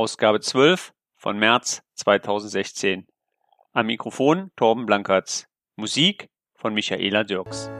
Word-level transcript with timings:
Ausgabe 0.00 0.40
12 0.40 0.94
von 1.14 1.38
März 1.38 1.82
2016. 1.96 3.06
Am 3.72 3.84
Mikrofon 3.84 4.50
Torben 4.56 4.86
Blankertz. 4.86 5.46
Musik 5.76 6.30
von 6.54 6.72
Michaela 6.72 7.22
Dirks. 7.22 7.70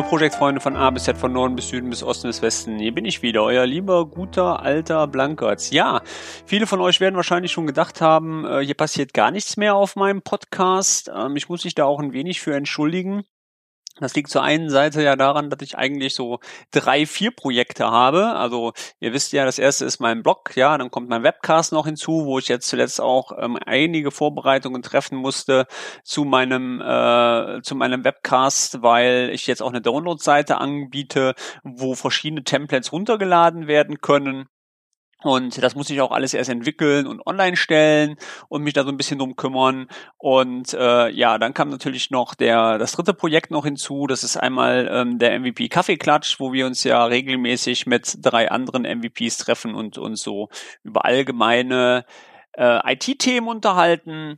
Liebe 0.00 0.08
Projektfreunde 0.08 0.62
von 0.62 0.76
A 0.76 0.88
bis 0.88 1.04
Z, 1.04 1.18
von 1.18 1.30
Norden 1.30 1.56
bis 1.56 1.68
Süden 1.68 1.90
bis 1.90 2.02
Osten 2.02 2.28
bis 2.28 2.40
Westen. 2.40 2.78
Hier 2.78 2.94
bin 2.94 3.04
ich 3.04 3.20
wieder, 3.20 3.42
euer 3.42 3.66
lieber, 3.66 4.06
guter, 4.06 4.62
alter 4.62 5.06
Blankertz. 5.06 5.72
Ja, 5.72 6.00
viele 6.46 6.66
von 6.66 6.80
euch 6.80 7.00
werden 7.00 7.16
wahrscheinlich 7.16 7.52
schon 7.52 7.66
gedacht 7.66 8.00
haben, 8.00 8.46
äh, 8.46 8.64
hier 8.64 8.74
passiert 8.74 9.12
gar 9.12 9.30
nichts 9.30 9.58
mehr 9.58 9.74
auf 9.74 9.96
meinem 9.96 10.22
Podcast. 10.22 11.10
Ähm, 11.14 11.36
ich 11.36 11.50
muss 11.50 11.64
mich 11.64 11.74
da 11.74 11.84
auch 11.84 12.00
ein 12.00 12.14
wenig 12.14 12.40
für 12.40 12.54
entschuldigen. 12.54 13.24
Das 14.00 14.14
liegt 14.14 14.30
zur 14.30 14.42
einen 14.42 14.70
Seite 14.70 15.02
ja 15.02 15.16
daran, 15.16 15.50
dass 15.50 15.60
ich 15.62 15.76
eigentlich 15.76 16.14
so 16.14 16.40
drei, 16.70 17.06
vier 17.06 17.30
Projekte 17.30 17.90
habe. 17.90 18.32
Also 18.34 18.72
ihr 18.98 19.12
wisst 19.12 19.32
ja, 19.32 19.44
das 19.44 19.58
erste 19.58 19.84
ist 19.84 20.00
mein 20.00 20.22
Blog, 20.22 20.56
ja, 20.56 20.76
dann 20.78 20.90
kommt 20.90 21.08
mein 21.08 21.22
Webcast 21.22 21.72
noch 21.72 21.86
hinzu, 21.86 22.24
wo 22.24 22.38
ich 22.38 22.48
jetzt 22.48 22.68
zuletzt 22.68 23.00
auch 23.00 23.32
ähm, 23.38 23.58
einige 23.64 24.10
Vorbereitungen 24.10 24.82
treffen 24.82 25.16
musste 25.18 25.66
zu 26.02 26.24
meinem 26.24 26.80
äh, 26.80 27.60
zu 27.62 27.74
meinem 27.74 28.04
Webcast, 28.04 28.82
weil 28.82 29.30
ich 29.32 29.46
jetzt 29.46 29.62
auch 29.62 29.70
eine 29.70 29.80
Download-Seite 29.80 30.58
anbiete, 30.58 31.34
wo 31.62 31.94
verschiedene 31.94 32.44
Templates 32.44 32.92
runtergeladen 32.92 33.66
werden 33.66 34.00
können. 34.00 34.48
Und 35.22 35.62
das 35.62 35.74
muss 35.74 35.90
ich 35.90 36.00
auch 36.00 36.10
alles 36.12 36.34
erst 36.34 36.50
entwickeln 36.50 37.06
und 37.06 37.26
online 37.26 37.56
stellen 37.56 38.16
und 38.48 38.62
mich 38.62 38.74
da 38.74 38.84
so 38.84 38.90
ein 38.90 38.96
bisschen 38.96 39.18
drum 39.18 39.36
kümmern. 39.36 39.88
Und 40.16 40.72
äh, 40.74 41.10
ja, 41.10 41.38
dann 41.38 41.54
kam 41.54 41.68
natürlich 41.68 42.10
noch 42.10 42.34
der 42.34 42.78
das 42.78 42.92
dritte 42.92 43.14
Projekt 43.14 43.50
noch 43.50 43.64
hinzu. 43.64 44.06
Das 44.06 44.24
ist 44.24 44.36
einmal 44.36 44.88
ähm, 44.90 45.18
der 45.18 45.38
MVP 45.38 45.68
Kaffeeklatsch, 45.68 46.40
wo 46.40 46.52
wir 46.52 46.66
uns 46.66 46.84
ja 46.84 47.04
regelmäßig 47.04 47.86
mit 47.86 48.16
drei 48.20 48.50
anderen 48.50 48.82
MVPs 48.82 49.38
treffen 49.38 49.74
und 49.74 49.98
uns 49.98 50.22
so 50.22 50.48
über 50.82 51.04
allgemeine 51.04 52.04
äh, 52.56 52.92
IT-Themen 52.92 53.48
unterhalten. 53.48 54.36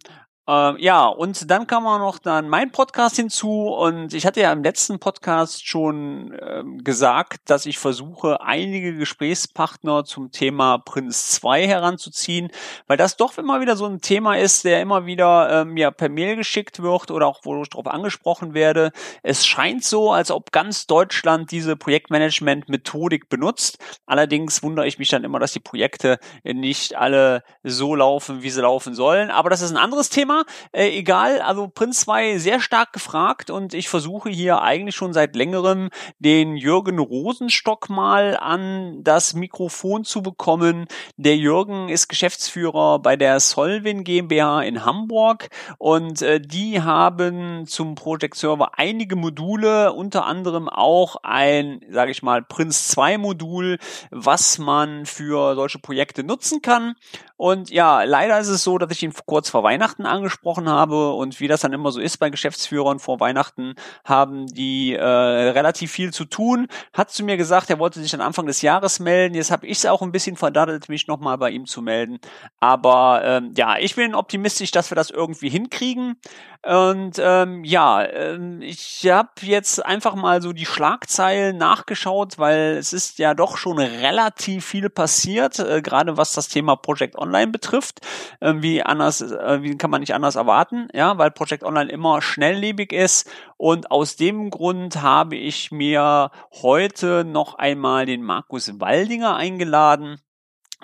Äh, 0.52 0.82
ja, 0.82 1.06
und 1.06 1.50
dann 1.50 1.66
kam 1.66 1.86
auch 1.86 1.98
noch 1.98 2.18
dann 2.18 2.48
mein 2.48 2.72
Podcast 2.72 3.16
hinzu 3.16 3.68
und 3.68 4.12
ich 4.12 4.26
hatte 4.26 4.40
ja 4.40 4.52
im 4.52 4.62
letzten 4.62 4.98
Podcast 4.98 5.66
schon 5.66 6.32
äh, 6.34 6.62
gesagt, 6.82 7.48
dass 7.48 7.64
ich 7.64 7.78
versuche, 7.78 8.42
einige 8.42 8.94
Gesprächspartner 8.94 10.04
zum 10.04 10.30
Thema 10.30 10.76
Prinz 10.76 11.28
2 11.30 11.66
heranzuziehen, 11.66 12.50
weil 12.86 12.98
das 12.98 13.16
doch 13.16 13.38
immer 13.38 13.62
wieder 13.62 13.76
so 13.76 13.86
ein 13.86 14.02
Thema 14.02 14.36
ist, 14.36 14.64
der 14.64 14.82
immer 14.82 15.06
wieder 15.06 15.62
ähm, 15.62 15.76
ja, 15.78 15.91
per 15.91 16.10
Mail 16.10 16.36
geschickt 16.36 16.82
wird 16.82 17.10
oder 17.10 17.26
auch 17.28 17.41
wo 17.44 17.62
ich 17.62 17.70
darauf 17.70 17.86
angesprochen 17.86 18.52
werde. 18.52 18.92
Es 19.22 19.46
scheint 19.46 19.84
so, 19.84 20.12
als 20.12 20.30
ob 20.30 20.52
ganz 20.52 20.86
Deutschland 20.86 21.50
diese 21.50 21.76
Projektmanagement-Methodik 21.76 23.30
benutzt. 23.30 23.78
Allerdings 24.04 24.62
wundere 24.62 24.86
ich 24.86 24.98
mich 24.98 25.08
dann 25.08 25.24
immer, 25.24 25.38
dass 25.38 25.52
die 25.52 25.60
Projekte 25.60 26.18
nicht 26.44 26.94
alle 26.94 27.42
so 27.62 27.94
laufen, 27.94 28.42
wie 28.42 28.50
sie 28.50 28.60
laufen 28.60 28.94
sollen. 28.94 29.30
Aber 29.30 29.48
das 29.48 29.62
ist 29.62 29.70
ein 29.70 29.78
anderes 29.78 30.10
Thema. 30.10 30.41
Äh, 30.72 30.88
egal, 30.97 31.41
also 31.41 31.69
Prinz 31.69 32.00
2 32.00 32.38
sehr 32.38 32.60
stark 32.60 32.92
gefragt 32.92 33.50
und 33.50 33.75
ich 33.75 33.88
versuche 33.88 34.30
hier 34.30 34.62
eigentlich 34.62 34.94
schon 34.94 35.12
seit 35.12 35.36
längerem 35.36 35.91
den 36.19 36.56
Jürgen 36.56 36.98
Rosenstock 36.98 37.88
mal 37.88 38.36
an 38.36 39.03
das 39.03 39.34
Mikrofon 39.34 40.04
zu 40.04 40.22
bekommen. 40.22 40.86
Der 41.16 41.36
Jürgen 41.36 41.88
ist 41.88 42.08
Geschäftsführer 42.08 42.98
bei 42.98 43.16
der 43.16 43.41
Solvin 43.41 44.04
GmbH 44.04 44.62
in 44.62 44.84
Hamburg 44.84 45.48
und 45.78 46.22
äh, 46.22 46.41
die 46.41 46.80
haben 46.80 47.66
zum 47.66 47.94
Project 47.94 48.36
Server 48.36 48.78
einige 48.78 49.16
Module, 49.16 49.92
unter 49.92 50.26
anderem 50.26 50.69
auch 50.69 51.16
ein, 51.22 51.80
sage 51.91 52.10
ich 52.10 52.22
mal, 52.22 52.42
Prinz 52.42 52.88
2 52.88 53.19
Modul, 53.19 53.78
was 54.10 54.59
man 54.59 55.06
für 55.06 55.54
solche 55.54 55.78
Projekte 55.78 56.24
nutzen 56.24 56.62
kann. 56.62 56.94
Und 57.36 57.70
ja, 57.70 58.04
leider 58.04 58.38
ist 58.38 58.48
es 58.48 58.62
so, 58.62 58.78
dass 58.78 58.92
ich 58.92 59.03
ihn 59.03 59.12
kurz 59.26 59.50
vor 59.50 59.64
Weihnachten 59.64 60.06
angesprochen 60.22 60.69
habe 60.69 61.12
und 61.12 61.41
wie 61.41 61.49
das 61.49 61.62
dann 61.62 61.72
immer 61.72 61.91
so 61.91 62.00
ist 62.00 62.19
bei 62.19 62.31
Geschäftsführern 62.31 63.00
vor 63.00 63.19
Weihnachten, 63.21 63.75
haben 64.05 64.47
die 64.47 64.94
äh, 64.94 65.03
relativ 65.05 65.91
viel 65.91 66.12
zu 66.12 66.25
tun. 66.25 66.69
Hat 66.93 67.10
zu 67.10 67.25
mir 67.25 67.37
gesagt, 67.37 67.71
er 67.71 67.78
wollte 67.78 68.00
sich 68.00 68.12
dann 68.12 68.21
Anfang 68.21 68.47
des 68.47 68.62
Jahres 68.62 69.00
melden. 69.00 69.34
Jetzt 69.34 69.50
habe 69.50 69.66
ich 69.66 69.78
es 69.78 69.87
auch 69.87 70.00
ein 70.00 70.12
bisschen 70.12 70.37
verdattelt, 70.37 70.88
mich 70.88 71.09
nochmal 71.09 71.38
bei 71.38 71.50
ihm 71.50 71.66
zu 71.66 71.83
melden. 71.83 72.19
Aber 72.60 73.22
ähm, 73.25 73.53
ja, 73.56 73.77
ich 73.78 73.97
bin 73.97 74.15
optimistisch, 74.15 74.71
dass 74.71 74.91
wir 74.91 74.97
das 74.97 75.10
irgendwie 75.10 75.49
hinkriegen. 75.49 76.16
Und 76.64 77.14
ähm, 77.18 77.64
ja, 77.64 78.04
ähm, 78.04 78.62
ich 78.62 79.08
habe 79.10 79.30
jetzt 79.40 79.84
einfach 79.84 80.14
mal 80.14 80.40
so 80.40 80.52
die 80.52 80.64
Schlagzeilen 80.64 81.56
nachgeschaut, 81.56 82.38
weil 82.38 82.76
es 82.76 82.92
ist 82.92 83.18
ja 83.18 83.34
doch 83.34 83.56
schon 83.56 83.78
relativ 83.78 84.64
viel 84.66 84.88
passiert, 84.88 85.58
äh, 85.58 85.82
gerade 85.82 86.16
was 86.16 86.34
das 86.34 86.48
Thema 86.48 86.76
Project 86.76 87.18
Online 87.18 87.50
betrifft. 87.50 88.00
Ähm, 88.40 88.62
wie 88.62 88.80
anders, 88.80 89.20
äh, 89.20 89.62
wie 89.62 89.76
kann 89.76 89.90
man 89.90 90.00
nicht 90.00 90.14
anders 90.14 90.36
erwarten, 90.36 90.86
ja, 90.94 91.18
weil 91.18 91.32
Project 91.32 91.64
Online 91.64 91.90
immer 91.90 92.22
schnelllebig 92.22 92.92
ist. 92.92 93.28
Und 93.56 93.90
aus 93.90 94.14
dem 94.14 94.50
Grund 94.50 95.03
habe 95.03 95.34
ich 95.36 95.72
mir 95.72 96.30
heute 96.62 97.24
noch 97.24 97.56
einmal 97.56 98.06
den 98.06 98.22
Markus 98.22 98.78
Waldinger 98.78 99.34
eingeladen. 99.34 100.20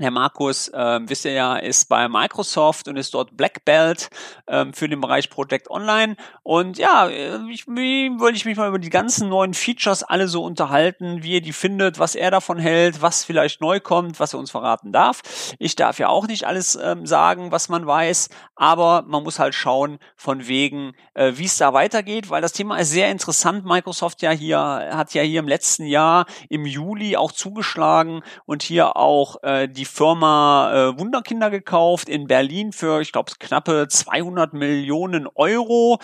Der 0.00 0.12
Markus, 0.12 0.68
äh, 0.68 1.00
wisst 1.02 1.24
ihr 1.24 1.32
ja, 1.32 1.56
ist 1.56 1.88
bei 1.88 2.08
Microsoft 2.08 2.86
und 2.86 2.96
ist 2.96 3.14
dort 3.14 3.36
Black 3.36 3.64
Belt 3.64 4.10
ähm, 4.46 4.72
für 4.72 4.88
den 4.88 5.00
Bereich 5.00 5.28
Project 5.28 5.68
Online. 5.70 6.14
Und 6.44 6.78
ja, 6.78 7.08
äh, 7.08 7.38
ich, 7.50 7.66
wollte 7.66 8.36
ich 8.36 8.44
mich 8.44 8.56
mal 8.56 8.68
über 8.68 8.78
die 8.78 8.90
ganzen 8.90 9.28
neuen 9.28 9.54
Features 9.54 10.04
alle 10.04 10.28
so 10.28 10.44
unterhalten, 10.44 11.24
wie 11.24 11.32
ihr 11.32 11.40
die 11.40 11.52
findet, 11.52 11.98
was 11.98 12.14
er 12.14 12.30
davon 12.30 12.58
hält, 12.58 13.02
was 13.02 13.24
vielleicht 13.24 13.60
neu 13.60 13.80
kommt, 13.80 14.20
was 14.20 14.34
er 14.34 14.38
uns 14.38 14.52
verraten 14.52 14.92
darf. 14.92 15.20
Ich 15.58 15.74
darf 15.74 15.98
ja 15.98 16.08
auch 16.08 16.28
nicht 16.28 16.44
alles 16.44 16.78
ähm, 16.80 17.04
sagen, 17.04 17.50
was 17.50 17.68
man 17.68 17.84
weiß, 17.84 18.28
aber 18.54 19.02
man 19.04 19.24
muss 19.24 19.40
halt 19.40 19.56
schauen, 19.56 19.98
von 20.14 20.46
wegen, 20.46 20.92
äh, 21.14 21.32
wie 21.34 21.46
es 21.46 21.56
da 21.56 21.72
weitergeht, 21.72 22.30
weil 22.30 22.40
das 22.40 22.52
Thema 22.52 22.76
ist 22.76 22.90
sehr 22.90 23.10
interessant. 23.10 23.64
Microsoft 23.64 24.22
ja 24.22 24.30
hier 24.30 24.58
hat 24.58 25.12
ja 25.14 25.22
hier 25.22 25.40
im 25.40 25.48
letzten 25.48 25.86
Jahr 25.86 26.26
im 26.48 26.66
Juli 26.66 27.16
auch 27.16 27.32
zugeschlagen 27.32 28.22
und 28.46 28.62
hier 28.62 28.96
auch 28.96 29.42
äh, 29.42 29.66
die 29.66 29.88
Firma 29.88 30.73
äh, 30.73 30.99
Wunderkinder 30.99 31.50
gekauft 31.50 32.08
in 32.08 32.26
Berlin 32.26 32.73
für, 32.73 33.00
ich 33.00 33.12
glaube, 33.12 33.32
knappe 33.38 33.88
200 33.88 34.52
Millionen 34.52 35.26
Euro. 35.35 35.99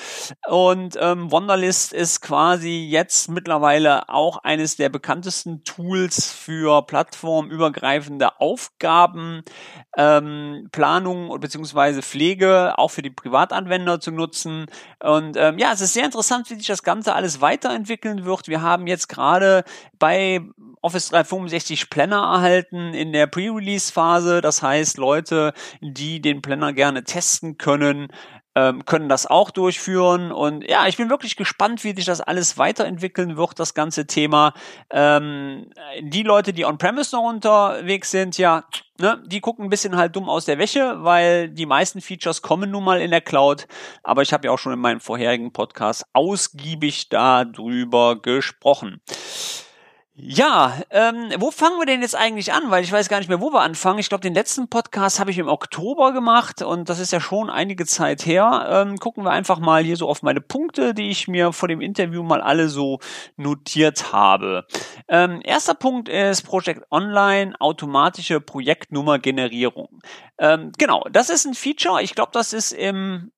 Und 0.48 0.98
ähm, 1.00 1.30
Wunderlist 1.30 1.92
ist 1.92 2.20
quasi 2.20 2.86
jetzt 2.88 3.28
mittlerweile 3.28 4.08
auch 4.08 4.38
eines 4.38 4.76
der 4.76 4.88
bekanntesten 4.88 5.64
Tools 5.64 6.32
für 6.32 6.82
plattformübergreifende 6.82 8.40
Aufgaben, 8.40 9.42
ähm, 9.96 10.68
Planung 10.72 11.38
bzw. 11.38 12.02
Pflege 12.02 12.78
auch 12.78 12.90
für 12.90 13.02
die 13.02 13.10
Privatanwender 13.10 14.00
zu 14.00 14.10
nutzen. 14.10 14.66
Und 15.00 15.36
ähm, 15.36 15.58
ja, 15.58 15.72
es 15.72 15.80
ist 15.80 15.94
sehr 15.94 16.04
interessant, 16.04 16.50
wie 16.50 16.54
sich 16.54 16.66
das 16.66 16.82
Ganze 16.82 17.14
alles 17.14 17.40
weiterentwickeln 17.40 18.24
wird. 18.24 18.48
Wir 18.48 18.62
haben 18.62 18.86
jetzt 18.86 19.08
gerade 19.08 19.64
bei 19.98 20.40
Office 20.82 21.08
365 21.08 21.88
Planner 21.88 22.16
erhalten 22.16 22.92
in 22.92 23.12
der 23.12 23.26
Pre-Release-Phase. 23.74 24.40
Das 24.40 24.62
heißt, 24.62 24.98
Leute, 24.98 25.52
die 25.80 26.20
den 26.20 26.42
Planner 26.42 26.72
gerne 26.72 27.04
testen 27.04 27.58
können, 27.58 28.08
ähm, 28.56 28.84
können 28.84 29.08
das 29.08 29.26
auch 29.26 29.50
durchführen. 29.50 30.30
Und 30.30 30.68
ja, 30.68 30.86
ich 30.86 30.96
bin 30.96 31.10
wirklich 31.10 31.36
gespannt, 31.36 31.82
wie 31.82 31.94
sich 31.94 32.04
das 32.04 32.20
alles 32.20 32.56
weiterentwickeln 32.56 33.36
wird, 33.36 33.58
das 33.58 33.74
ganze 33.74 34.06
Thema. 34.06 34.54
Ähm, 34.90 35.70
die 36.00 36.22
Leute, 36.22 36.52
die 36.52 36.64
on-premise 36.64 37.16
noch 37.16 37.28
unterwegs 37.28 38.12
sind, 38.12 38.38
ja, 38.38 38.64
ne, 39.00 39.20
die 39.26 39.40
gucken 39.40 39.64
ein 39.64 39.70
bisschen 39.70 39.96
halt 39.96 40.14
dumm 40.14 40.28
aus 40.28 40.44
der 40.44 40.58
Wäsche, 40.58 40.98
weil 40.98 41.48
die 41.48 41.66
meisten 41.66 42.00
Features 42.00 42.42
kommen 42.42 42.70
nun 42.70 42.84
mal 42.84 43.00
in 43.00 43.10
der 43.10 43.22
Cloud. 43.22 43.66
Aber 44.04 44.22
ich 44.22 44.32
habe 44.32 44.46
ja 44.46 44.52
auch 44.52 44.58
schon 44.58 44.72
in 44.72 44.78
meinem 44.78 45.00
vorherigen 45.00 45.52
Podcast 45.52 46.04
ausgiebig 46.12 47.08
darüber 47.08 48.20
gesprochen. 48.20 49.00
Ja, 50.16 50.80
ähm, 50.90 51.32
wo 51.38 51.50
fangen 51.50 51.76
wir 51.80 51.86
denn 51.86 52.00
jetzt 52.00 52.14
eigentlich 52.14 52.52
an? 52.52 52.70
Weil 52.70 52.84
ich 52.84 52.92
weiß 52.92 53.08
gar 53.08 53.18
nicht 53.18 53.28
mehr, 53.28 53.40
wo 53.40 53.52
wir 53.52 53.62
anfangen. 53.62 53.98
Ich 53.98 54.08
glaube, 54.08 54.22
den 54.22 54.32
letzten 54.32 54.68
Podcast 54.68 55.18
habe 55.18 55.32
ich 55.32 55.38
im 55.38 55.48
Oktober 55.48 56.12
gemacht 56.12 56.62
und 56.62 56.88
das 56.88 57.00
ist 57.00 57.12
ja 57.12 57.20
schon 57.20 57.50
einige 57.50 57.84
Zeit 57.84 58.24
her. 58.24 58.64
Ähm, 58.70 58.98
gucken 58.98 59.24
wir 59.24 59.32
einfach 59.32 59.58
mal 59.58 59.82
hier 59.82 59.96
so 59.96 60.08
auf 60.08 60.22
meine 60.22 60.40
Punkte, 60.40 60.94
die 60.94 61.10
ich 61.10 61.26
mir 61.26 61.52
vor 61.52 61.66
dem 61.66 61.80
Interview 61.80 62.22
mal 62.22 62.40
alle 62.40 62.68
so 62.68 63.00
notiert 63.36 64.12
habe. 64.12 64.68
Ähm, 65.08 65.40
erster 65.42 65.74
Punkt 65.74 66.08
ist 66.08 66.42
Project 66.42 66.86
Online, 66.92 67.56
automatische 67.58 68.40
Projektnummergenerierung. 68.40 69.98
Ähm, 70.38 70.70
genau, 70.78 71.04
das 71.10 71.28
ist 71.28 71.44
ein 71.44 71.54
Feature. 71.54 72.02
Ich 72.02 72.14
glaube, 72.14 72.30
das 72.32 72.52
ist 72.52 72.70
im 72.70 73.32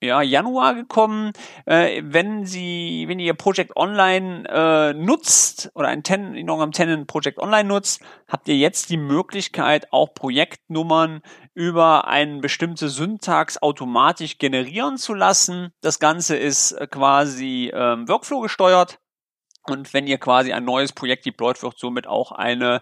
ja, 0.00 0.22
Januar 0.22 0.74
gekommen. 0.74 1.32
Äh, 1.66 2.02
wenn 2.04 2.46
Sie, 2.46 3.04
wenn 3.08 3.18
ihr 3.18 3.34
Project 3.34 3.76
Online 3.76 4.48
äh, 4.48 4.94
nutzt 4.94 5.70
oder 5.74 5.88
ein 5.88 6.02
Ten, 6.02 6.34
in 6.34 6.48
eurem 6.50 6.72
Tenant 6.72 7.06
Project 7.06 7.38
Online 7.38 7.68
nutzt, 7.68 8.02
habt 8.28 8.48
ihr 8.48 8.56
jetzt 8.56 8.90
die 8.90 8.96
Möglichkeit, 8.96 9.92
auch 9.92 10.14
Projektnummern 10.14 11.22
über 11.54 12.06
eine 12.06 12.40
bestimmte 12.40 12.88
Syntax 12.88 13.60
automatisch 13.60 14.38
generieren 14.38 14.96
zu 14.96 15.14
lassen. 15.14 15.70
Das 15.80 15.98
Ganze 15.98 16.36
ist 16.36 16.72
äh, 16.72 16.86
quasi 16.86 17.70
ähm, 17.74 18.08
Workflow 18.08 18.40
gesteuert. 18.40 18.98
Und 19.70 19.92
wenn 19.94 20.06
ihr 20.06 20.18
quasi 20.18 20.52
ein 20.52 20.64
neues 20.64 20.92
Projekt 20.92 21.26
deployt, 21.26 21.62
wird 21.62 21.78
somit 21.78 22.06
auch 22.06 22.32
eine 22.32 22.80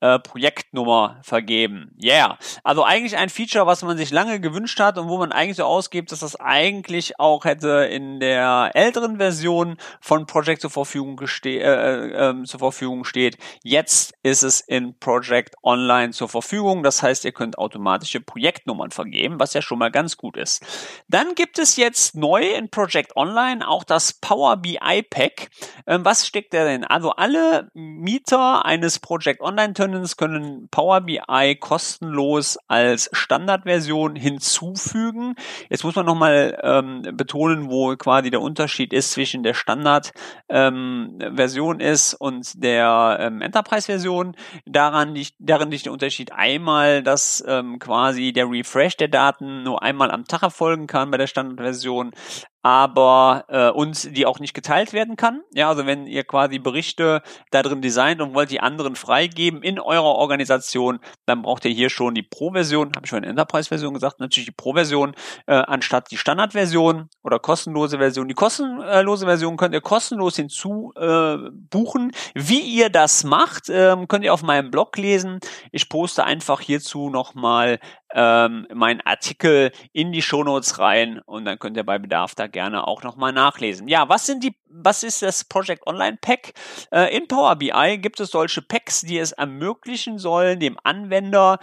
äh, 0.00 0.18
Projektnummer 0.20 1.18
vergeben. 1.22 1.96
Yeah. 2.00 2.38
Also 2.62 2.84
eigentlich 2.84 3.16
ein 3.16 3.30
Feature, 3.30 3.66
was 3.66 3.82
man 3.82 3.96
sich 3.96 4.10
lange 4.10 4.40
gewünscht 4.40 4.78
hat 4.78 4.96
und 4.96 5.08
wo 5.08 5.18
man 5.18 5.32
eigentlich 5.32 5.56
so 5.56 5.64
ausgibt, 5.64 6.12
dass 6.12 6.20
das 6.20 6.36
eigentlich 6.36 7.18
auch 7.18 7.44
hätte 7.44 7.88
in 7.90 8.20
der 8.20 8.70
älteren 8.74 9.16
Version 9.16 9.76
von 10.00 10.26
Project 10.26 10.60
zur 10.62 10.70
Verfügung, 10.70 11.20
äh, 11.44 11.56
äh, 11.56 12.28
ähm, 12.28 12.44
zur 12.44 12.60
Verfügung 12.60 13.04
steht. 13.04 13.38
Jetzt 13.64 14.14
ist 14.22 14.42
es 14.42 14.60
in 14.60 14.96
Project 14.98 15.56
Online 15.62 16.12
zur 16.12 16.28
Verfügung. 16.28 16.82
Das 16.84 17.02
heißt, 17.02 17.24
ihr 17.24 17.32
könnt 17.32 17.58
automatische 17.58 18.20
Projektnummern 18.20 18.92
vergeben, 18.92 19.40
was 19.40 19.54
ja 19.54 19.62
schon 19.62 19.78
mal 19.78 19.90
ganz 19.90 20.16
gut 20.16 20.36
ist. 20.36 20.64
Dann 21.08 21.34
gibt 21.34 21.58
es 21.58 21.76
jetzt 21.76 22.14
neu 22.14 22.42
in 22.42 22.70
Project 22.70 23.16
Online 23.16 23.66
auch 23.66 23.82
das 23.82 24.12
Power 24.12 24.56
BI 24.56 25.02
Pack. 25.10 25.50
Ähm, 25.86 26.04
was 26.04 26.26
steckt 26.28 26.54
da 26.54 26.64
denn? 26.64 26.84
Also 26.84 27.10
alle 27.10 27.70
Mieter 27.74 28.64
eines 28.64 29.00
Project 29.00 29.40
Online 29.40 29.72
Tenants 29.72 30.16
können 30.16 30.68
Power 30.70 31.00
BI 31.00 31.56
kostenlos 31.58 32.58
als 32.68 33.10
Standardversion 33.12 34.14
hinzufügen. 34.14 35.34
Jetzt 35.68 35.84
muss 35.84 35.96
man 35.96 36.06
nochmal 36.06 36.58
ähm, 36.62 37.02
betonen, 37.14 37.70
wo 37.70 37.96
quasi 37.96 38.30
der 38.30 38.40
Unterschied 38.40 38.92
ist 38.92 39.12
zwischen 39.12 39.42
der 39.42 39.54
Standardversion 39.54 41.80
ähm, 41.80 41.82
ist 41.86 42.14
und 42.14 42.62
der 42.62 43.18
ähm, 43.20 43.40
Enterprise-Version. 43.40 44.36
Daran 44.66 45.14
liegt, 45.14 45.34
darin 45.38 45.70
liegt 45.70 45.86
der 45.86 45.92
Unterschied 45.92 46.32
einmal, 46.32 47.02
dass 47.02 47.42
ähm, 47.46 47.78
quasi 47.78 48.32
der 48.32 48.50
Refresh 48.50 48.96
der 48.96 49.08
Daten 49.08 49.64
nur 49.64 49.82
einmal 49.82 50.10
am 50.10 50.24
Tag 50.24 50.42
erfolgen 50.42 50.86
kann 50.86 51.10
bei 51.10 51.16
der 51.16 51.26
Standardversion, 51.26 52.12
aber 52.62 53.44
äh, 53.48 53.70
und 53.70 54.16
die 54.16 54.26
auch 54.26 54.40
nicht 54.40 54.54
geteilt 54.54 54.92
werden 54.92 55.16
kann. 55.16 55.42
Ja, 55.54 55.68
also 55.68 55.86
wenn 55.86 56.06
ihr 56.06 56.24
quasi 56.24 56.58
Berichte 56.58 57.22
da 57.50 57.62
drin 57.62 57.82
designt 57.82 58.20
und 58.20 58.34
wollt 58.34 58.50
die 58.50 58.60
anderen 58.60 58.96
freigeben 58.96 59.62
in 59.62 59.78
eurer 59.78 60.16
Organisation, 60.16 60.98
dann 61.26 61.42
braucht 61.42 61.64
ihr 61.64 61.70
hier 61.70 61.88
schon 61.88 62.14
die 62.14 62.22
Pro-Version, 62.22 62.92
habe 62.96 63.06
ich 63.06 63.10
schon 63.10 63.22
in 63.22 63.30
Enterprise-Version 63.30 63.94
gesagt, 63.94 64.20
natürlich 64.20 64.48
die 64.48 64.54
Pro-Version 64.54 65.14
äh, 65.46 65.54
anstatt 65.54 66.10
die 66.10 66.16
Standard-Version 66.16 67.08
oder 67.22 67.38
kostenlose 67.38 67.98
Version. 67.98 68.28
Die 68.28 68.34
kostenlose 68.34 69.26
Version 69.26 69.56
könnt 69.56 69.74
ihr 69.74 69.80
kostenlos 69.80 70.36
hinzu 70.36 70.92
äh, 70.96 71.36
buchen. 71.70 72.12
Wie 72.34 72.60
ihr 72.60 72.90
das 72.90 73.24
macht, 73.24 73.68
äh, 73.68 73.96
könnt 74.08 74.24
ihr 74.24 74.34
auf 74.34 74.42
meinem 74.42 74.70
Blog 74.70 74.96
lesen. 74.96 75.38
Ich 75.70 75.88
poste 75.88 76.24
einfach 76.24 76.60
hierzu 76.60 77.08
nochmal 77.08 77.78
ähm, 78.14 78.66
meinen 78.74 79.00
Artikel 79.02 79.72
in 79.92 80.12
die 80.12 80.22
Shownotes 80.22 80.78
rein 80.78 81.20
und 81.26 81.44
dann 81.44 81.58
könnt 81.58 81.76
ihr 81.76 81.84
bei 81.84 81.98
Bedarf 81.98 82.34
da 82.34 82.46
gerne 82.46 82.86
auch 82.86 83.02
nochmal 83.02 83.32
nachlesen. 83.32 83.88
Ja, 83.88 84.08
was 84.08 84.26
sind 84.26 84.44
die, 84.44 84.54
was 84.68 85.02
ist 85.02 85.22
das 85.22 85.44
Project 85.44 85.86
Online 85.86 86.18
Pack? 86.20 86.54
Äh, 86.90 87.16
in 87.16 87.28
Power 87.28 87.56
BI 87.56 87.98
gibt 87.98 88.20
es 88.20 88.30
solche 88.30 88.62
Packs, 88.62 89.02
die 89.02 89.18
es 89.18 89.32
ermöglichen 89.32 90.18
sollen, 90.18 90.60
dem 90.60 90.78
Anwender 90.84 91.58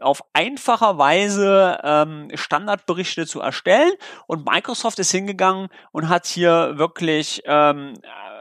auf 0.00 0.22
einfacher 0.32 0.98
Weise 0.98 1.78
ähm, 1.82 2.28
Standardberichte 2.34 3.26
zu 3.26 3.40
erstellen 3.40 3.92
und 4.26 4.46
Microsoft 4.46 4.98
ist 4.98 5.10
hingegangen 5.10 5.68
und 5.92 6.08
hat 6.08 6.26
hier 6.26 6.74
wirklich 6.76 7.42
ähm, 7.44 7.94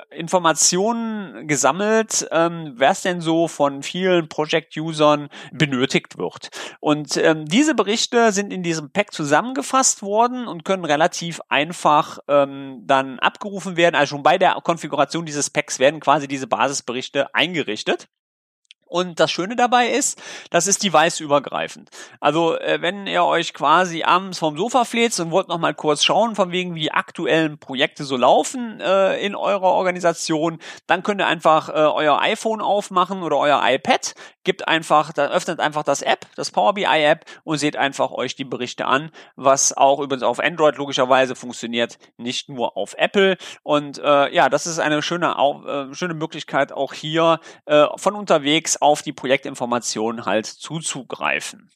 Informationen 0.09 1.48
gesammelt, 1.48 2.27
ähm, 2.31 2.74
wer 2.75 2.92
es 2.92 3.01
denn 3.01 3.21
so 3.21 3.48
von 3.48 3.83
vielen 3.83 4.30
Project-Usern 4.30 5.30
benötigt 5.51 6.18
wird. 6.18 6.50
Und 6.80 7.18
ähm, 7.18 7.45
diese 7.48 7.76
Berichte 7.76 8.32
sind 8.32 8.52
in 8.52 8.64
diesem 8.64 8.92
Pack 8.92 9.14
zusammengefasst 9.14 10.02
worden 10.02 10.48
und 10.48 10.66
können 10.66 10.86
relativ 10.86 11.40
einfach 11.50 12.20
ähm, 12.28 12.84
dann 12.86 13.20
abgerufen 13.20 13.78
werden. 13.78 13.96
Also 13.96 14.16
schon 14.16 14.24
bei 14.24 14.38
der 14.38 14.56
Konfiguration 14.64 15.26
dieses 15.26 15.50
Packs 15.50 15.80
werden 15.80 16.00
quasi 16.00 16.28
diese 16.28 16.48
Basisberichte 16.48 17.33
eingerichtet. 17.33 18.07
Und 18.88 19.20
das 19.20 19.32
Schöne 19.32 19.56
dabei 19.56 19.88
ist, 19.88 20.22
das 20.50 20.68
ist 20.68 20.84
device-übergreifend. 20.84 21.90
Also 22.20 22.58
äh, 22.58 22.82
wenn 22.82 23.08
ihr 23.08 23.24
euch 23.24 23.54
quasi 23.54 24.04
abends 24.04 24.40
vom 24.40 24.58
Sofa 24.58 24.86
fleht 24.86 25.18
und 25.20 25.32
wollt 25.32 25.48
noch 25.48 25.58
mal 25.58 25.74
kurz 25.74 26.04
schauen, 26.04 26.36
von 26.36 26.52
wegen 26.52 26.76
wie 26.76 26.92
aktuellen 26.92 27.58
Projekte 27.58 28.04
so 28.04 28.18
laufen 28.18 28.80
äh, 28.80 29.18
in 29.18 29.36
eurer 29.36 29.64
Organisation, 29.64 30.60
dann 30.88 31.04
könnt 31.04 31.22
ihr 31.22 31.28
einfach 31.28 31.70
äh, 31.70 31.74
euer 31.74 32.22
iPhone 32.22 32.62
aufmachen 32.62 33.24
oder 33.24 33.38
euer 33.38 33.62
iPad, 33.64 34.16
gibt 34.44 34.68
einfach, 34.68 35.12
dann 35.12 35.30
öffnet 35.30 35.60
einfach 35.60 35.84
das 35.84 36.02
App, 36.02 36.26
das 36.36 36.52
Power 36.52 36.74
BI 36.74 36.86
App 36.86 37.26
und 37.44 37.58
seht 37.58 37.76
einfach 37.76 38.12
euch 38.12 38.36
die 38.36 38.46
Berichte 38.46 38.86
an, 38.86 39.12
was 39.36 39.76
auch 39.76 40.00
übrigens 40.00 40.24
auf 40.24 40.40
Android 40.40 40.78
logischerweise 40.78 41.36
funktioniert, 41.36 42.00
nicht 42.18 42.48
nur 42.48 42.78
auf 42.78 42.96
Apple. 42.98 43.38
Und 43.64 44.00
äh, 44.00 44.34
ja, 44.34 44.48
das 44.50 44.66
ist 44.66 44.80
eine 44.80 45.02
schöne, 45.02 45.36
äh, 45.36 45.94
schöne 45.94 46.14
Möglichkeit 46.14 46.72
auch 46.72 46.94
hier 46.94 47.40
äh, 47.66 47.86
von 47.98 48.16
unterwegs 48.16 48.77
auf 48.81 49.02
die 49.02 49.14
Projektinformationen 49.14 50.26
halt 50.26 50.46
zuzugreifen. 50.46 51.72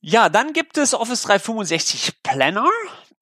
Ja, 0.00 0.28
dann 0.28 0.52
gibt 0.52 0.78
es 0.78 0.94
Office 0.94 1.22
365 1.22 2.22
Planner. 2.22 2.68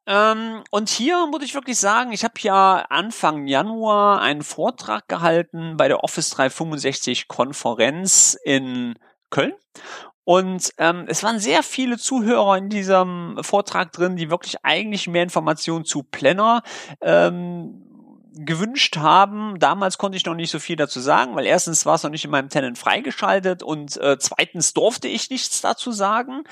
Ähm, 0.07 0.63
und 0.71 0.91
hier 0.91 1.27
muss 1.27 1.43
ich 1.43 1.55
wirklich 1.55 1.79
sagen, 1.79 2.13
ich 2.13 2.25
habe 2.25 2.35
ja 2.41 2.85
Anfang 2.91 3.47
Januar 3.47 4.21
einen 4.21 4.43
Vortrag 4.43 5.09
gehalten 5.09 5.77
bei 5.77 5.89
der 5.89 6.05
Office 6.05 6.31
365 6.31 7.29
Konferenz 7.29 8.37
in 8.45 8.99
Köln. 9.31 9.55
Und 10.25 10.73
ähm, 10.79 11.05
es 11.09 11.23
waren 11.23 11.39
sehr 11.39 11.63
viele 11.63 11.99
Zuhörer 11.99 12.57
in 12.57 12.71
diesem 12.71 13.39
Vortrag 13.43 13.93
drin, 13.93 14.17
die 14.17 14.31
wirklich 14.31 14.57
eigentlich 14.63 15.07
mehr 15.07 15.23
Informationen 15.23 15.85
zu 15.85 16.03
Planner 16.03 16.63
ähm, 17.01 17.94
gewünscht 18.35 18.97
haben. 18.97 19.59
Damals 19.59 19.99
konnte 19.99 20.17
ich 20.17 20.25
noch 20.25 20.35
nicht 20.35 20.51
so 20.51 20.59
viel 20.59 20.77
dazu 20.77 21.01
sagen, 21.01 21.37
weil 21.37 21.47
erstens 21.47 21.87
war 21.87 21.95
es 21.95 22.03
noch 22.03 22.11
nicht 22.11 22.25
in 22.25 22.31
meinem 22.31 22.49
Tenant 22.49 22.79
freigeschaltet 22.79 23.63
und 23.63 23.97
äh, 23.99 24.19
zweitens 24.19 24.75
durfte 24.75 25.09
ich 25.09 25.31
nichts 25.31 25.61
dazu 25.61 25.93
sagen. 25.93 26.45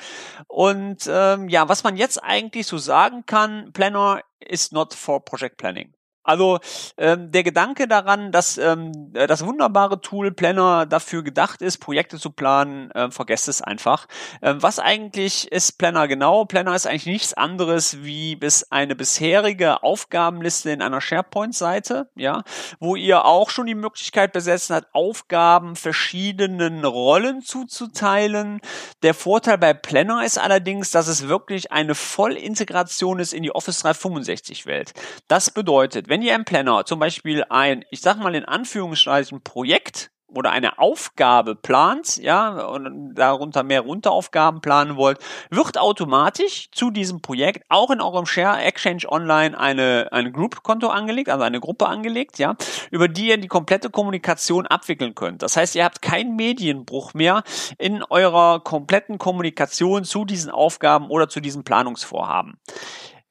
Und 0.47 1.09
ähm, 1.09 1.49
ja, 1.49 1.69
was 1.69 1.85
man 1.85 1.97
jetzt 1.97 2.23
eigentlich 2.23 2.67
so 2.67 2.79
sagen 2.79 3.25
kann, 3.27 3.73
Planner 3.73 4.23
is 4.41 4.73
not 4.73 4.95
for 4.95 5.25
Project 5.25 5.57
Planning. 5.57 5.93
Also 6.25 6.61
ähm, 6.99 7.33
der 7.33 7.43
Gedanke 7.43 7.88
daran, 7.88 8.33
dass 8.33 8.59
ähm, 8.59 9.12
das 9.12 9.45
wunderbare 9.45 10.00
Tool 10.00 10.31
Planner 10.33 10.87
dafür 10.87 11.23
gedacht 11.23 11.62
ist, 11.62 11.79
Projekte 11.79 12.19
zu 12.19 12.31
planen, 12.31 12.91
äh, 12.93 13.11
vergesst 13.11 13.49
es 13.49 13.61
einfach. 13.61 14.07
Ähm, 14.41 14.62
was 14.62 14.79
eigentlich 14.79 15.50
ist 15.50 15.79
Planner 15.79 16.07
genau? 16.07 16.45
Planner 16.45 16.75
ist 16.75 16.87
eigentlich 16.87 17.07
nichts 17.07 17.35
anderes 17.35 18.02
wie 18.02 18.37
bis 18.37 18.71
eine 18.71 18.95
bisherige 18.95 19.83
Aufgabenliste 19.83 20.71
in 20.71 20.83
einer 20.83 21.00
SharePoint-Seite, 21.00 22.09
ja, 22.14 22.43
wo 22.79 22.95
ihr 22.95 23.25
auch 23.25 23.50
schon 23.50 23.67
die 23.67 23.75
Möglichkeit 23.75 24.33
besessen 24.33 24.76
habt, 24.76 24.95
Aufgaben 24.95 25.75
verschiedenen 25.76 26.85
Rollen 26.85 27.43
zuzuteilen. 27.43 28.61
Der 29.02 29.14
Vorteil 29.14 29.59
bei 29.59 29.75
Planner 29.75 30.25
ist 30.25 30.38
allerdings, 30.38 30.91
dass 30.91 31.09
es 31.09 31.29
wirklich 31.29 31.73
eine 31.73 31.95
Vollintegration 31.95 33.19
ist 33.19 33.33
in 33.33 33.43
die 33.43 33.55
Office 33.55 33.81
365 33.81 34.67
Welt. 34.67 34.93
Das 35.29 35.50
bedeutet, 35.50 36.09
wenn 36.12 36.21
ihr 36.21 36.35
im 36.35 36.45
Planner 36.45 36.85
zum 36.85 36.99
Beispiel 36.99 37.42
ein, 37.49 37.87
ich 37.90 38.02
sag 38.02 38.19
mal 38.19 38.35
in 38.35 38.45
Anführungszeichen 38.45 39.40
Projekt 39.40 40.11
oder 40.28 40.50
eine 40.50 40.78
Aufgabe 40.78 41.54
plant, 41.54 42.19
ja, 42.19 42.66
und 42.66 43.14
darunter 43.14 43.62
mehr 43.62 43.87
Unteraufgaben 43.87 44.61
planen 44.61 44.97
wollt, 44.97 45.21
wird 45.49 45.78
automatisch 45.78 46.71
zu 46.71 46.90
diesem 46.90 47.23
Projekt 47.23 47.64
auch 47.71 47.90
in 47.90 48.02
eurem 48.02 48.26
Share 48.26 48.61
Exchange 48.61 49.11
Online 49.11 49.59
eine, 49.59 50.09
ein 50.12 50.35
Group-Konto 50.35 50.88
angelegt, 50.88 51.31
also 51.31 51.45
eine 51.45 51.61
Gruppe 51.61 51.87
angelegt, 51.87 52.38
ja, 52.38 52.57
über 52.90 53.09
die 53.09 53.28
ihr 53.28 53.38
die 53.38 53.49
komplette 53.49 53.88
Kommunikation 53.88 54.66
abwickeln 54.66 55.14
könnt. 55.14 55.40
Das 55.40 55.57
heißt, 55.57 55.75
ihr 55.76 55.85
habt 55.85 56.02
keinen 56.02 56.37
Medienbruch 56.37 57.14
mehr 57.14 57.42
in 57.78 58.02
eurer 58.02 58.61
kompletten 58.61 59.16
Kommunikation 59.16 60.04
zu 60.04 60.26
diesen 60.26 60.50
Aufgaben 60.50 61.09
oder 61.09 61.31
zu 61.31 61.40
diesen 61.40 61.64
Planungsvorhaben. 61.64 62.59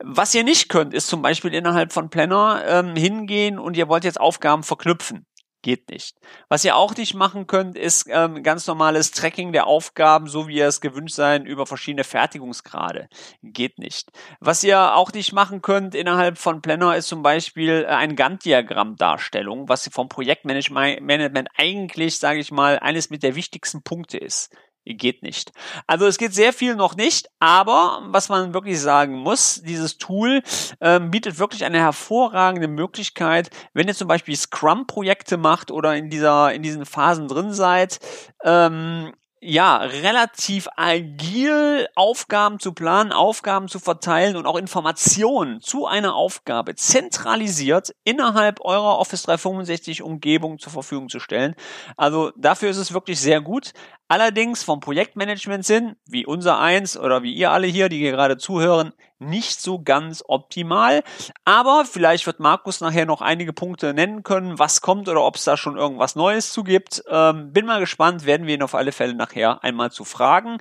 Was 0.04 0.34
ihr 0.34 0.44
nicht 0.44 0.70
könnt, 0.70 0.94
ist 0.94 1.08
zum 1.08 1.22
Beispiel 1.22 1.54
innerhalb 1.54 1.94
von 1.94 2.10
Planner 2.10 2.64
ähm, 2.68 2.96
hingehen 2.96 3.60
und 3.60 3.78
ihr 3.78 3.88
wollt 3.88 4.04
jetzt 4.04 4.20
Aufgaben 4.20 4.64
verknüpfen. 4.64 5.26
Geht 5.64 5.92
nicht. 5.92 6.18
Was 6.50 6.66
ihr 6.66 6.76
auch 6.76 6.96
nicht 6.96 7.14
machen 7.14 7.46
könnt, 7.46 7.78
ist 7.78 8.08
ähm, 8.10 8.42
ganz 8.42 8.66
normales 8.66 9.12
Tracking 9.12 9.52
der 9.52 9.68
Aufgaben, 9.68 10.26
so 10.26 10.48
wie 10.48 10.56
ihr 10.56 10.66
es 10.66 10.82
gewünscht 10.82 11.14
seid, 11.14 11.46
über 11.46 11.68
verschiedene 11.68 12.04
Fertigungsgrade. 12.04 13.08
Geht 13.44 13.78
nicht. 13.78 14.10
Was 14.40 14.64
ihr 14.64 14.96
auch 14.96 15.14
nicht 15.14 15.34
machen 15.34 15.62
könnt 15.62 15.94
innerhalb 15.94 16.40
von 16.40 16.64
Planner 16.64 16.96
ist 16.96 17.10
zum 17.10 17.22
Beispiel 17.22 17.86
äh, 17.88 17.94
ein 17.94 18.16
Gantt-Diagramm-Darstellung, 18.16 19.70
was 19.70 19.88
vom 19.94 20.10
Projektmanagement 20.10 21.50
eigentlich, 21.56 22.18
sage 22.18 22.40
ich 22.40 22.52
mal, 22.52 22.80
eines 22.80 23.12
mit 23.12 23.22
der 23.22 23.36
wichtigsten 23.36 23.84
Punkte 23.84 24.18
ist 24.18 24.50
geht 24.86 25.24
nicht. 25.24 25.52
Also 25.88 26.06
es 26.06 26.18
geht 26.18 26.34
sehr 26.34 26.54
viel 26.54 26.76
noch 26.76 26.96
nicht, 26.96 27.28
aber 27.40 28.02
was 28.08 28.30
man 28.30 28.54
wirklich 28.54 28.80
sagen 28.80 29.16
muss, 29.16 29.62
dieses 29.64 29.98
Tool 29.98 30.42
ähm, 30.80 31.12
bietet 31.12 31.40
wirklich 31.40 31.66
eine 31.66 31.80
hervorragende 31.80 32.68
Möglichkeit, 32.68 33.50
wenn 33.74 33.88
ihr 33.88 33.96
zum 33.96 34.08
Beispiel 34.08 34.36
Scrum-Projekte 34.36 35.38
macht 35.38 35.72
oder 35.72 35.96
in 35.96 36.10
dieser 36.10 36.54
in 36.54 36.64
diesen 36.64 36.86
Phasen 36.86 37.28
drin 37.28 37.54
seid, 37.54 38.00
ähm, 38.44 39.14
ja, 39.44 39.78
relativ 39.78 40.68
agil 40.76 41.88
Aufgaben 41.96 42.60
zu 42.60 42.74
planen, 42.74 43.12
Aufgaben 43.12 43.68
zu 43.68 43.80
verteilen 43.80 44.36
und 44.36 44.46
auch 44.46 44.56
Informationen 44.56 45.62
zu 45.62 45.88
einer 45.88 46.14
Aufgabe 46.14 46.76
zentralisiert 46.76 47.96
innerhalb 48.04 48.62
eurer 48.62 49.00
Office 49.00 49.24
365 49.24 50.04
Umgebung 50.04 50.60
zur 50.60 50.72
Verfügung 50.72 51.10
zu 51.10 51.20
stellen. 51.20 51.56
Also 51.98 52.32
dafür 52.38 52.70
ist 52.70 52.78
es 52.78 52.94
wirklich 52.94 53.20
sehr 53.20 53.42
gut. 53.42 53.74
Allerdings 54.08 54.64
vom 54.64 54.80
Projektmanagement 54.80 55.66
Sinn, 55.66 55.96
wie 56.06 56.24
unser 56.24 56.60
eins 56.60 56.96
oder 56.96 57.24
wie 57.24 57.34
ihr 57.34 57.50
alle 57.50 57.66
hier, 57.66 57.90
die 57.90 57.98
hier 57.98 58.12
gerade 58.12 58.38
zuhören, 58.38 58.94
nicht 59.22 59.62
so 59.62 59.80
ganz 59.82 60.24
optimal. 60.28 61.04
Aber 61.46 61.86
vielleicht 61.86 62.26
wird 62.26 62.40
Markus 62.40 62.82
nachher 62.82 63.06
noch 63.06 63.22
einige 63.22 63.54
Punkte 63.54 63.94
nennen 63.94 64.24
können, 64.24 64.60
was 64.60 64.82
kommt 64.82 65.08
oder 65.08 65.24
ob 65.24 65.36
es 65.36 65.44
da 65.44 65.58
schon 65.58 65.78
irgendwas 65.78 66.16
Neues 66.16 66.52
zu 66.52 66.64
gibt. 66.64 67.04
Ähm, 67.10 67.54
bin 67.54 67.66
mal 67.66 67.80
gespannt, 67.80 68.26
werden 68.26 68.48
wir 68.48 68.56
ihn 68.56 68.64
auf 68.64 68.76
alle 68.76 68.92
Fälle 68.92 69.16
nachher 69.16 69.64
einmal 69.64 69.92
zu 69.92 70.04
fragen. 70.04 70.58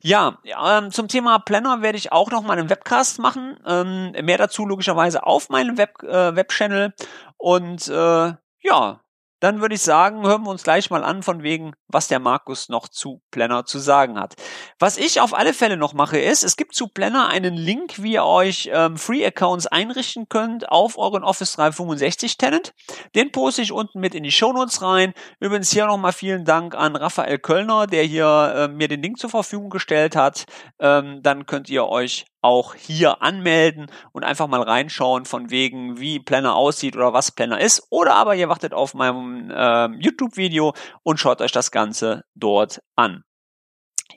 Ja, 0.00 0.38
ähm, 0.68 0.90
zum 0.90 1.08
Thema 1.08 1.38
Planner 1.38 1.82
werde 1.82 1.98
ich 1.98 2.12
auch 2.12 2.30
noch 2.30 2.42
mal 2.42 2.58
einen 2.58 2.70
Webcast 2.70 3.18
machen. 3.18 3.58
Ähm, 3.66 4.12
mehr 4.22 4.38
dazu 4.38 4.64
logischerweise 4.64 5.26
auf 5.26 5.48
meinem 5.50 5.76
Web, 5.76 6.02
äh, 6.02 6.36
Webchannel. 6.36 6.94
Und 7.36 7.88
äh, 7.88 8.32
ja, 8.62 9.00
dann 9.44 9.60
würde 9.60 9.74
ich 9.74 9.82
sagen, 9.82 10.26
hören 10.26 10.44
wir 10.44 10.50
uns 10.50 10.62
gleich 10.62 10.88
mal 10.88 11.04
an, 11.04 11.22
von 11.22 11.42
wegen, 11.42 11.74
was 11.86 12.08
der 12.08 12.18
Markus 12.18 12.70
noch 12.70 12.88
zu 12.88 13.20
Planner 13.30 13.66
zu 13.66 13.78
sagen 13.78 14.18
hat. 14.18 14.36
Was 14.78 14.96
ich 14.96 15.20
auf 15.20 15.34
alle 15.34 15.52
Fälle 15.52 15.76
noch 15.76 15.92
mache, 15.92 16.18
ist, 16.18 16.44
es 16.44 16.56
gibt 16.56 16.74
zu 16.74 16.88
Planner 16.88 17.28
einen 17.28 17.54
Link, 17.54 18.02
wie 18.02 18.14
ihr 18.14 18.24
euch 18.24 18.70
ähm, 18.72 18.96
Free-Accounts 18.96 19.66
einrichten 19.66 20.30
könnt 20.30 20.70
auf 20.70 20.96
euren 20.96 21.24
Office 21.24 21.52
365 21.56 22.38
Tenant. 22.38 22.72
Den 23.14 23.32
poste 23.32 23.60
ich 23.60 23.70
unten 23.70 24.00
mit 24.00 24.14
in 24.14 24.22
die 24.22 24.32
Shownotes 24.32 24.80
rein. 24.80 25.12
Übrigens 25.40 25.70
hier 25.70 25.84
nochmal 25.84 26.12
vielen 26.12 26.46
Dank 26.46 26.74
an 26.74 26.96
Raphael 26.96 27.38
Kölner, 27.38 27.86
der 27.86 28.04
hier 28.04 28.54
äh, 28.56 28.68
mir 28.68 28.88
den 28.88 29.02
Link 29.02 29.18
zur 29.18 29.28
Verfügung 29.28 29.68
gestellt 29.68 30.16
hat. 30.16 30.46
Ähm, 30.78 31.20
dann 31.22 31.44
könnt 31.44 31.68
ihr 31.68 31.84
euch 31.84 32.24
auch 32.44 32.74
hier 32.74 33.22
anmelden 33.22 33.90
und 34.12 34.22
einfach 34.22 34.46
mal 34.46 34.62
reinschauen 34.62 35.24
von 35.24 35.50
wegen, 35.50 35.98
wie 35.98 36.20
Planner 36.20 36.54
aussieht 36.54 36.94
oder 36.94 37.12
was 37.12 37.32
Planner 37.32 37.60
ist. 37.60 37.86
Oder 37.90 38.14
aber 38.14 38.34
ihr 38.36 38.48
wartet 38.48 38.74
auf 38.74 38.94
meinem 38.94 39.50
äh, 39.50 39.86
YouTube-Video 39.98 40.74
und 41.02 41.18
schaut 41.18 41.40
euch 41.40 41.52
das 41.52 41.70
Ganze 41.70 42.24
dort 42.34 42.82
an. 42.96 43.24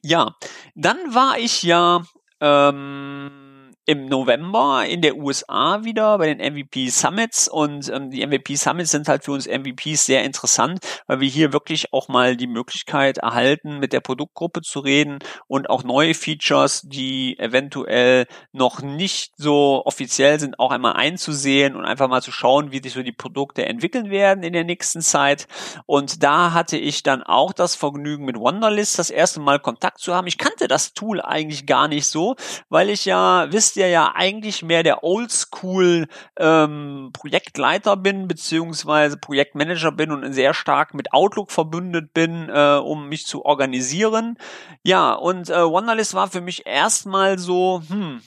Ja, 0.04 0.36
dann 0.76 0.98
war 1.16 1.38
ich 1.40 1.64
ja 1.64 2.04
ähm, 2.42 3.47
im 3.88 4.06
November 4.08 4.86
in 4.86 5.02
der 5.02 5.16
USA 5.16 5.86
wieder 5.86 6.18
bei 6.18 6.34
den 6.34 6.54
MVP 6.54 6.90
Summits 6.90 7.48
und 7.48 7.88
ähm, 7.88 8.12
die 8.12 8.26
MVP 8.26 8.56
Summits 8.56 8.92
sind 8.92 9.08
halt 9.08 9.24
für 9.24 9.32
uns 9.32 9.48
MVPs 9.48 10.06
sehr 10.06 10.26
interessant, 10.26 10.80
weil 11.08 11.22
wir 11.22 11.30
hier 11.30 11.54
wirklich 11.54 11.94
auch 11.94 12.10
mal 12.10 12.36
die 12.36 12.48
Möglichkeit 12.48 13.20
erhalten, 13.20 13.80
mit 13.80 13.94
der 13.94 14.02
Produktgruppe 14.02 14.62
zu 14.62 14.82
reden 14.82 15.20
und 15.48 15.70
auch 15.70 15.86
neue 15.86 16.14
Features, 16.14 16.82
die 16.84 17.40
eventuell 17.40 18.26
noch 18.52 18.82
nicht 18.82 19.32
so 19.38 19.86
offiziell 19.86 20.38
sind, 20.38 20.60
auch 20.60 20.72
einmal 20.72 20.98
einzusehen 20.98 21.78
und 21.78 21.86
einfach 21.86 22.10
mal 22.10 22.22
zu 22.22 22.34
schauen, 22.34 22.74
wie 22.74 22.84
sich 22.84 22.92
so 22.92 23.04
die 23.04 23.14
Produkte 23.14 23.66
entwickeln 23.66 24.10
werden 24.10 24.44
in 24.44 24.52
der 24.52 24.66
nächsten 24.66 25.02
Zeit. 25.02 25.48
Und 25.86 26.24
da 26.24 26.52
hatte 26.52 26.76
ich 26.78 27.04
dann 27.04 27.24
auch 27.24 27.54
das 27.54 27.76
Vergnügen 27.76 28.26
mit 28.26 28.38
Wonderlist 28.38 29.00
das 29.00 29.10
erste 29.10 29.40
Mal 29.40 29.60
Kontakt 29.60 30.00
zu 30.00 30.14
haben. 30.14 30.28
Ich 30.28 30.38
kannte 30.38 30.68
das 30.68 30.92
Tool 30.92 31.22
eigentlich 31.22 31.66
gar 31.66 31.88
nicht 31.88 32.08
so, 32.08 32.36
weil 32.68 32.90
ich 32.90 33.06
ja 33.06 33.50
wisst 33.50 33.77
ihr 33.78 33.90
ja 33.90 34.14
eigentlich 34.16 34.64
mehr 34.64 34.84
der 34.84 35.04
Oldschool 35.04 36.08
ähm, 36.38 37.12
Projektleiter 37.14 37.96
bin, 37.98 38.28
beziehungsweise 38.28 39.18
Projektmanager 39.18 39.92
bin 39.92 40.12
und 40.12 40.34
sehr 40.34 40.54
stark 40.54 40.94
mit 40.94 41.14
Outlook 41.14 41.52
verbündet 41.52 42.14
bin, 42.14 42.50
äh, 42.50 42.80
um 42.84 43.08
mich 43.08 43.26
zu 43.26 43.46
organisieren. 43.46 44.38
Ja, 44.84 45.14
und 45.14 45.50
äh, 45.50 45.64
Wonderlist 45.64 46.14
war 46.14 46.28
für 46.28 46.42
mich 46.42 46.66
erstmal 46.66 47.38
so, 47.38 47.82
hm, 47.88 48.22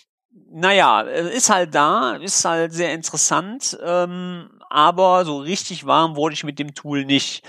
naja, 0.53 1.03
ist 1.03 1.51
halt 1.51 1.75
da, 1.75 2.17
ist 2.17 2.45
halt 2.45 2.73
sehr 2.73 2.93
interessant, 2.93 3.79
ähm, 3.85 4.60
aber 4.71 5.25
so 5.25 5.39
richtig 5.39 5.87
warm 5.87 6.17
wurde 6.17 6.35
ich 6.35 6.45
mit 6.45 6.59
dem 6.59 6.75
Tool 6.75 7.05
nicht. 7.05 7.43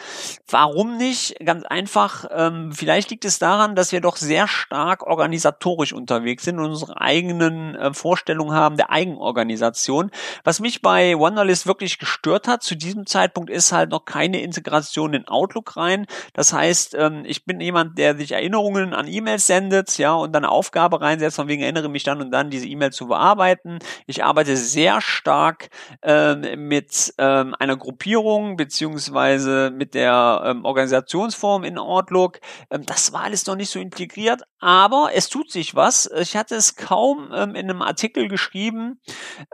Warum 0.50 0.98
nicht? 0.98 1.36
Ganz 1.46 1.64
einfach, 1.64 2.26
ähm, 2.32 2.72
vielleicht 2.74 3.12
liegt 3.12 3.26
es 3.26 3.40
daran, 3.40 3.76
dass 3.76 3.92
wir 3.92 4.02
doch 4.02 4.18
sehr 4.18 4.48
stark 4.48 5.04
organisatorisch 5.06 5.94
unterwegs 5.94 6.44
sind 6.44 6.60
und 6.60 6.66
unsere 6.66 7.00
eigenen 7.00 7.76
äh, 7.76 7.94
Vorstellungen 7.94 8.54
haben 8.54 8.76
der 8.76 8.90
Eigenorganisation. 8.90 10.12
Was 10.44 10.60
mich 10.60 10.82
bei 10.82 11.18
Wonderlist 11.18 11.68
wirklich 11.68 12.00
gestört 12.00 12.48
hat 12.48 12.64
zu 12.64 12.76
diesem 12.76 13.06
Zeitpunkt 13.06 13.50
ist 13.50 13.72
halt 13.72 13.92
noch 13.92 14.06
keine 14.06 14.42
Integration 14.42 15.14
in 15.14 15.28
Outlook 15.28 15.78
rein. 15.78 16.08
Das 16.34 16.54
heißt, 16.54 16.96
ähm, 16.96 17.24
ich 17.26 17.46
bin 17.46 17.62
jemand, 17.62 17.98
der 17.98 18.18
sich 18.18 18.32
Erinnerungen 18.32 18.94
an 18.94 19.08
E-Mails 19.08 19.48
sendet, 19.48 19.98
ja, 19.98 20.14
und 20.14 20.34
dann 20.34 20.46
Aufgabe 20.46 21.02
reinsetzt, 21.02 21.36
von 21.36 21.48
wegen 21.48 21.62
erinnere 21.62 21.90
mich 21.90 22.04
dann 22.04 22.22
und 22.22 22.32
dann 22.32 22.50
diese 22.50 22.68
E-Mail 22.68 22.92
zu 22.92 23.08
bearbeiten. 23.08 23.80
Ich 24.08 24.24
arbeite 24.24 24.58
sehr 24.58 25.02
stark 25.02 25.70
ähm, 26.02 26.68
mit 26.68 27.11
ähm, 27.18 27.56
einer 27.60 27.78
Gruppierung 27.78 28.58
beziehungsweise 28.58 29.72
mit 29.72 29.94
der 29.94 30.42
ähm, 30.46 30.66
Organisationsform 30.66 31.64
in 31.64 31.78
Outlook. 31.78 32.40
Ähm, 32.70 32.86
das 32.86 33.14
war 33.14 33.24
alles 33.24 33.46
noch 33.46 33.56
nicht 33.56 33.70
so 33.70 33.80
integriert, 33.80 34.44
aber 34.62 35.10
es 35.16 35.28
tut 35.28 35.52
sich 35.52 35.76
was. 35.76 36.10
Ich 36.20 36.38
hatte 36.38 36.56
es 36.56 36.76
kaum 36.76 37.32
ähm, 37.34 37.56
in 37.56 37.70
einem 37.70 37.82
Artikel 37.82 38.28
geschrieben. 38.28 39.02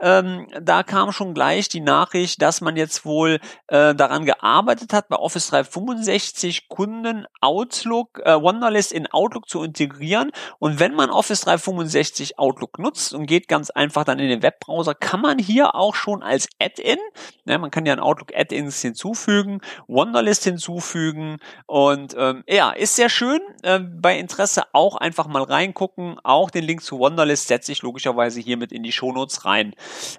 Ähm, 0.00 0.46
da 0.60 0.82
kam 0.82 1.12
schon 1.12 1.32
gleich 1.32 1.70
die 1.70 1.80
Nachricht, 1.80 2.42
dass 2.42 2.60
man 2.60 2.76
jetzt 2.76 3.06
wohl 3.06 3.40
äh, 3.68 3.94
daran 3.94 4.26
gearbeitet 4.26 4.92
hat, 4.92 5.08
bei 5.08 5.16
Office 5.16 5.48
365 5.48 6.68
Kunden 6.68 7.26
Outlook, 7.40 8.20
äh, 8.22 8.40
Wonderlist 8.40 8.92
in 8.92 9.06
Outlook 9.06 9.48
zu 9.48 9.62
integrieren. 9.62 10.30
Und 10.58 10.78
wenn 10.78 10.94
man 10.94 11.08
Office 11.08 11.40
365 11.40 12.38
Outlook 12.38 12.78
nutzt 12.78 13.14
und 13.14 13.24
geht 13.24 13.48
ganz 13.48 13.70
einfach 13.70 14.04
dann 14.04 14.18
in 14.18 14.28
den 14.28 14.42
Webbrowser, 14.42 14.94
kann 14.94 15.22
man 15.22 15.38
hier 15.38 15.74
auch 15.74 15.94
schon 15.94 16.22
als 16.22 16.48
Add-in, 16.60 16.98
ne, 17.46 17.58
man 17.58 17.70
kann 17.70 17.86
ja 17.86 17.94
ein 17.94 18.00
Outlook 18.00 18.34
Add-ins 18.36 18.82
hinzufügen, 18.82 19.62
Wonderlist 19.86 20.44
hinzufügen 20.44 21.38
und 21.66 22.14
ähm, 22.18 22.44
ja, 22.46 22.72
ist 22.72 22.96
sehr 22.96 23.08
schön. 23.08 23.40
Äh, 23.62 23.80
bei 23.80 24.18
Interesse 24.18 24.64
auch 24.74 24.97
einfach 24.98 25.26
mal 25.26 25.42
reingucken. 25.42 26.18
Auch 26.22 26.50
den 26.50 26.64
Link 26.64 26.82
zu 26.82 26.98
Wonderlist 26.98 27.48
setze 27.48 27.72
ich 27.72 27.82
logischerweise 27.82 28.40
hiermit 28.40 28.72
in 28.72 28.82
die 28.82 28.92
Shownotes 28.92 29.44
rein. 29.44 29.74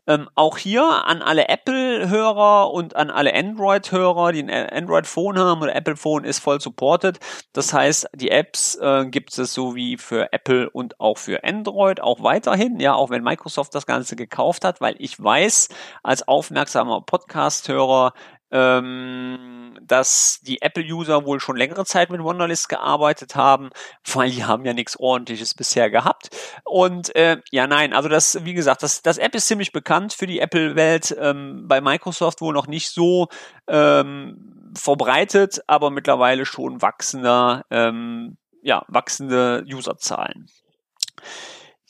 Ähm, 0.08 0.30
auch 0.36 0.58
hier 0.58 0.84
an 1.06 1.22
alle 1.22 1.48
Apple-Hörer 1.50 2.72
und 2.72 2.96
an 2.96 3.10
alle 3.10 3.34
Android-Hörer, 3.34 4.32
die 4.32 4.44
ein 4.44 4.50
Android-Phone 4.50 5.38
haben 5.38 5.62
oder 5.62 5.76
Apple-Phone 5.76 6.24
ist 6.24 6.40
voll 6.40 6.60
supported. 6.60 7.20
Das 7.54 7.74
heißt, 7.74 8.08
die 8.16 8.32
Apps 8.32 8.76
äh, 8.76 9.06
gibt 9.06 9.38
es 9.38 9.54
so 9.54 9.76
wie 9.76 9.98
für 9.98 10.34
Apple 10.34 10.70
und 10.70 11.00
auch 11.00 11.18
für 11.18 11.44
Android 11.44 12.02
auch 12.02 12.24
weiterhin. 12.24 12.80
Ja, 12.80 12.94
auch 12.94 13.10
wenn 13.10 13.24
Microsoft 13.24 13.76
das 13.76 13.86
Ganze 13.86 14.16
gekauft 14.16 14.66
hat, 14.66 14.82
weil 14.82 14.96
ich 15.00 15.22
weiß, 15.22 15.70
als 16.04 16.28
aufmerksamer 16.28 17.02
Podcast-Hörer, 17.02 18.14
ähm, 18.52 19.78
dass 19.82 20.40
die 20.42 20.62
Apple-User 20.62 21.26
wohl 21.26 21.40
schon 21.40 21.58
längere 21.58 21.86
Zeit 21.86 22.10
mit 22.10 22.24
Wonderlist 22.24 22.70
gearbeitet 22.70 23.36
haben, 23.36 23.70
weil 24.12 24.32
die 24.32 24.46
haben 24.46 24.66
ja 24.66 24.74
nichts 24.74 24.98
ordentliches 24.98 25.54
bisher 25.54 25.90
gehabt. 25.90 26.30
Und 26.64 27.16
äh, 27.16 27.38
ja, 27.52 27.68
nein, 27.68 27.94
also 27.94 28.10
das, 28.10 28.44
wie 28.46 28.54
gesagt, 28.54 28.84
das, 28.84 29.02
das 29.02 29.18
App 29.18 29.36
ist 29.36 29.48
ziemlich 29.48 29.72
bekannt 29.72 30.14
für 30.14 30.28
die 30.28 30.40
Apple-Welt, 30.40 31.16
ähm, 31.20 31.68
bei 31.68 31.82
Microsoft 31.82 32.42
wohl 32.42 32.54
noch 32.54 32.68
nicht 32.68 32.90
so 32.90 33.28
ähm, 33.68 34.72
verbreitet, 34.76 35.62
aber 35.68 35.90
mittlerweile 35.90 36.46
schon 36.46 36.82
wachsender, 36.82 37.66
ähm, 37.70 38.38
ja, 38.62 38.84
wachsende 38.88 39.66
Userzahlen. 39.72 40.48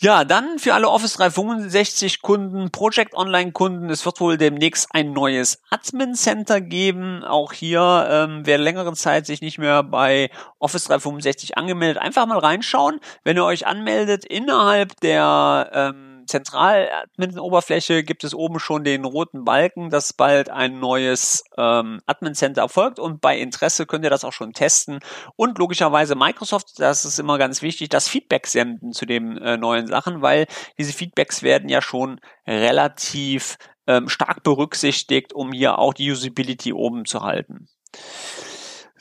Ja, 0.01 0.23
dann 0.23 0.59
für 0.59 0.73
alle 0.73 0.87
Office 0.87 1.15
365 1.15 2.21
Kunden, 2.21 2.71
Project 2.71 3.15
Online 3.15 3.51
Kunden, 3.51 3.89
es 3.89 4.05
wird 4.05 4.21
wohl 4.21 4.37
demnächst 4.37 4.87
ein 4.91 5.11
neues 5.11 5.61
Admin 5.69 6.15
Center 6.15 6.61
geben. 6.61 7.25
Auch 7.25 7.51
hier, 7.51 8.07
ähm, 8.09 8.45
wer 8.45 8.57
längere 8.57 8.93
Zeit 8.93 9.25
sich 9.25 9.41
nicht 9.41 9.57
mehr 9.57 9.83
bei 9.83 10.29
Office 10.57 10.85
365 10.85 11.57
angemeldet, 11.57 12.01
einfach 12.01 12.25
mal 12.27 12.39
reinschauen. 12.39 13.01
Wenn 13.25 13.35
ihr 13.35 13.43
euch 13.43 13.67
anmeldet 13.67 14.23
innerhalb 14.23 14.97
der 15.01 15.69
ähm, 15.73 16.08
Zentral-Admin-Oberfläche 16.29 18.03
gibt 18.03 18.23
es 18.23 18.33
oben 18.33 18.59
schon 18.59 18.83
den 18.83 19.03
roten 19.03 19.43
Balken, 19.43 19.89
dass 19.89 20.13
bald 20.13 20.49
ein 20.49 20.79
neues 20.79 21.43
ähm, 21.57 21.99
Admin-Center 22.05 22.61
erfolgt 22.61 22.99
und 22.99 23.19
bei 23.19 23.37
Interesse 23.37 23.85
könnt 23.85 24.03
ihr 24.03 24.09
das 24.09 24.23
auch 24.23 24.33
schon 24.33 24.53
testen 24.53 24.99
und 25.35 25.57
logischerweise 25.57 26.15
Microsoft, 26.15 26.79
das 26.79 27.03
ist 27.03 27.19
immer 27.19 27.37
ganz 27.37 27.61
wichtig, 27.61 27.89
das 27.89 28.07
Feedback 28.07 28.47
senden 28.47 28.93
zu 28.93 29.05
den 29.05 29.37
äh, 29.37 29.57
neuen 29.57 29.87
Sachen, 29.87 30.21
weil 30.21 30.45
diese 30.77 30.93
Feedbacks 30.93 31.43
werden 31.43 31.67
ja 31.67 31.81
schon 31.81 32.19
relativ 32.47 33.57
ähm, 33.87 34.07
stark 34.07 34.43
berücksichtigt, 34.43 35.33
um 35.33 35.51
hier 35.51 35.79
auch 35.79 35.93
die 35.93 36.11
Usability 36.11 36.73
oben 36.73 37.05
zu 37.05 37.21
halten. 37.21 37.67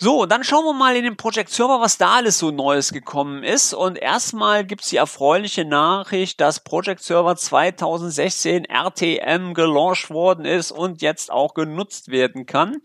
So, 0.01 0.27
dann 0.27 0.45
schauen 0.45 0.65
wir 0.65 0.75
mal 0.75 0.95
in 0.95 1.03
den 1.03 1.17
Project 1.17 1.51
Server, 1.51 1.81
was 1.81 1.99
da 1.99 2.19
alles 2.19 2.39
so 2.39 2.53
Neues 2.53 2.93
gekommen 2.93 3.43
ist. 3.43 3.75
Und 3.75 3.99
erstmal 3.99 4.65
gibt's 4.65 4.91
die 4.91 4.97
erfreuliche 4.97 5.65
Nachricht, 5.65 6.41
dass 6.41 6.61
Project 6.61 7.03
Server 7.03 7.35
2016 7.35 8.67
RTM 8.67 9.55
gelauncht 9.55 10.11
worden 10.11 10.45
ist 10.45 10.71
und 10.71 11.03
jetzt 11.03 11.33
auch 11.33 11.53
genutzt 11.53 12.13
werden 12.13 12.47
kann. 12.47 12.77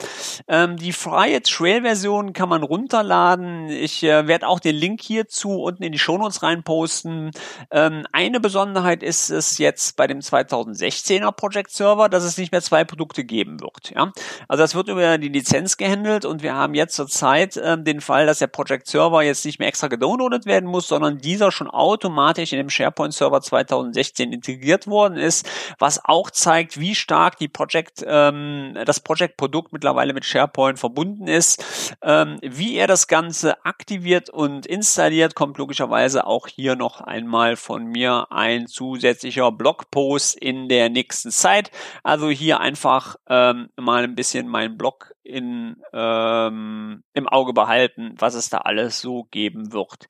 Ähm, 0.47 0.77
die 0.77 0.91
freie 0.91 1.43
Trail-Version 1.43 2.33
kann 2.33 2.49
man 2.49 2.63
runterladen. 2.63 3.69
Ich 3.69 4.01
äh, 4.01 4.25
werde 4.25 4.47
auch 4.47 4.59
den 4.59 4.75
Link 4.75 4.99
hierzu 4.99 5.61
unten 5.61 5.83
in 5.83 5.91
die 5.91 5.99
Shownotes 5.99 6.41
reinposten. 6.41 7.29
Ähm, 7.69 8.07
eine 8.11 8.39
Besonderheit 8.39 9.03
ist 9.03 9.29
es 9.29 9.59
jetzt 9.59 9.97
bei 9.97 10.07
dem 10.07 10.21
2016er 10.21 11.31
Project 11.31 11.69
Server, 11.69 12.09
dass 12.09 12.23
es 12.23 12.39
nicht 12.39 12.51
mehr 12.51 12.63
zwei 12.63 12.83
Produkte 12.83 13.23
geben 13.23 13.59
wird. 13.61 13.91
Ja? 13.93 14.11
Also 14.47 14.63
das 14.63 14.73
wird 14.73 14.87
über 14.87 15.19
die 15.19 15.29
Lizenz 15.29 15.77
gehandelt 15.77 16.25
und 16.25 16.41
wir 16.41 16.55
haben 16.55 16.73
jetzt 16.73 17.02
zurzeit 17.03 17.59
ähm, 17.61 17.83
den 17.83 17.99
Fall, 17.99 18.25
dass 18.25 18.39
der 18.39 18.47
Project 18.47 18.87
Server 18.87 19.21
jetzt 19.23 19.43
nicht 19.45 19.59
mehr 19.59 19.67
extra 19.67 19.87
gedownloadet 19.87 20.45
werden 20.45 20.69
muss, 20.69 20.87
sondern 20.87 21.17
dieser 21.17 21.51
schon 21.51 21.69
automatisch 21.69 22.53
in 22.53 22.57
dem 22.57 22.69
SharePoint 22.69 23.13
Server 23.13 23.41
2016 23.41 24.31
integriert 24.31 24.87
worden 24.87 25.17
ist, 25.17 25.49
was 25.79 25.99
auch 26.05 26.31
zeigt, 26.31 26.79
wie 26.79 26.95
stark 26.95 27.37
die 27.37 27.49
Project, 27.49 28.05
ähm, 28.07 28.77
das 28.85 29.01
Project 29.01 29.35
Produkt 29.35 29.73
mittlerweile 29.73 30.13
mit 30.13 30.23
SharePoint 30.23 30.79
verbunden 30.79 31.27
ist. 31.27 31.95
Ähm, 32.01 32.37
wie 32.41 32.77
er 32.77 32.87
das 32.87 33.07
Ganze 33.07 33.65
aktiviert 33.65 34.29
und 34.29 34.65
installiert, 34.65 35.35
kommt 35.35 35.57
logischerweise 35.57 36.25
auch 36.25 36.47
hier 36.47 36.77
noch 36.77 37.01
einmal 37.01 37.57
von 37.57 37.85
mir 37.85 38.27
ein 38.29 38.67
zusätzlicher 38.67 39.51
Blogpost 39.51 40.35
in 40.35 40.69
der 40.69 40.89
nächsten 40.89 41.31
Zeit. 41.31 41.69
Also 42.03 42.29
hier 42.29 42.61
einfach 42.61 43.17
ähm, 43.27 43.69
mal 43.75 44.05
ein 44.05 44.15
bisschen 44.15 44.47
meinen 44.47 44.77
Blog 44.77 45.12
in, 45.23 45.77
ähm, 45.93 47.03
im 47.13 47.27
Auge 47.27 47.53
behalten, 47.53 48.15
was 48.17 48.33
es 48.33 48.49
da 48.49 48.59
alles 48.59 48.99
so 48.99 49.23
geben 49.31 49.73
wird. 49.73 50.07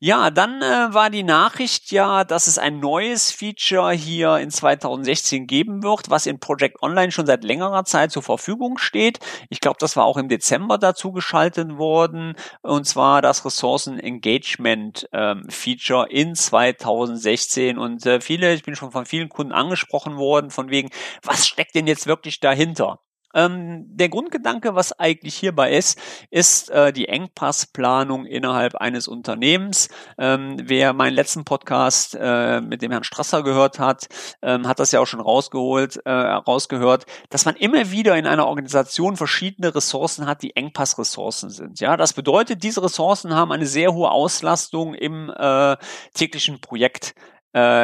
Ja, 0.00 0.30
dann 0.30 0.62
äh, 0.62 0.94
war 0.94 1.10
die 1.10 1.24
Nachricht 1.24 1.90
ja, 1.90 2.22
dass 2.22 2.46
es 2.46 2.56
ein 2.56 2.78
neues 2.78 3.32
Feature 3.32 3.92
hier 3.92 4.36
in 4.36 4.48
2016 4.48 5.48
geben 5.48 5.82
wird, 5.82 6.08
was 6.08 6.26
in 6.26 6.38
Project 6.38 6.80
Online 6.82 7.10
schon 7.10 7.26
seit 7.26 7.42
längerer 7.42 7.84
Zeit 7.84 8.12
zur 8.12 8.22
Verfügung 8.22 8.78
steht. 8.78 9.18
Ich 9.50 9.58
glaube, 9.58 9.78
das 9.80 9.96
war 9.96 10.04
auch 10.04 10.16
im 10.16 10.28
Dezember 10.28 10.78
dazu 10.78 11.10
geschaltet 11.10 11.78
worden, 11.78 12.36
und 12.62 12.86
zwar 12.86 13.22
das 13.22 13.44
Ressourcen 13.44 13.98
Engagement 13.98 15.08
ähm, 15.12 15.46
Feature 15.48 16.08
in 16.08 16.36
2016. 16.36 17.76
Und 17.76 18.06
äh, 18.06 18.20
viele, 18.20 18.54
ich 18.54 18.62
bin 18.62 18.76
schon 18.76 18.92
von 18.92 19.04
vielen 19.04 19.28
Kunden 19.28 19.52
angesprochen 19.52 20.16
worden, 20.16 20.50
von 20.50 20.70
wegen, 20.70 20.90
was 21.24 21.48
steckt 21.48 21.74
denn 21.74 21.88
jetzt 21.88 22.06
wirklich 22.06 22.38
dahinter? 22.38 23.00
Ähm, 23.34 23.84
der 23.88 24.08
Grundgedanke, 24.08 24.74
was 24.74 24.98
eigentlich 24.98 25.36
hierbei 25.36 25.72
ist, 25.72 25.98
ist 26.30 26.70
äh, 26.70 26.92
die 26.92 27.08
Engpassplanung 27.08 28.24
innerhalb 28.24 28.76
eines 28.76 29.08
Unternehmens. 29.08 29.88
Ähm, 30.18 30.56
wer 30.62 30.92
meinen 30.92 31.14
letzten 31.14 31.44
Podcast 31.44 32.16
äh, 32.18 32.60
mit 32.60 32.82
dem 32.82 32.90
Herrn 32.90 33.04
Strasser 33.04 33.42
gehört 33.42 33.78
hat, 33.78 34.06
ähm, 34.42 34.66
hat 34.66 34.78
das 34.78 34.92
ja 34.92 35.00
auch 35.00 35.06
schon 35.06 35.20
rausgeholt, 35.20 36.00
äh, 36.04 36.10
rausgehört, 36.10 37.06
dass 37.30 37.44
man 37.44 37.56
immer 37.56 37.90
wieder 37.90 38.16
in 38.16 38.26
einer 38.26 38.46
Organisation 38.46 39.16
verschiedene 39.16 39.74
Ressourcen 39.74 40.26
hat, 40.26 40.42
die 40.42 40.56
Engpassressourcen 40.56 41.50
sind. 41.50 41.80
Ja, 41.80 41.96
das 41.96 42.12
bedeutet, 42.12 42.62
diese 42.62 42.82
Ressourcen 42.82 43.34
haben 43.34 43.52
eine 43.52 43.66
sehr 43.66 43.92
hohe 43.92 44.10
Auslastung 44.10 44.94
im 44.94 45.30
äh, 45.30 45.76
täglichen 46.14 46.60
Projekt 46.60 47.14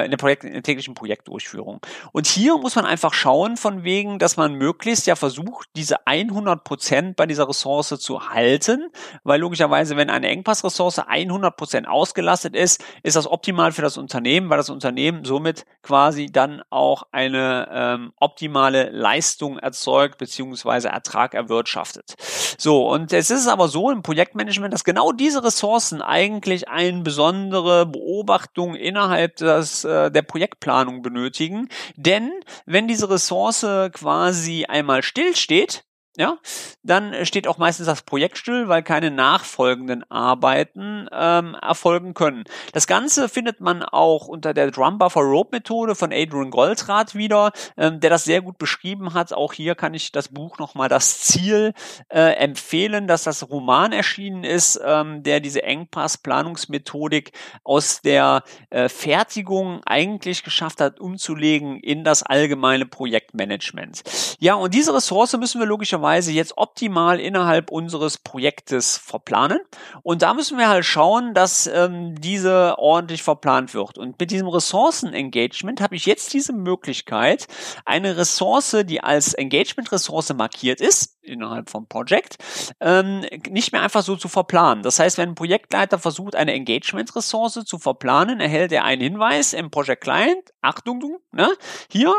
in 0.04 0.10
der, 0.10 0.18
Projekt, 0.18 0.44
in 0.44 0.52
der 0.52 0.62
täglichen 0.62 0.94
Projektdurchführung. 0.94 1.80
Und 2.12 2.26
hier 2.26 2.58
muss 2.58 2.76
man 2.76 2.84
einfach 2.84 3.14
schauen, 3.14 3.56
von 3.56 3.82
wegen, 3.82 4.18
dass 4.18 4.36
man 4.36 4.54
möglichst 4.54 5.06
ja 5.06 5.16
versucht, 5.16 5.68
diese 5.74 6.06
100 6.06 6.64
Prozent 6.64 7.16
bei 7.16 7.26
dieser 7.26 7.48
Ressource 7.48 7.88
zu 7.98 8.28
halten, 8.28 8.90
weil 9.22 9.40
logischerweise, 9.40 9.96
wenn 9.96 10.10
eine 10.10 10.28
Engpassressource 10.28 10.98
100 10.98 11.56
Prozent 11.56 11.88
ausgelastet 11.88 12.54
ist, 12.54 12.84
ist 13.02 13.16
das 13.16 13.26
optimal 13.26 13.72
für 13.72 13.82
das 13.82 13.96
Unternehmen, 13.96 14.50
weil 14.50 14.58
das 14.58 14.70
Unternehmen 14.70 15.24
somit 15.24 15.64
quasi 15.82 16.26
dann 16.26 16.62
auch 16.70 17.04
eine 17.12 17.68
ähm, 17.72 18.12
optimale 18.20 18.90
Leistung 18.90 19.58
erzeugt 19.58 20.18
beziehungsweise 20.18 20.88
Ertrag 20.88 21.34
erwirtschaftet. 21.34 22.14
So, 22.58 22.88
und 22.88 23.12
es 23.12 23.30
ist 23.30 23.48
aber 23.48 23.68
so 23.68 23.90
im 23.90 24.02
Projektmanagement, 24.02 24.72
dass 24.72 24.84
genau 24.84 25.12
diese 25.12 25.42
Ressourcen 25.42 26.02
eigentlich 26.02 26.68
eine 26.68 27.02
besondere 27.02 27.86
Beobachtung 27.86 28.74
innerhalb 28.74 29.36
der 29.36 29.53
das, 29.56 29.84
äh, 29.84 30.10
der 30.10 30.22
Projektplanung 30.22 31.02
benötigen. 31.02 31.68
Denn 31.96 32.30
wenn 32.66 32.88
diese 32.88 33.10
Ressource 33.10 33.66
quasi 33.92 34.64
einmal 34.66 35.02
stillsteht, 35.02 35.84
ja, 36.16 36.38
dann 36.84 37.26
steht 37.26 37.48
auch 37.48 37.58
meistens 37.58 37.86
das 37.86 38.02
Projekt 38.02 38.38
still, 38.38 38.68
weil 38.68 38.84
keine 38.84 39.10
nachfolgenden 39.10 40.08
Arbeiten 40.10 41.08
ähm, 41.10 41.56
erfolgen 41.60 42.14
können. 42.14 42.44
Das 42.72 42.86
Ganze 42.86 43.28
findet 43.28 43.60
man 43.60 43.82
auch 43.82 44.28
unter 44.28 44.54
der 44.54 44.70
Drum 44.70 44.98
Buffer 44.98 45.22
Rope 45.22 45.56
Methode 45.56 45.96
von 45.96 46.12
Adrian 46.12 46.50
Goldrath 46.50 47.16
wieder, 47.16 47.50
ähm, 47.76 47.98
der 47.98 48.10
das 48.10 48.22
sehr 48.22 48.42
gut 48.42 48.58
beschrieben 48.58 49.12
hat. 49.12 49.32
Auch 49.32 49.52
hier 49.52 49.74
kann 49.74 49.92
ich 49.92 50.12
das 50.12 50.28
Buch 50.28 50.58
nochmal 50.58 50.88
das 50.88 51.18
Ziel 51.18 51.74
äh, 52.10 52.34
empfehlen, 52.36 53.08
dass 53.08 53.24
das 53.24 53.50
Roman 53.50 53.90
erschienen 53.90 54.44
ist, 54.44 54.80
ähm, 54.84 55.24
der 55.24 55.40
diese 55.40 55.64
Engpass-Planungsmethodik 55.64 57.32
aus 57.64 58.02
der 58.02 58.44
äh, 58.70 58.88
Fertigung 58.88 59.80
eigentlich 59.84 60.44
geschafft 60.44 60.80
hat, 60.80 61.00
umzulegen 61.00 61.80
in 61.80 62.04
das 62.04 62.22
allgemeine 62.22 62.86
Projektmanagement. 62.86 64.04
Ja, 64.38 64.54
und 64.54 64.74
diese 64.74 64.94
Ressource 64.94 65.36
müssen 65.36 65.58
wir 65.58 65.66
logischerweise 65.66 66.03
Weise 66.04 66.30
jetzt 66.30 66.56
optimal 66.56 67.18
innerhalb 67.18 67.72
unseres 67.72 68.18
Projektes 68.18 68.96
verplanen. 68.96 69.58
Und 70.02 70.22
da 70.22 70.34
müssen 70.34 70.58
wir 70.58 70.68
halt 70.68 70.84
schauen, 70.84 71.34
dass 71.34 71.66
ähm, 71.66 72.14
diese 72.20 72.78
ordentlich 72.78 73.24
verplant 73.24 73.74
wird. 73.74 73.98
Und 73.98 74.20
mit 74.20 74.30
diesem 74.30 74.46
Ressourcen-Engagement 74.46 75.80
habe 75.80 75.96
ich 75.96 76.06
jetzt 76.06 76.32
diese 76.32 76.52
Möglichkeit, 76.52 77.48
eine 77.84 78.16
Ressource, 78.16 78.76
die 78.84 79.00
als 79.00 79.34
Engagement-Ressource 79.34 80.32
markiert 80.34 80.80
ist, 80.80 81.18
innerhalb 81.22 81.70
vom 81.70 81.88
Projekt, 81.88 82.36
ähm, 82.80 83.24
nicht 83.48 83.72
mehr 83.72 83.82
einfach 83.82 84.02
so 84.02 84.14
zu 84.14 84.28
verplanen. 84.28 84.82
Das 84.84 85.00
heißt, 85.00 85.18
wenn 85.18 85.30
ein 85.30 85.34
Projektleiter 85.34 85.98
versucht, 85.98 86.36
eine 86.36 86.52
Engagement-Ressource 86.52 87.64
zu 87.64 87.78
verplanen, 87.78 88.40
erhält 88.40 88.70
er 88.70 88.84
einen 88.84 89.02
Hinweis 89.02 89.52
im 89.54 89.70
Project 89.70 90.04
Client, 90.04 90.52
Achtung, 90.60 91.18
ne, 91.32 91.48
hier 91.90 92.14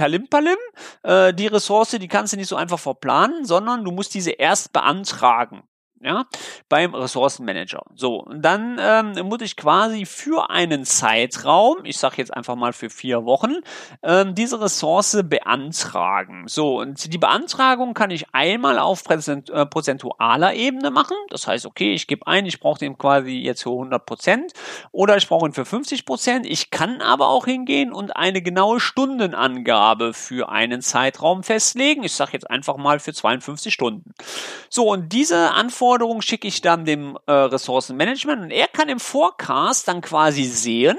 Perlimpalim. 0.00 0.56
Äh, 1.02 1.34
die 1.34 1.46
Ressource, 1.46 1.90
die 1.90 2.08
kannst 2.08 2.32
du 2.32 2.38
nicht 2.38 2.48
so 2.48 2.56
einfach 2.56 2.78
verplanen, 2.78 3.44
sondern 3.44 3.84
du 3.84 3.90
musst 3.90 4.14
diese 4.14 4.30
erst 4.30 4.72
beantragen. 4.72 5.62
Ja, 6.02 6.24
beim 6.70 6.94
Ressourcenmanager. 6.94 7.82
So, 7.94 8.22
und 8.22 8.40
dann 8.42 8.78
ähm, 8.80 9.26
muss 9.26 9.42
ich 9.42 9.54
quasi 9.54 10.06
für 10.06 10.48
einen 10.48 10.86
Zeitraum, 10.86 11.84
ich 11.84 11.98
sage 11.98 12.16
jetzt 12.18 12.34
einfach 12.34 12.56
mal 12.56 12.72
für 12.72 12.88
vier 12.88 13.26
Wochen, 13.26 13.56
ähm, 14.02 14.34
diese 14.34 14.60
Ressource 14.62 15.18
beantragen. 15.24 16.44
So, 16.46 16.80
und 16.80 17.12
die 17.12 17.18
Beantragung 17.18 17.92
kann 17.92 18.10
ich 18.10 18.24
einmal 18.32 18.78
auf 18.78 19.04
Präsent, 19.04 19.50
äh, 19.50 19.66
prozentualer 19.66 20.54
Ebene 20.54 20.90
machen. 20.90 21.16
Das 21.28 21.46
heißt, 21.46 21.66
okay, 21.66 21.92
ich 21.92 22.06
gebe 22.06 22.26
ein, 22.26 22.46
ich 22.46 22.60
brauche 22.60 22.78
den 22.78 22.96
quasi 22.96 23.32
jetzt 23.32 23.62
für 23.62 23.70
100 23.70 24.06
Prozent 24.06 24.52
oder 24.92 25.18
ich 25.18 25.28
brauche 25.28 25.46
ihn 25.48 25.52
für 25.52 25.66
50 25.66 26.06
Prozent. 26.06 26.46
Ich 26.46 26.70
kann 26.70 27.02
aber 27.02 27.28
auch 27.28 27.44
hingehen 27.44 27.92
und 27.92 28.16
eine 28.16 28.40
genaue 28.40 28.80
Stundenangabe 28.80 30.14
für 30.14 30.48
einen 30.48 30.80
Zeitraum 30.80 31.42
festlegen. 31.42 32.04
Ich 32.04 32.14
sage 32.14 32.32
jetzt 32.32 32.48
einfach 32.48 32.78
mal 32.78 33.00
für 33.00 33.12
52 33.12 33.74
Stunden. 33.74 34.14
So, 34.70 34.88
und 34.90 35.12
diese 35.12 35.50
Anforderung 35.50 35.89
Anforderungen 35.90 36.22
schicke 36.22 36.46
ich 36.46 36.60
dann 36.60 36.84
dem 36.84 37.18
äh, 37.26 37.32
Ressourcenmanagement 37.32 38.42
und 38.42 38.50
er 38.52 38.68
kann 38.68 38.88
im 38.88 39.00
Forecast 39.00 39.88
dann 39.88 40.02
quasi 40.02 40.44
sehen, 40.44 40.96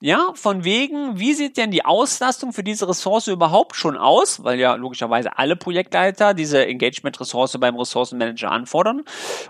ja, 0.00 0.32
von 0.34 0.64
wegen, 0.64 1.20
wie 1.20 1.32
sieht 1.32 1.56
denn 1.56 1.70
die 1.70 1.84
Auslastung 1.84 2.52
für 2.52 2.64
diese 2.64 2.88
Ressource 2.88 3.28
überhaupt 3.28 3.76
schon 3.76 3.96
aus? 3.96 4.42
Weil 4.42 4.58
ja 4.58 4.74
logischerweise 4.74 5.38
alle 5.38 5.54
Projektleiter 5.54 6.34
diese 6.34 6.66
Engagement-Ressource 6.66 7.56
beim 7.60 7.76
Ressourcenmanager 7.76 8.50
anfordern 8.50 9.04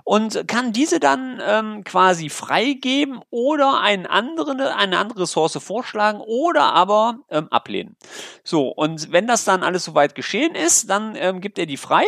und 0.04 0.46
kann 0.46 0.74
diese 0.74 1.00
dann 1.00 1.40
ähm, 1.42 1.82
quasi 1.82 2.28
freigeben 2.28 3.20
oder 3.30 3.80
einen 3.80 4.04
anderen, 4.04 4.60
eine 4.60 4.98
andere 4.98 5.22
Ressource 5.22 5.56
vorschlagen 5.56 6.20
oder 6.20 6.74
aber 6.74 7.20
ähm, 7.30 7.48
ablehnen. 7.50 7.96
So, 8.44 8.68
und 8.68 9.10
wenn 9.10 9.26
das 9.26 9.44
dann 9.44 9.62
alles 9.62 9.84
soweit 9.86 10.14
geschehen 10.14 10.54
ist, 10.54 10.90
dann 10.90 11.16
ähm, 11.16 11.40
gibt 11.40 11.58
er 11.58 11.64
die 11.64 11.78
frei 11.78 12.04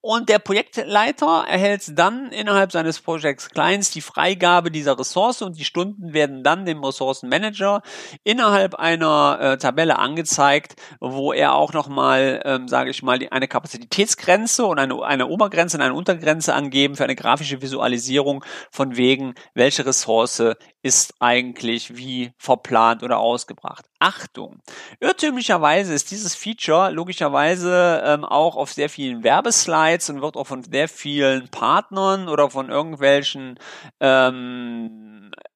und 0.00 0.28
der 0.28 0.38
Projektleiter 0.38 1.44
erhält 1.48 1.98
dann 1.98 2.30
innerhalb 2.30 2.70
seines 2.70 3.00
Projekts 3.00 3.50
Clients 3.50 3.90
die 3.90 4.00
Freigabe 4.00 4.70
dieser 4.70 4.96
Ressource 4.98 5.42
und 5.42 5.58
die 5.58 5.64
Stunden 5.64 6.12
werden 6.12 6.44
dann 6.44 6.66
dem 6.66 6.84
Ressourcenmanager 6.84 7.82
innerhalb 8.22 8.76
einer 8.76 9.38
äh, 9.40 9.58
Tabelle 9.58 9.98
angezeigt, 9.98 10.76
wo 11.00 11.32
er 11.32 11.54
auch 11.54 11.72
nochmal, 11.72 12.40
ähm, 12.44 12.68
sage 12.68 12.90
ich 12.90 13.02
mal, 13.02 13.18
eine 13.30 13.48
Kapazitätsgrenze 13.48 14.66
und 14.66 14.78
eine, 14.78 15.02
eine 15.02 15.26
Obergrenze 15.26 15.76
und 15.76 15.82
eine 15.82 15.94
Untergrenze 15.94 16.54
angeben 16.54 16.94
für 16.94 17.04
eine 17.04 17.16
grafische 17.16 17.60
Visualisierung 17.60 18.44
von 18.70 18.96
wegen, 18.96 19.34
welche 19.54 19.84
Ressource 19.84 20.42
ist 20.82 21.14
eigentlich 21.18 21.96
wie 21.96 22.32
verplant 22.38 23.02
oder 23.02 23.18
ausgebracht. 23.18 23.84
Achtung! 23.98 24.60
Irrtümlicherweise 25.00 25.92
ist 25.92 26.10
dieses 26.10 26.34
Feature 26.34 26.90
logischerweise 26.90 28.02
ähm, 28.04 28.24
auch 28.24 28.56
auf 28.56 28.72
sehr 28.72 28.88
vielen 28.88 29.24
Werbeslides 29.24 30.10
und 30.10 30.22
wird 30.22 30.36
auch 30.36 30.46
von 30.46 30.62
sehr 30.62 30.88
vielen 30.88 31.48
Partnern 31.48 32.28
oder 32.28 32.50
von 32.50 32.68
irgendwelchen 32.68 33.58
ähm, 34.00 35.32
äh, 35.36 35.47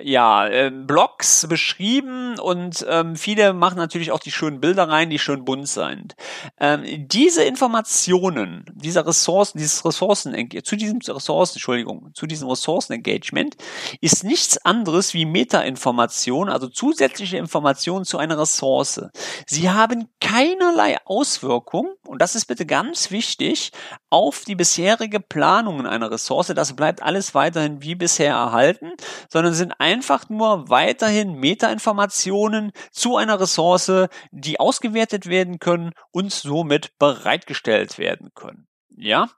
ja, 0.00 0.46
äh, 0.46 0.70
Blogs 0.70 1.46
beschrieben 1.48 2.38
und 2.38 2.86
ähm, 2.88 3.16
viele 3.16 3.52
machen 3.52 3.76
natürlich 3.76 4.12
auch 4.12 4.20
die 4.20 4.30
schönen 4.30 4.60
Bilder 4.60 4.88
rein, 4.88 5.10
die 5.10 5.18
schön 5.18 5.44
bunt 5.44 5.68
sind. 5.68 6.14
Ähm, 6.60 6.84
diese 7.08 7.42
Informationen, 7.42 8.64
dieser 8.74 9.06
Ressourcen, 9.06 9.58
dieses 9.58 9.84
Ressourcen, 9.84 10.34
zu 10.62 10.76
diesem 10.76 10.98
Ressourcen, 10.98 11.56
Entschuldigung, 11.56 12.10
zu 12.14 12.26
diesem 12.26 12.48
Ressourcenengagement 12.48 13.56
ist 14.00 14.24
nichts 14.24 14.64
anderes 14.64 15.14
wie 15.14 15.24
Metainformation, 15.24 16.48
also 16.48 16.68
zusätzliche 16.68 17.38
Informationen 17.38 18.04
zu 18.04 18.18
einer 18.18 18.38
Ressource. 18.38 19.00
Sie 19.46 19.70
haben 19.70 20.08
keinerlei 20.20 20.96
Auswirkung, 21.04 21.94
und 22.06 22.22
das 22.22 22.34
ist 22.34 22.46
bitte 22.46 22.66
ganz 22.66 23.10
wichtig, 23.10 23.72
auf 24.10 24.44
die 24.44 24.54
bisherige 24.54 25.20
Planung 25.20 25.86
einer 25.86 26.10
Ressource. 26.10 26.48
Das 26.48 26.74
bleibt 26.74 27.02
alles 27.02 27.34
weiterhin 27.34 27.82
wie 27.82 27.94
bisher 27.94 28.34
erhalten, 28.34 28.92
sondern 29.28 29.47
sind 29.54 29.72
einfach 29.78 30.28
nur 30.28 30.68
weiterhin 30.68 31.34
Metainformationen 31.34 32.72
zu 32.90 33.16
einer 33.16 33.40
Ressource, 33.40 34.08
die 34.30 34.60
ausgewertet 34.60 35.26
werden 35.26 35.58
können 35.58 35.92
und 36.10 36.32
somit 36.32 36.98
bereitgestellt 36.98 37.98
werden 37.98 38.30
können. 38.34 38.68
Ja, 39.00 39.28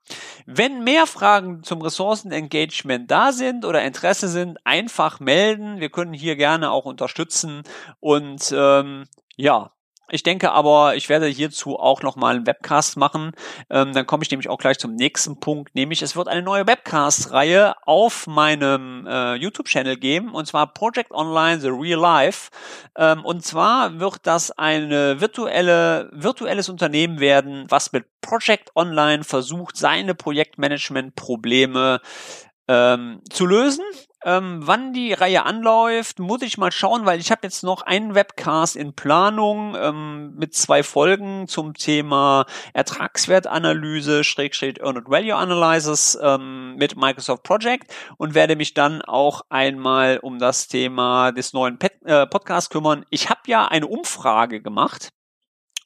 wenn 0.46 0.84
mehr 0.84 1.06
Fragen 1.06 1.62
zum 1.62 1.82
Ressourcenengagement 1.82 3.10
da 3.10 3.30
sind 3.32 3.66
oder 3.66 3.82
Interesse 3.82 4.28
sind, 4.28 4.58
einfach 4.64 5.20
melden. 5.20 5.80
Wir 5.80 5.90
können 5.90 6.14
hier 6.14 6.36
gerne 6.36 6.70
auch 6.70 6.86
unterstützen 6.86 7.62
und 8.00 8.54
ähm, 8.56 9.04
ja, 9.36 9.72
ich 10.10 10.22
denke 10.22 10.52
aber, 10.52 10.96
ich 10.96 11.08
werde 11.08 11.26
hierzu 11.26 11.78
auch 11.78 12.02
nochmal 12.02 12.36
einen 12.36 12.46
Webcast 12.46 12.96
machen. 12.96 13.32
Ähm, 13.68 13.92
dann 13.92 14.06
komme 14.06 14.22
ich 14.22 14.30
nämlich 14.30 14.48
auch 14.48 14.58
gleich 14.58 14.78
zum 14.78 14.94
nächsten 14.94 15.40
Punkt, 15.40 15.74
nämlich 15.74 16.02
es 16.02 16.16
wird 16.16 16.28
eine 16.28 16.42
neue 16.42 16.66
Webcast-Reihe 16.66 17.74
auf 17.86 18.26
meinem 18.26 19.06
äh, 19.06 19.34
YouTube-Channel 19.34 19.96
geben, 19.96 20.32
und 20.32 20.46
zwar 20.46 20.72
Project 20.72 21.10
Online 21.12 21.60
The 21.60 21.68
Real 21.68 22.00
Life. 22.00 22.50
Ähm, 22.96 23.24
und 23.24 23.44
zwar 23.44 23.98
wird 24.00 24.18
das 24.24 24.50
eine 24.52 25.20
virtuelle, 25.20 26.10
virtuelles 26.12 26.68
Unternehmen 26.68 27.20
werden, 27.20 27.66
was 27.68 27.92
mit 27.92 28.06
Project 28.20 28.70
Online 28.74 29.24
versucht, 29.24 29.76
seine 29.76 30.14
Projektmanagement-Probleme 30.14 32.00
ähm, 32.68 33.20
zu 33.30 33.46
lösen 33.46 33.84
ähm, 34.24 34.60
wann 34.62 34.92
die 34.92 35.12
Reihe 35.12 35.44
anläuft, 35.44 36.18
muss 36.18 36.42
ich 36.42 36.58
mal 36.58 36.72
schauen, 36.72 37.06
weil 37.06 37.20
ich 37.20 37.30
habe 37.30 37.40
jetzt 37.44 37.62
noch 37.62 37.82
einen 37.82 38.14
Webcast 38.14 38.76
in 38.76 38.94
Planung 38.94 39.76
ähm, 39.80 40.34
mit 40.36 40.54
zwei 40.54 40.82
Folgen 40.82 41.48
zum 41.48 41.74
Thema 41.74 42.46
Ertragswertanalyse, 42.74 44.24
Schrägstrich 44.24 44.80
Earned 44.80 45.08
Value 45.08 45.34
Analysis 45.34 46.18
ähm, 46.20 46.76
mit 46.76 46.96
Microsoft 46.96 47.42
Project 47.42 47.92
und 48.18 48.34
werde 48.34 48.56
mich 48.56 48.74
dann 48.74 49.02
auch 49.02 49.42
einmal 49.48 50.18
um 50.18 50.38
das 50.38 50.68
Thema 50.68 51.32
des 51.32 51.52
neuen 51.52 51.78
Pet 51.78 51.92
äh, 52.04 52.26
Podcasts 52.26 52.70
kümmern. 52.70 53.06
Ich 53.10 53.30
habe 53.30 53.40
ja 53.46 53.66
eine 53.66 53.86
Umfrage 53.86 54.60
gemacht 54.60 55.10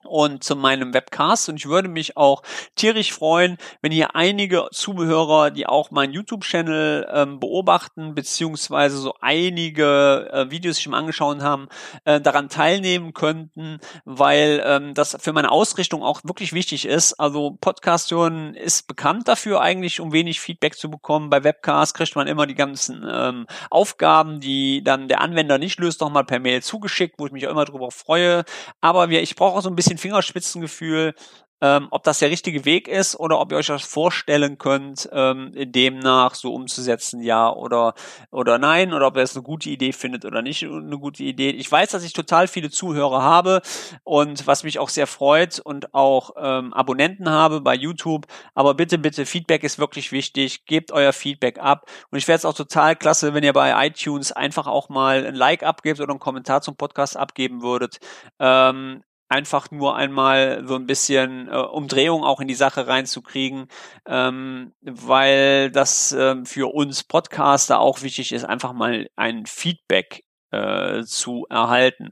und 0.06 0.44
zu 0.44 0.56
meinem 0.56 0.94
Webcast. 0.94 1.48
Und 1.48 1.56
ich 1.56 1.66
würde 1.66 1.88
mich 1.88 2.16
auch 2.16 2.42
tierisch 2.76 3.12
freuen, 3.12 3.56
wenn 3.82 3.92
hier 3.92 4.14
einige 4.14 4.68
Zuhörer, 4.72 5.50
die 5.50 5.66
auch 5.66 5.90
meinen 5.90 6.12
YouTube-Channel 6.12 7.08
ähm, 7.12 7.40
beobachten, 7.40 8.14
beziehungsweise 8.14 8.98
so 8.98 9.14
einige 9.20 10.30
äh, 10.32 10.50
Videos 10.50 10.76
sich 10.76 10.88
mal 10.88 10.98
angeschaut 10.98 11.40
haben, 11.40 11.68
äh, 12.04 12.20
daran 12.20 12.48
teilnehmen 12.48 13.12
könnten, 13.12 13.78
weil 14.04 14.62
ähm, 14.64 14.94
das 14.94 15.16
für 15.20 15.32
meine 15.32 15.50
Ausrichtung 15.50 16.02
auch 16.02 16.20
wirklich 16.24 16.52
wichtig 16.52 16.86
ist. 16.86 17.14
Also 17.14 17.56
Podcast 17.60 18.10
hören 18.10 18.54
ist 18.54 18.86
bekannt 18.86 19.28
dafür 19.28 19.60
eigentlich, 19.60 20.00
um 20.00 20.12
wenig 20.12 20.40
Feedback 20.40 20.76
zu 20.76 20.90
bekommen. 20.90 21.30
Bei 21.30 21.44
Webcast 21.44 21.94
kriegt 21.94 22.16
man 22.16 22.26
immer 22.26 22.46
die 22.46 22.54
ganzen 22.54 23.04
ähm, 23.08 23.46
Aufgaben, 23.70 24.40
die 24.40 24.82
dann 24.82 25.08
der 25.08 25.20
Anwender 25.20 25.58
nicht 25.58 25.78
löst, 25.78 26.00
nochmal 26.00 26.24
per 26.24 26.38
Mail 26.40 26.62
zugeschickt, 26.62 27.14
wo 27.18 27.26
ich 27.26 27.32
mich 27.32 27.46
auch 27.46 27.50
immer 27.50 27.64
drüber 27.64 27.90
freue. 27.90 28.44
Aber 28.80 29.10
wir, 29.10 29.22
ich 29.22 29.36
brauche 29.36 29.58
auch 29.58 29.62
so 29.62 29.70
ein 29.70 29.76
bisschen 29.76 29.93
bisschen 29.94 29.98
Fingerspitzengefühl, 29.98 31.14
ähm, 31.60 31.88
ob 31.90 32.02
das 32.02 32.18
der 32.18 32.30
richtige 32.30 32.64
Weg 32.66 32.88
ist 32.88 33.18
oder 33.18 33.40
ob 33.40 33.50
ihr 33.50 33.56
euch 33.56 33.68
das 33.68 33.84
vorstellen 33.84 34.58
könnt, 34.58 35.08
ähm, 35.12 35.52
demnach 35.54 36.34
so 36.34 36.52
umzusetzen, 36.52 37.22
ja 37.22 37.50
oder 37.50 37.94
oder 38.30 38.58
nein, 38.58 38.92
oder 38.92 39.06
ob 39.06 39.16
ihr 39.16 39.22
es 39.22 39.34
eine 39.34 39.44
gute 39.44 39.70
Idee 39.70 39.92
findet 39.92 40.26
oder 40.26 40.42
nicht 40.42 40.64
eine 40.64 40.98
gute 40.98 41.22
Idee. 41.22 41.50
Ich 41.50 41.70
weiß, 41.70 41.90
dass 41.92 42.04
ich 42.04 42.12
total 42.12 42.48
viele 42.48 42.70
Zuhörer 42.70 43.22
habe 43.22 43.62
und 44.02 44.46
was 44.46 44.64
mich 44.64 44.78
auch 44.78 44.90
sehr 44.90 45.06
freut 45.06 45.58
und 45.60 45.94
auch 45.94 46.32
ähm, 46.36 46.74
Abonnenten 46.74 47.30
habe 47.30 47.62
bei 47.62 47.74
YouTube. 47.74 48.26
Aber 48.54 48.74
bitte, 48.74 48.98
bitte, 48.98 49.24
Feedback 49.24 49.64
ist 49.64 49.78
wirklich 49.78 50.12
wichtig. 50.12 50.66
Gebt 50.66 50.92
euer 50.92 51.12
Feedback 51.14 51.58
ab. 51.60 51.88
Und 52.10 52.18
ich 52.18 52.28
wäre 52.28 52.36
es 52.36 52.44
auch 52.44 52.54
total 52.54 52.96
klasse, 52.96 53.32
wenn 53.32 53.44
ihr 53.44 53.52
bei 53.54 53.86
iTunes 53.86 54.32
einfach 54.32 54.66
auch 54.66 54.88
mal 54.90 55.24
ein 55.24 55.34
Like 55.34 55.62
abgebt 55.62 56.00
oder 56.00 56.10
einen 56.10 56.20
Kommentar 56.20 56.60
zum 56.60 56.76
Podcast 56.76 57.16
abgeben 57.16 57.62
würdet. 57.62 57.98
Ähm, 58.38 59.02
einfach 59.28 59.70
nur 59.70 59.96
einmal 59.96 60.64
so 60.66 60.76
ein 60.76 60.86
bisschen 60.86 61.48
äh, 61.48 61.56
Umdrehung 61.56 62.24
auch 62.24 62.40
in 62.40 62.48
die 62.48 62.54
Sache 62.54 62.86
reinzukriegen, 62.86 63.68
ähm, 64.06 64.72
weil 64.82 65.70
das 65.70 66.12
ähm, 66.12 66.46
für 66.46 66.72
uns 66.74 67.04
Podcaster 67.04 67.80
auch 67.80 68.02
wichtig 68.02 68.32
ist, 68.32 68.44
einfach 68.44 68.72
mal 68.72 69.08
ein 69.16 69.46
Feedback 69.46 70.24
äh, 70.50 71.02
zu 71.04 71.46
erhalten. 71.50 72.10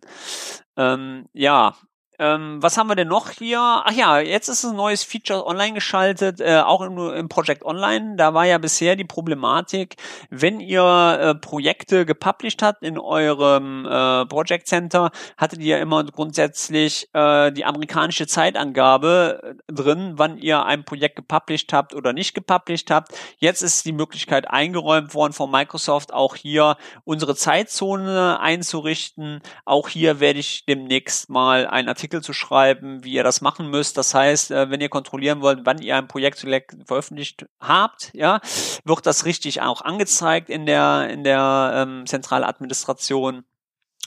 Ähm, 0.77 1.27
ja, 1.33 1.77
ähm, 2.19 2.63
was 2.63 2.77
haben 2.77 2.89
wir 2.89 2.95
denn 2.95 3.09
noch 3.09 3.31
hier? 3.31 3.59
Ach 3.59 3.93
ja, 3.93 4.21
jetzt 4.21 4.49
ist 4.49 4.65
ein 4.65 4.77
neues 4.77 5.03
Feature 5.03 5.47
online 5.47 5.73
geschaltet, 5.73 6.41
äh, 6.41 6.61
auch 6.61 6.83
im, 6.83 6.99
im 6.99 7.29
Project 7.29 7.65
Online. 7.65 8.17
Da 8.17 8.35
war 8.35 8.45
ja 8.45 8.59
bisher 8.59 8.97
die 8.97 9.05
Problematik, 9.05 9.97
wenn 10.29 10.61
ihr 10.61 11.19
äh, 11.21 11.35
Projekte 11.35 12.05
gepublished 12.05 12.63
habt 12.63 12.83
in 12.83 12.99
eurem 12.99 13.87
äh, 13.87 14.27
Project 14.27 14.69
Center, 14.69 15.11
hattet 15.39 15.61
ihr 15.61 15.81
immer 15.81 16.05
grundsätzlich 16.05 17.09
äh, 17.15 17.51
die 17.51 17.65
amerikanische 17.65 18.27
Zeitangabe 18.27 19.57
äh, 19.69 19.73
drin, 19.73 20.13
wann 20.17 20.37
ihr 20.37 20.65
ein 20.65 20.85
Projekt 20.85 21.17
gepublished 21.17 21.73
habt 21.73 21.95
oder 21.95 22.13
nicht 22.13 22.35
gepublished 22.35 22.91
habt. 22.91 23.13
Jetzt 23.39 23.63
ist 23.63 23.87
die 23.87 23.93
Möglichkeit 23.93 24.51
eingeräumt 24.51 25.15
worden 25.15 25.33
von 25.33 25.51
Microsoft, 25.51 26.13
auch 26.13 26.37
hier 26.37 26.77
unsere 27.05 27.35
Zeitzone 27.35 28.39
einzurichten. 28.39 29.41
Auch 29.65 29.89
hier 29.89 30.21
werde 30.21 30.41
ich 30.41 30.67
demnächst 30.67 31.31
mal 31.31 31.67
ein 31.67 31.89
Artikel 31.89 32.02
Artikel 32.03 32.21
zu 32.21 32.33
schreiben, 32.33 33.05
wie 33.05 33.13
ihr 33.13 33.23
das 33.23 33.43
machen 33.43 33.71
müsst. 33.71 33.97
Das 33.97 34.13
heißt, 34.13 34.51
äh, 34.51 34.71
wenn 34.71 34.81
ihr 34.81 34.89
kontrollieren 34.89 35.41
wollt, 35.41 35.61
wann 35.63 35.81
ihr 35.81 35.97
ein 35.97 36.09
Projekt 36.09 36.45
veröffentlicht 36.85 37.47
habt, 37.61 38.11
ja, 38.13 38.41
wird 38.85 39.07
das 39.07 39.25
richtig 39.25 39.63
auch 39.63 39.83
angezeigt 39.83 40.51
in 40.51 40.67
der 40.67 41.09
in 41.11 41.23
der 41.23 41.73
ähm, 41.77 42.05
Zentraladministration 42.05 43.45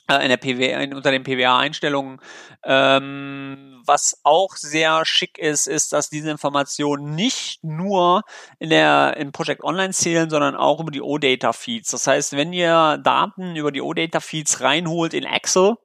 äh, 0.09 0.23
in 0.23 0.27
der 0.27 0.35
PW, 0.35 0.93
unter 0.93 1.11
den 1.11 1.23
PWA-Einstellungen. 1.23 2.19
Ähm, 2.65 3.81
was 3.85 4.19
auch 4.23 4.57
sehr 4.57 5.05
schick 5.05 5.37
ist, 5.37 5.65
ist, 5.65 5.93
dass 5.93 6.09
diese 6.09 6.29
Informationen 6.29 7.15
nicht 7.15 7.63
nur 7.63 8.23
in 8.59 8.71
der 8.71 9.15
in 9.15 9.31
Project 9.31 9.63
Online 9.63 9.93
zählen, 9.93 10.29
sondern 10.29 10.57
auch 10.57 10.81
über 10.81 10.91
die 10.91 11.01
OData 11.01 11.53
Feeds. 11.53 11.91
Das 11.91 12.07
heißt, 12.07 12.33
wenn 12.35 12.51
ihr 12.51 12.99
Daten 13.01 13.55
über 13.55 13.71
die 13.71 13.81
OData 13.81 14.19
Feeds 14.19 14.59
reinholt 14.59 15.13
in 15.13 15.23
Excel, 15.23 15.77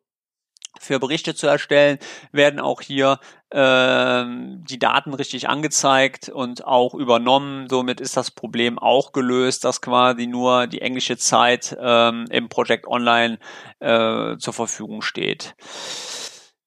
für 0.78 0.98
Berichte 0.98 1.34
zu 1.34 1.46
erstellen, 1.46 1.98
werden 2.32 2.60
auch 2.60 2.80
hier 2.80 3.18
äh, 3.50 4.24
die 4.26 4.78
Daten 4.78 5.14
richtig 5.14 5.48
angezeigt 5.48 6.28
und 6.28 6.64
auch 6.64 6.94
übernommen. 6.94 7.68
Somit 7.68 8.00
ist 8.00 8.16
das 8.16 8.30
Problem 8.30 8.78
auch 8.78 9.12
gelöst, 9.12 9.64
dass 9.64 9.80
quasi 9.82 10.26
nur 10.26 10.66
die 10.66 10.80
englische 10.80 11.16
Zeit 11.16 11.76
ähm, 11.80 12.26
im 12.30 12.48
Project 12.48 12.86
Online 12.86 13.38
äh, 13.80 14.36
zur 14.38 14.52
Verfügung 14.52 15.02
steht. 15.02 15.54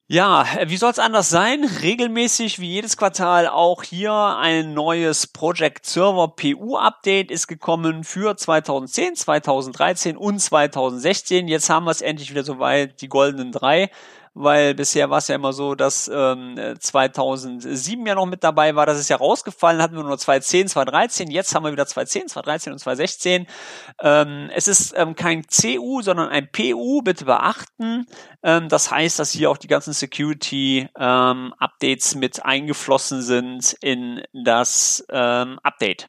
Ja, 0.08 0.46
wie 0.66 0.76
soll 0.76 0.92
es 0.92 1.00
anders 1.00 1.30
sein? 1.30 1.64
Regelmäßig 1.64 2.60
wie 2.60 2.70
jedes 2.70 2.98
Quartal 2.98 3.48
auch 3.48 3.84
hier 3.84 4.12
ein 4.12 4.74
neues 4.74 5.28
Project 5.28 5.86
Server 5.86 6.28
PU 6.28 6.76
Update 6.76 7.32
ist 7.32 7.48
gekommen 7.48 8.04
für 8.04 8.36
2010, 8.36 9.16
2013 9.16 10.18
und 10.18 10.40
2016. 10.40 11.48
Jetzt 11.48 11.70
haben 11.70 11.86
wir 11.86 11.92
es 11.92 12.02
endlich 12.02 12.32
wieder 12.32 12.44
soweit, 12.44 13.02
die 13.02 13.08
goldenen 13.08 13.54
drei 13.54 13.90
weil 14.34 14.74
bisher 14.74 15.10
war 15.10 15.20
es 15.20 15.28
ja 15.28 15.36
immer 15.36 15.54
so, 15.54 15.76
dass 15.76 16.10
ähm, 16.14 16.58
2007 16.80 18.06
ja 18.06 18.16
noch 18.16 18.26
mit 18.26 18.44
dabei 18.44 18.76
war, 18.76 18.86
das 18.86 19.00
ist 19.00 19.10
ja 19.10 19.16
rausgefallen, 19.18 19.82
hatten 19.82 19.96
wir 19.96 20.04
nur 20.04 20.18
2010, 20.18 20.68
2013, 20.70 21.32
jetzt 21.32 21.54
haben 21.54 21.64
wir 21.64 21.72
wieder 21.72 21.86
2010, 21.86 22.28
2013 22.30 22.74
und 22.74 22.80
2016. 22.80 23.48
Ähm, 24.02 24.50
es 24.56 24.68
ist 24.68 24.94
ähm, 24.98 25.16
kein 25.16 25.44
CU, 25.48 26.02
sondern 26.02 26.30
ein 26.30 26.50
PU, 26.52 27.02
bitte 27.02 27.26
beachten. 27.26 28.06
Ähm, 28.42 28.70
das 28.70 28.90
heißt, 28.92 29.20
dass 29.20 29.32
hier 29.32 29.52
auch 29.52 29.58
die 29.58 29.68
ganzen 29.68 29.94
Security-Updates 29.94 32.14
ähm, 32.14 32.20
mit 32.20 32.44
eingeflossen 32.44 33.22
sind 33.22 33.76
in 33.82 34.24
das 34.34 35.06
ähm, 35.10 35.60
Update. 35.64 36.08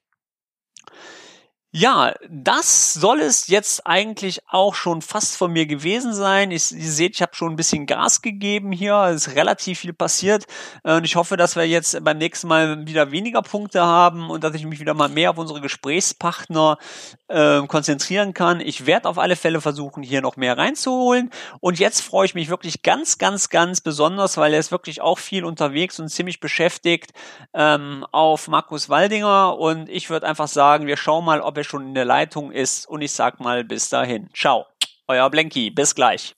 Ja, 1.77 2.15
das 2.31 2.95
soll 2.95 3.19
es 3.19 3.49
jetzt 3.49 3.85
eigentlich 3.85 4.43
auch 4.47 4.77
schon 4.77 5.03
fast 5.03 5.37
von 5.37 5.53
mir 5.53 5.67
gewesen 5.67 6.15
sein. 6.15 6.53
Ich, 6.53 6.71
ihr 6.71 6.89
seht, 6.89 7.17
ich 7.17 7.21
habe 7.21 7.35
schon 7.35 7.53
ein 7.53 7.57
bisschen 7.57 7.87
Gas 7.87 8.23
gegeben 8.23 8.71
hier. 8.71 8.95
Es 9.13 9.27
ist 9.27 9.35
relativ 9.35 9.81
viel 9.81 9.93
passiert. 9.93 10.45
Und 10.85 11.03
ich 11.03 11.17
hoffe, 11.17 11.37
dass 11.37 11.57
wir 11.57 11.67
jetzt 11.67 12.05
beim 12.05 12.19
nächsten 12.19 12.47
Mal 12.47 12.87
wieder 12.87 13.11
weniger 13.11 13.43
Punkte 13.43 13.83
haben 13.83 14.31
und 14.31 14.45
dass 14.45 14.55
ich 14.55 14.65
mich 14.65 14.79
wieder 14.79 14.95
mal 14.95 15.09
mehr 15.09 15.31
auf 15.31 15.39
unsere 15.39 15.61
Gesprächspartner 15.61 16.79
äh, 17.27 17.63
konzentrieren 17.67 18.35
kann. 18.35 18.61
Ich 18.61 18.87
werde 18.87 19.09
auf 19.09 19.19
alle 19.19 19.35
Fälle 19.35 19.61
versuchen, 19.61 20.05
hier 20.05 20.21
noch 20.21 20.37
mehr 20.37 20.57
reinzuholen. 20.57 21.33
Und 21.59 21.81
jetzt 21.81 22.03
freue 22.03 22.27
ich 22.27 22.37
mich 22.37 22.51
wirklich 22.51 22.83
ganz, 22.83 23.19
ganz, 23.19 23.49
ganz 23.49 23.81
besonders, 23.81 24.37
weil 24.37 24.53
er 24.53 24.61
ist 24.61 24.71
wirklich 24.71 25.01
auch 25.01 25.19
viel 25.19 25.45
unterwegs 25.45 25.99
und 25.99 26.09
ziemlich 26.09 26.39
beschäftigt 26.39 27.11
ähm, 27.53 28.07
auf 28.13 28.47
Markus 28.47 28.89
Waldinger. 28.89 29.59
Und 29.59 29.89
ich 29.89 30.09
würde 30.09 30.29
einfach 30.29 30.47
sagen, 30.47 30.87
wir 30.87 30.97
schauen 30.97 31.25
mal, 31.25 31.41
ob 31.41 31.59
er 31.59 31.64
schon 31.65 31.89
in 31.89 31.95
der 31.95 32.05
Leitung 32.05 32.53
ist. 32.53 32.87
Und 32.87 33.03
ich 33.03 33.13
sag 33.13 33.41
mal 33.41 33.65
bis 33.65 33.89
dahin. 33.89 34.29
Ciao. 34.35 34.67
Euer 35.09 35.29
Blenky. 35.31 35.71
Bis 35.71 35.95
gleich. 35.95 36.35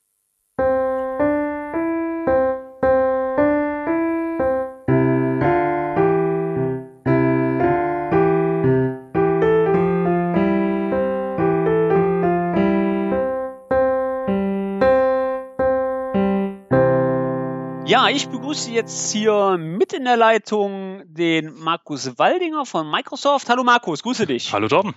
Ich 18.16 18.29
begrüße 18.31 18.70
jetzt 18.70 19.12
hier 19.12 19.59
mit 19.59 19.92
in 19.92 20.05
der 20.05 20.16
Leitung 20.16 21.02
den 21.05 21.52
Markus 21.55 22.16
Waldinger 22.16 22.64
von 22.64 22.90
Microsoft. 22.90 23.50
Hallo 23.50 23.62
Markus, 23.62 24.02
grüße 24.02 24.26
dich. 24.26 24.55
Hallo 24.55 24.68
Torben. 24.68 24.94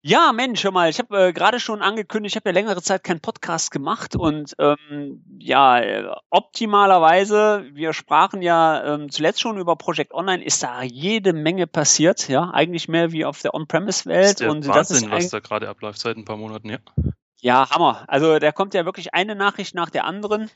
Ja, 0.00 0.32
Mensch, 0.32 0.64
hör 0.64 0.70
mal, 0.70 0.88
ich 0.88 0.98
habe 1.00 1.28
äh, 1.28 1.32
gerade 1.34 1.60
schon 1.60 1.82
angekündigt, 1.82 2.32
ich 2.34 2.36
habe 2.40 2.48
ja 2.48 2.54
längere 2.54 2.80
Zeit 2.80 3.04
keinen 3.04 3.20
Podcast 3.20 3.70
gemacht 3.70 4.16
und 4.16 4.54
ähm, 4.58 5.22
ja, 5.38 5.80
äh, 5.80 6.08
optimalerweise, 6.30 7.66
wir 7.74 7.92
sprachen 7.92 8.40
ja 8.40 8.94
ähm, 8.94 9.10
zuletzt 9.10 9.42
schon 9.42 9.58
über 9.58 9.76
Project 9.76 10.14
Online, 10.14 10.42
ist 10.42 10.62
da 10.62 10.82
jede 10.82 11.34
Menge 11.34 11.66
passiert, 11.66 12.26
ja, 12.30 12.50
eigentlich 12.50 12.88
mehr 12.88 13.12
wie 13.12 13.26
auf 13.26 13.42
der 13.42 13.52
On-Premise-Welt. 13.52 14.40
und 14.40 14.66
Wahnsinn, 14.66 14.72
das 14.72 14.90
ist 14.90 15.10
was 15.10 15.28
da 15.28 15.40
gerade 15.40 15.68
abläuft 15.68 16.00
seit 16.00 16.16
ein 16.16 16.24
paar 16.24 16.38
Monaten, 16.38 16.70
ja. 16.70 16.78
Ja, 17.40 17.68
Hammer. 17.68 18.04
Also 18.08 18.38
da 18.38 18.50
kommt 18.50 18.72
ja 18.72 18.86
wirklich 18.86 19.12
eine 19.12 19.34
Nachricht 19.34 19.74
nach 19.74 19.90
der 19.90 20.06
anderen. 20.06 20.50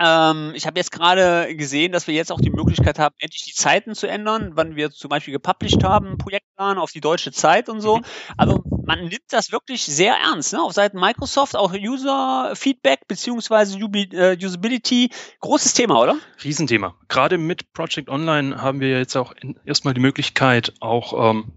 Ähm, 0.00 0.52
ich 0.54 0.66
habe 0.66 0.78
jetzt 0.78 0.92
gerade 0.92 1.54
gesehen, 1.56 1.92
dass 1.92 2.06
wir 2.06 2.14
jetzt 2.14 2.30
auch 2.30 2.40
die 2.40 2.50
Möglichkeit 2.50 2.98
haben, 2.98 3.14
endlich 3.18 3.44
die 3.44 3.52
Zeiten 3.52 3.94
zu 3.94 4.06
ändern, 4.06 4.52
wann 4.54 4.76
wir 4.76 4.90
zum 4.90 5.08
Beispiel 5.08 5.32
gepublished 5.32 5.82
haben, 5.82 6.18
Projektplan 6.18 6.78
auf 6.78 6.92
die 6.92 7.00
deutsche 7.00 7.32
Zeit 7.32 7.68
und 7.68 7.80
so. 7.80 7.98
Mhm. 7.98 8.04
Also 8.36 8.62
man 8.84 9.00
nimmt 9.00 9.24
das 9.30 9.52
wirklich 9.52 9.84
sehr 9.84 10.14
ernst. 10.14 10.52
Ne? 10.52 10.62
Auf 10.62 10.72
Seiten 10.72 10.98
Microsoft 10.98 11.56
auch 11.56 11.74
User-Feedback 11.74 13.08
beziehungsweise 13.08 13.78
äh, 13.78 14.36
Usability, 14.42 15.10
großes 15.40 15.74
Thema, 15.74 16.00
oder? 16.00 16.16
Riesenthema. 16.42 16.94
Gerade 17.08 17.36
mit 17.36 17.72
Project 17.72 18.08
Online 18.08 18.62
haben 18.62 18.80
wir 18.80 18.98
jetzt 18.98 19.16
auch 19.16 19.34
erstmal 19.64 19.94
die 19.94 20.00
Möglichkeit, 20.00 20.74
auch 20.80 21.32
ähm, 21.32 21.52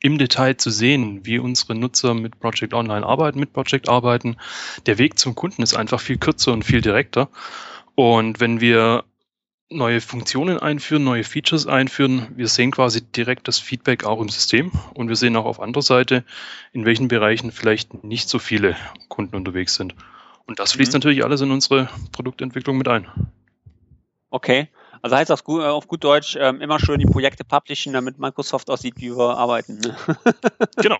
im 0.00 0.18
Detail 0.18 0.56
zu 0.56 0.70
sehen, 0.70 1.24
wie 1.24 1.38
unsere 1.38 1.74
Nutzer 1.74 2.14
mit 2.14 2.38
Project 2.38 2.74
Online 2.74 3.04
arbeiten, 3.04 3.40
mit 3.40 3.52
Project 3.52 3.88
arbeiten. 3.88 4.36
Der 4.86 4.98
Weg 4.98 5.18
zum 5.18 5.34
Kunden 5.34 5.62
ist 5.62 5.74
einfach 5.74 6.00
viel 6.00 6.18
kürzer 6.18 6.52
und 6.52 6.64
viel 6.64 6.80
direkter. 6.80 7.28
Und 7.98 8.38
wenn 8.38 8.60
wir 8.60 9.02
neue 9.70 10.00
Funktionen 10.00 10.60
einführen, 10.60 11.02
neue 11.02 11.24
Features 11.24 11.66
einführen, 11.66 12.28
wir 12.36 12.46
sehen 12.46 12.70
quasi 12.70 13.02
direkt 13.02 13.48
das 13.48 13.58
Feedback 13.58 14.04
auch 14.04 14.20
im 14.20 14.28
System 14.28 14.70
und 14.94 15.08
wir 15.08 15.16
sehen 15.16 15.34
auch 15.34 15.46
auf 15.46 15.58
anderer 15.58 15.82
Seite, 15.82 16.22
in 16.72 16.84
welchen 16.84 17.08
Bereichen 17.08 17.50
vielleicht 17.50 18.04
nicht 18.04 18.28
so 18.28 18.38
viele 18.38 18.76
Kunden 19.08 19.34
unterwegs 19.34 19.74
sind. 19.74 19.96
Und 20.46 20.60
das 20.60 20.74
fließt 20.74 20.92
mhm. 20.92 20.98
natürlich 20.98 21.24
alles 21.24 21.40
in 21.40 21.50
unsere 21.50 21.88
Produktentwicklung 22.12 22.78
mit 22.78 22.86
ein. 22.86 23.08
Okay. 24.30 24.68
Also 25.02 25.16
heißt 25.16 25.30
das 25.30 25.42
gut, 25.42 25.64
auf 25.64 25.88
gut 25.88 26.04
Deutsch, 26.04 26.36
ähm, 26.38 26.60
immer 26.60 26.78
schön 26.78 27.00
die 27.00 27.06
Projekte 27.06 27.42
publishen, 27.42 27.94
damit 27.94 28.20
Microsoft 28.20 28.70
aussieht, 28.70 28.94
wie 28.98 29.10
wir 29.10 29.36
arbeiten. 29.36 29.80
Ne? 29.80 29.96
genau. 30.76 30.98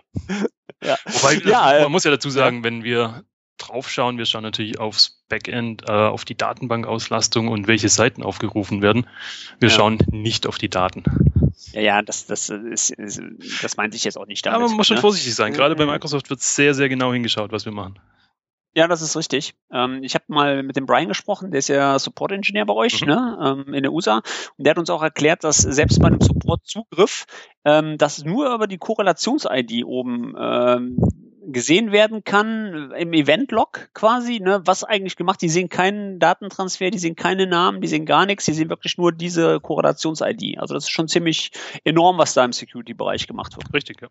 Ja. 0.83 0.97
Wobei, 1.05 1.35
ja, 1.49 1.61
man 1.61 1.83
äh, 1.83 1.89
muss 1.89 2.03
ja 2.03 2.11
dazu 2.11 2.29
sagen, 2.29 2.57
ja. 2.57 2.63
wenn 2.65 2.83
wir 2.83 3.23
draufschauen. 3.59 4.17
Wir 4.17 4.25
schauen 4.25 4.43
natürlich 4.43 4.79
aufs 4.79 5.23
Backend, 5.29 5.83
äh, 5.87 5.91
auf 5.91 6.25
die 6.25 6.35
Datenbankauslastung 6.35 7.47
und 7.47 7.67
welche 7.67 7.89
Seiten 7.89 8.23
aufgerufen 8.23 8.81
werden. 8.81 9.07
Wir 9.59 9.69
ja. 9.69 9.75
schauen 9.75 9.99
nicht 10.11 10.47
auf 10.47 10.57
die 10.57 10.69
Daten. 10.69 11.03
Ja, 11.73 11.81
ja, 11.81 12.01
das, 12.01 12.25
das, 12.25 12.49
ist, 12.49 12.93
das 12.97 13.77
meinte 13.77 13.95
ich 13.95 14.03
jetzt 14.03 14.17
auch 14.17 14.25
nicht 14.25 14.45
damit. 14.45 14.55
Aber 14.55 14.67
man 14.67 14.77
muss 14.77 14.87
schon 14.87 14.95
ne? 14.95 15.01
vorsichtig 15.01 15.35
sein. 15.35 15.53
Gerade 15.53 15.75
bei 15.75 15.85
Microsoft 15.85 16.29
wird 16.29 16.41
sehr, 16.41 16.73
sehr 16.73 16.89
genau 16.89 17.13
hingeschaut, 17.13 17.51
was 17.51 17.65
wir 17.65 17.71
machen. 17.71 17.99
Ja, 18.75 18.87
das 18.87 19.01
ist 19.01 19.17
richtig. 19.17 19.55
Ähm, 19.71 20.03
ich 20.03 20.13
habe 20.13 20.25
mal 20.27 20.63
mit 20.63 20.75
dem 20.75 20.85
Brian 20.85 21.07
gesprochen, 21.07 21.51
der 21.51 21.59
ist 21.59 21.69
ja 21.69 21.97
Support-Engineer 21.97 22.65
bei 22.65 22.73
euch 22.73 23.01
mhm. 23.01 23.07
ne, 23.07 23.65
ähm, 23.67 23.73
in 23.73 23.83
der 23.83 23.91
USA. 23.91 24.21
Und 24.57 24.65
der 24.65 24.71
hat 24.71 24.77
uns 24.77 24.89
auch 24.89 25.01
erklärt, 25.01 25.43
dass 25.43 25.57
selbst 25.57 25.99
bei 25.99 26.07
einem 26.07 26.21
Support-Zugriff 26.21 27.25
ähm, 27.65 27.97
das 27.97 28.23
nur 28.23 28.53
über 28.53 28.67
die 28.67 28.77
Korrelations-ID 28.77 29.85
oben 29.85 30.35
ähm, 30.39 30.97
gesehen 31.51 31.91
werden 31.91 32.23
kann 32.23 32.91
im 32.91 33.13
Event-Log 33.13 33.89
quasi, 33.93 34.39
ne, 34.39 34.61
was 34.65 34.83
eigentlich 34.83 35.15
gemacht. 35.15 35.41
Die 35.41 35.49
sehen 35.49 35.69
keinen 35.69 36.19
Datentransfer, 36.19 36.91
die 36.91 36.99
sehen 36.99 37.15
keine 37.15 37.47
Namen, 37.47 37.81
die 37.81 37.87
sehen 37.87 38.05
gar 38.05 38.25
nichts, 38.25 38.45
die 38.45 38.53
sehen 38.53 38.69
wirklich 38.69 38.97
nur 38.97 39.11
diese 39.11 39.59
Korrelations-ID. 39.59 40.57
Also 40.59 40.73
das 40.73 40.85
ist 40.85 40.91
schon 40.91 41.07
ziemlich 41.07 41.51
enorm, 41.83 42.17
was 42.17 42.33
da 42.33 42.45
im 42.45 42.53
Security-Bereich 42.53 43.27
gemacht 43.27 43.55
wird. 43.55 43.73
Richtig, 43.73 44.01
ja. 44.01 44.09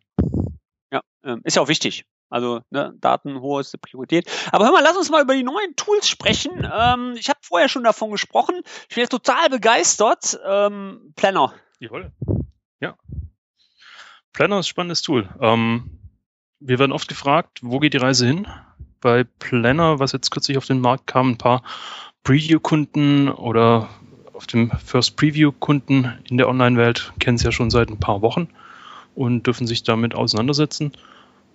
Ja, 0.90 1.02
ähm, 1.22 1.40
ist 1.44 1.56
ja 1.56 1.62
auch 1.62 1.68
wichtig. 1.68 2.04
Also 2.30 2.60
ne, 2.70 2.94
Daten 3.00 3.40
hohe 3.40 3.62
Priorität. 3.80 4.30
Aber 4.52 4.66
hör 4.66 4.72
mal, 4.72 4.82
lass 4.82 4.96
uns 4.96 5.10
mal 5.10 5.22
über 5.22 5.34
die 5.34 5.42
neuen 5.42 5.76
Tools 5.76 6.08
sprechen. 6.08 6.68
Ähm, 6.70 7.14
ich 7.18 7.28
habe 7.28 7.38
vorher 7.42 7.68
schon 7.68 7.84
davon 7.84 8.10
gesprochen. 8.10 8.60
Ich 8.88 8.94
bin 8.94 9.02
jetzt 9.02 9.10
total 9.10 9.48
begeistert. 9.48 10.38
Ähm, 10.46 11.12
Planner. 11.16 11.54
Jawohl. 11.80 12.12
Ja. 12.80 12.96
Planner 14.32 14.58
ist 14.58 14.66
ein 14.66 14.68
spannendes 14.68 15.02
Tool. 15.02 15.28
Ähm, 15.40 15.98
wir 16.60 16.78
werden 16.78 16.92
oft 16.92 17.08
gefragt, 17.08 17.60
wo 17.62 17.78
geht 17.78 17.94
die 17.94 17.98
Reise 17.98 18.26
hin? 18.26 18.46
Bei 19.00 19.24
Planner, 19.24 19.98
was 20.00 20.12
jetzt 20.12 20.30
kürzlich 20.30 20.58
auf 20.58 20.66
den 20.66 20.80
Markt 20.80 21.06
kam, 21.06 21.30
ein 21.30 21.38
paar 21.38 21.62
Preview-Kunden 22.24 23.28
oder 23.28 23.88
auf 24.32 24.46
dem 24.46 24.70
First 24.84 25.16
Preview-Kunden 25.16 26.18
in 26.28 26.36
der 26.36 26.48
Online-Welt 26.48 27.12
kennen 27.18 27.36
es 27.36 27.42
ja 27.42 27.52
schon 27.52 27.70
seit 27.70 27.90
ein 27.90 28.00
paar 28.00 28.22
Wochen 28.22 28.48
und 29.14 29.46
dürfen 29.46 29.66
sich 29.66 29.82
damit 29.82 30.14
auseinandersetzen. 30.14 30.92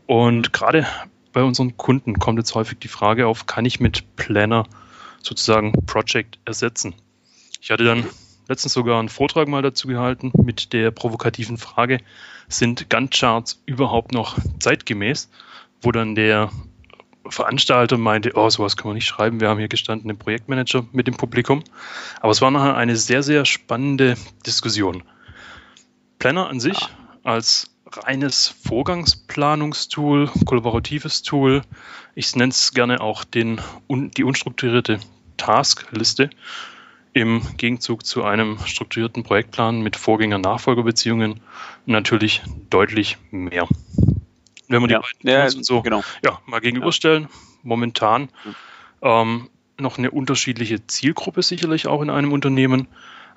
Und 0.05 0.53
gerade 0.53 0.85
bei 1.31 1.43
unseren 1.43 1.77
Kunden 1.77 2.19
kommt 2.19 2.39
jetzt 2.39 2.55
häufig 2.55 2.79
die 2.79 2.87
Frage 2.87 3.27
auf, 3.27 3.45
kann 3.45 3.65
ich 3.65 3.79
mit 3.79 4.15
Planner 4.15 4.65
sozusagen 5.21 5.73
Project 5.85 6.39
ersetzen. 6.45 6.93
Ich 7.61 7.71
hatte 7.71 7.85
dann 7.85 8.05
letztens 8.47 8.73
sogar 8.73 8.99
einen 8.99 9.09
Vortrag 9.09 9.47
mal 9.47 9.61
dazu 9.61 9.87
gehalten 9.87 10.31
mit 10.43 10.73
der 10.73 10.91
provokativen 10.91 11.57
Frage, 11.57 11.99
sind 12.47 12.89
Gantt-Charts 12.89 13.61
überhaupt 13.65 14.11
noch 14.11 14.37
zeitgemäß? 14.59 15.29
Wo 15.81 15.91
dann 15.91 16.15
der 16.15 16.49
Veranstalter 17.27 17.97
meinte, 17.97 18.31
oh, 18.35 18.49
sowas 18.49 18.75
kann 18.75 18.89
man 18.89 18.95
nicht 18.95 19.07
schreiben, 19.07 19.39
wir 19.39 19.49
haben 19.49 19.59
hier 19.59 19.69
gestanden 19.69 20.07
den 20.09 20.17
Projektmanager 20.17 20.85
mit 20.91 21.07
dem 21.07 21.15
Publikum. 21.15 21.63
Aber 22.19 22.31
es 22.31 22.41
war 22.41 22.51
nachher 22.51 22.75
eine 22.75 22.95
sehr, 22.95 23.23
sehr 23.23 23.45
spannende 23.45 24.15
Diskussion. 24.45 25.03
Planner 26.19 26.47
an 26.49 26.59
sich 26.59 26.77
als 27.23 27.69
reines 27.91 28.55
Vorgangsplanungstool, 28.65 30.29
kollaboratives 30.45 31.21
Tool. 31.21 31.61
Ich 32.15 32.35
nenne 32.35 32.51
es 32.51 32.73
gerne 32.73 33.01
auch 33.01 33.23
den, 33.23 33.61
die 33.89 34.23
unstrukturierte 34.23 34.99
Taskliste 35.37 36.29
im 37.13 37.41
Gegenzug 37.57 38.05
zu 38.05 38.23
einem 38.23 38.57
strukturierten 38.65 39.23
Projektplan 39.23 39.81
mit 39.81 39.95
Vorgänger-Nachfolgerbeziehungen 39.95 41.39
natürlich 41.85 42.41
deutlich 42.69 43.17
mehr. 43.31 43.67
Wenn 44.67 44.81
wir 44.81 44.87
die 44.87 44.93
beiden 44.95 45.29
ja, 45.29 45.41
Tools 45.41 45.55
und 45.55 45.65
so 45.65 45.81
genau. 45.81 46.03
ja, 46.23 46.39
mal 46.45 46.59
gegenüberstellen, 46.59 47.27
momentan 47.61 48.29
ähm, 49.01 49.49
noch 49.77 49.97
eine 49.97 50.11
unterschiedliche 50.11 50.85
Zielgruppe 50.87 51.43
sicherlich 51.43 51.87
auch 51.87 52.01
in 52.01 52.09
einem 52.09 52.31
Unternehmen, 52.31 52.87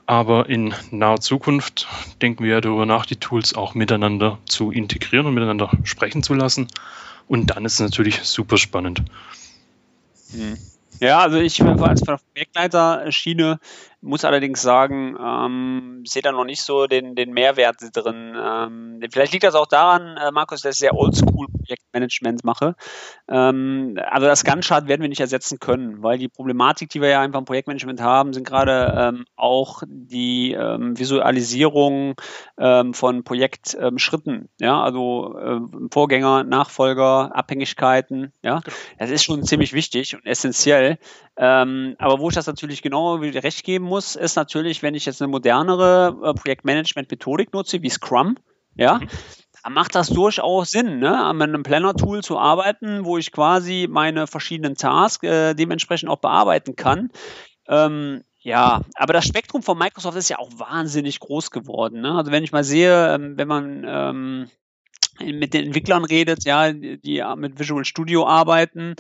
aber 0.06 0.48
in 0.48 0.72
naher 0.90 1.20
Zukunft 1.20 1.88
denken 2.22 2.44
wir 2.44 2.60
darüber 2.60 2.86
nach, 2.86 3.06
die 3.06 3.16
Tools 3.16 3.54
auch 3.54 3.74
miteinander 3.74 4.38
zu 4.46 4.70
integrieren 4.70 5.26
und 5.26 5.34
miteinander 5.34 5.70
sprechen 5.82 6.22
zu 6.22 6.32
lassen. 6.34 6.68
Und 7.28 7.48
dann 7.50 7.64
ist 7.64 7.74
es 7.74 7.80
natürlich 7.80 8.22
super 8.22 8.56
spannend. 8.56 9.02
Mhm. 10.32 10.56
Ja, 11.00 11.18
also 11.20 11.36
ich 11.38 11.62
als 11.86 12.02
Projektleiter-Schiene 12.02 13.58
muss 14.00 14.24
allerdings 14.24 14.62
sagen, 14.62 15.16
ähm, 15.20 16.02
sehe 16.06 16.22
da 16.22 16.32
noch 16.32 16.44
nicht 16.44 16.62
so 16.62 16.86
den, 16.86 17.14
den 17.14 17.32
Mehrwert 17.32 17.76
drin. 17.92 18.36
Ähm, 18.40 19.00
vielleicht 19.10 19.32
liegt 19.32 19.44
das 19.44 19.54
auch 19.54 19.66
daran, 19.66 20.16
äh, 20.16 20.30
Markus, 20.30 20.62
dass 20.62 20.76
ich 20.76 20.80
sehr 20.80 20.94
oldschool 20.94 21.46
Projektmanagement 21.66 22.44
mache. 22.44 22.76
Ähm, 23.28 23.98
also 24.10 24.26
das 24.26 24.44
Gantt-Chart 24.44 24.86
werden 24.88 25.02
wir 25.02 25.08
nicht 25.08 25.20
ersetzen 25.20 25.58
können, 25.58 26.02
weil 26.02 26.18
die 26.18 26.28
Problematik, 26.28 26.90
die 26.90 27.00
wir 27.00 27.08
ja 27.08 27.20
einfach 27.20 27.40
im 27.40 27.44
Projektmanagement 27.44 28.00
haben, 28.00 28.32
sind 28.32 28.46
gerade 28.46 28.94
ähm, 28.96 29.24
auch 29.36 29.82
die 29.86 30.52
ähm, 30.52 30.98
Visualisierung 30.98 32.14
ähm, 32.58 32.94
von 32.94 33.24
Projektschritten. 33.24 34.48
ja, 34.60 34.82
also 34.82 35.38
äh, 35.38 35.60
Vorgänger, 35.90 36.44
Nachfolger, 36.44 37.34
Abhängigkeiten. 37.34 38.32
Ja, 38.42 38.60
genau. 38.60 38.76
das 38.98 39.10
ist 39.10 39.24
schon 39.24 39.42
ziemlich 39.44 39.72
wichtig 39.72 40.14
und 40.14 40.24
essentiell. 40.26 40.98
Ähm, 41.38 41.96
aber 41.98 42.18
wo 42.18 42.28
ich 42.28 42.34
das 42.34 42.46
natürlich 42.46 42.82
genau 42.82 43.16
recht 43.16 43.64
geben 43.64 43.84
muss, 43.84 44.16
ist 44.16 44.36
natürlich, 44.36 44.82
wenn 44.82 44.94
ich 44.94 45.04
jetzt 45.04 45.20
eine 45.20 45.30
modernere 45.30 46.16
äh, 46.22 46.32
Projektmanagement-Methodik 46.32 47.52
nutze, 47.52 47.82
wie 47.82 47.90
Scrum, 47.90 48.36
ja, 48.74 48.98
mhm. 48.98 49.08
dann 49.62 49.72
macht 49.74 49.94
das 49.94 50.08
durchaus 50.08 50.70
Sinn, 50.70 50.98
ne, 50.98 51.18
an 51.24 51.40
einem 51.42 51.62
Planner-Tool 51.62 52.22
zu 52.22 52.38
arbeiten, 52.38 53.04
wo 53.04 53.18
ich 53.18 53.32
quasi 53.32 53.86
meine 53.90 54.26
verschiedenen 54.26 54.76
Tasks 54.76 55.26
äh, 55.26 55.54
dementsprechend 55.54 56.08
auch 56.08 56.20
bearbeiten 56.20 56.74
kann. 56.74 57.10
Ähm, 57.68 58.22
ja, 58.40 58.82
aber 58.94 59.12
das 59.12 59.26
Spektrum 59.26 59.62
von 59.62 59.76
Microsoft 59.76 60.16
ist 60.16 60.28
ja 60.28 60.38
auch 60.38 60.50
wahnsinnig 60.56 61.18
groß 61.20 61.50
geworden. 61.50 62.00
Ne? 62.00 62.14
Also 62.14 62.30
wenn 62.30 62.44
ich 62.44 62.52
mal 62.52 62.64
sehe, 62.64 63.12
ähm, 63.12 63.36
wenn 63.36 63.48
man 63.48 63.84
ähm, 63.86 64.50
mit 65.20 65.54
den 65.54 65.66
Entwicklern 65.66 66.04
redet, 66.04 66.44
ja, 66.44 66.72
die 66.72 67.22
mit 67.36 67.58
Visual 67.58 67.84
Studio 67.84 68.26
arbeiten, 68.26 68.94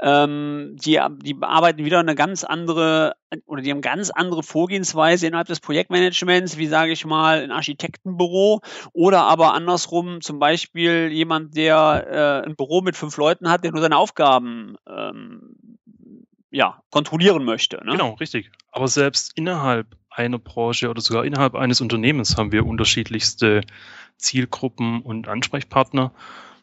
ähm, 0.00 0.76
die, 0.76 1.00
die 1.22 1.36
arbeiten 1.40 1.84
wieder 1.84 2.00
eine 2.00 2.14
ganz 2.14 2.44
andere 2.44 3.14
oder 3.46 3.62
die 3.62 3.70
haben 3.70 3.80
ganz 3.80 4.10
andere 4.10 4.42
Vorgehensweise 4.42 5.26
innerhalb 5.26 5.48
des 5.48 5.60
Projektmanagements, 5.60 6.58
wie 6.58 6.66
sage 6.66 6.92
ich 6.92 7.06
mal, 7.06 7.42
ein 7.42 7.50
Architektenbüro 7.50 8.60
oder 8.92 9.22
aber 9.22 9.54
andersrum 9.54 10.20
zum 10.20 10.38
Beispiel 10.38 11.08
jemand, 11.10 11.56
der 11.56 12.42
äh, 12.44 12.46
ein 12.46 12.56
Büro 12.56 12.82
mit 12.82 12.96
fünf 12.96 13.16
Leuten 13.16 13.48
hat, 13.48 13.64
der 13.64 13.72
nur 13.72 13.80
seine 13.80 13.96
Aufgaben 13.96 14.76
ähm, 14.86 15.56
ja, 16.50 16.82
kontrollieren 16.90 17.44
möchte. 17.44 17.76
Ne? 17.84 17.92
Genau, 17.92 18.14
richtig. 18.14 18.50
Aber 18.70 18.86
selbst 18.86 19.32
innerhalb 19.36 19.96
einer 20.10 20.38
Branche 20.38 20.90
oder 20.90 21.00
sogar 21.00 21.24
innerhalb 21.24 21.54
eines 21.54 21.80
Unternehmens 21.80 22.36
haben 22.36 22.52
wir 22.52 22.66
unterschiedlichste 22.66 23.62
Zielgruppen 24.22 25.02
und 25.02 25.28
Ansprechpartner, 25.28 26.12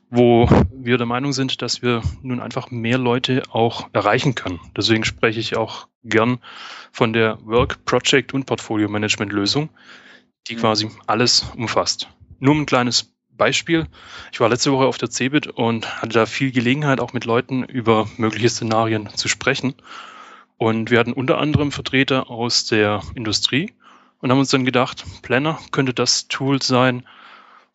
wo 0.10 0.50
wir 0.74 0.98
der 0.98 1.06
Meinung 1.06 1.34
sind, 1.34 1.62
dass 1.62 1.82
wir 1.82 2.02
nun 2.24 2.39
einfach 2.39 2.72
mehr 2.72 2.98
Leute 2.98 3.43
auch 3.52 3.89
erreichen 3.93 4.34
können. 4.34 4.60
Deswegen 4.76 5.06
spreche 5.06 5.39
ich 5.39 5.56
auch 5.56 5.88
gern 6.04 6.39
von 6.91 7.13
der 7.13 7.38
Work, 7.45 7.86
Project 7.86 8.34
und 8.34 8.45
Portfolio 8.45 8.89
Management 8.89 9.32
Lösung, 9.32 9.69
die 10.48 10.56
mhm. 10.56 10.60
quasi 10.60 10.89
alles 11.06 11.52
umfasst. 11.56 12.10
Nur 12.39 12.56
ein 12.56 12.65
kleines 12.65 13.13
Beispiel. 13.39 13.88
Ich 14.32 14.39
war 14.39 14.50
letzte 14.50 14.72
Woche 14.72 14.86
auf 14.86 14.98
der 14.98 15.10
CeBIT 15.10 15.48
und 15.48 16.02
hatte 16.02 16.13
da 16.13 16.26
viel 16.26 16.52
Gelegenheit, 16.52 17.00
auch 17.00 17.13
mit 17.13 17.26
Leuten 17.26 17.63
über 17.63 18.08
mögliche 18.17 18.50
Szenarien 18.50 19.10
zu 19.15 19.28
sprechen. 19.28 19.76
Und 20.58 20.91
wir 20.91 21.00
hatten 21.00 21.13
unter 21.13 21.38
anderem 21.38 21.72
Vertreter 21.72 22.30
aus 22.30 22.65
der 22.65 23.02
Industrie 23.15 23.74
und 24.19 24.30
haben 24.30 24.39
uns 24.39 24.50
dann 24.50 24.65
gedacht, 24.65 25.06
Planner 25.22 25.60
könnte 25.72 25.93
das 25.93 26.28
Tool 26.28 26.62
sein, 26.62 27.04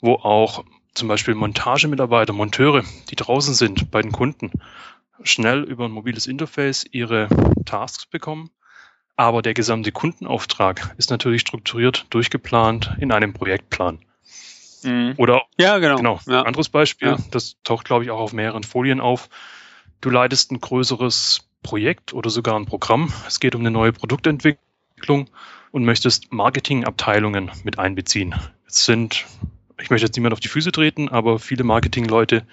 wo 0.05 0.17
auch 0.17 0.65
zum 0.93 1.09
Beispiel 1.09 1.35
Montagemitarbeiter, 1.35 2.35
Monteure, 2.35 2.85
die 3.11 3.17
draußen 3.17 3.55
sind 3.55 3.91
bei 3.91 4.03
den 4.03 4.13
Kunden, 4.13 4.51
schnell 5.23 5.63
über 5.63 5.87
ein 5.87 5.91
mobiles 5.91 6.27
Interface 6.27 6.85
ihre 6.91 7.29
Tasks 7.65 8.07
bekommen. 8.07 8.51
Aber 9.17 9.41
der 9.43 9.55
gesamte 9.55 9.93
Kundenauftrag 9.93 10.95
ist 10.99 11.11
natürlich 11.11 11.41
strukturiert, 11.41 12.07
durchgeplant 12.11 12.97
in 12.99 13.13
einem 13.13 13.33
Projektplan. 13.33 14.01
Mhm. 14.83 15.15
Oder 15.17 15.43
ja, 15.59 15.79
genau. 15.79 15.97
genau 15.97 16.21
ja. 16.27 16.43
Anderes 16.43 16.69
Beispiel, 16.69 17.09
ja. 17.09 17.19
das 17.31 17.57
taucht, 17.65 17.87
glaube 17.87 18.05
ich, 18.05 18.11
auch 18.11 18.21
auf 18.21 18.33
mehreren 18.35 18.63
Folien 18.63 19.01
auf. 19.01 19.31
Du 20.03 20.11
leitest 20.11 20.53
ein 20.53 20.61
größeres 20.61 21.49
Projekt 21.63 22.13
oder 22.13 22.29
sogar 22.29 22.57
ein 22.57 22.67
Programm. 22.67 23.11
Es 23.27 23.41
geht 23.41 23.55
um 23.55 23.63
eine 23.63 23.71
neue 23.71 23.93
Produktentwicklung 23.93 25.31
und 25.71 25.85
möchtest 25.85 26.31
Marketingabteilungen 26.31 27.51
mit 27.63 27.79
einbeziehen. 27.79 28.35
Jetzt 28.65 28.85
sind 28.85 29.25
ich 29.81 29.91
möchte 29.91 30.07
jetzt 30.07 30.17
niemand 30.17 30.33
auf 30.33 30.41
die 30.41 30.49
Füße 30.49 30.73
treten, 30.73 31.09
aber 31.09 31.39
viele 31.39 31.65
Marketingleute 31.65 32.45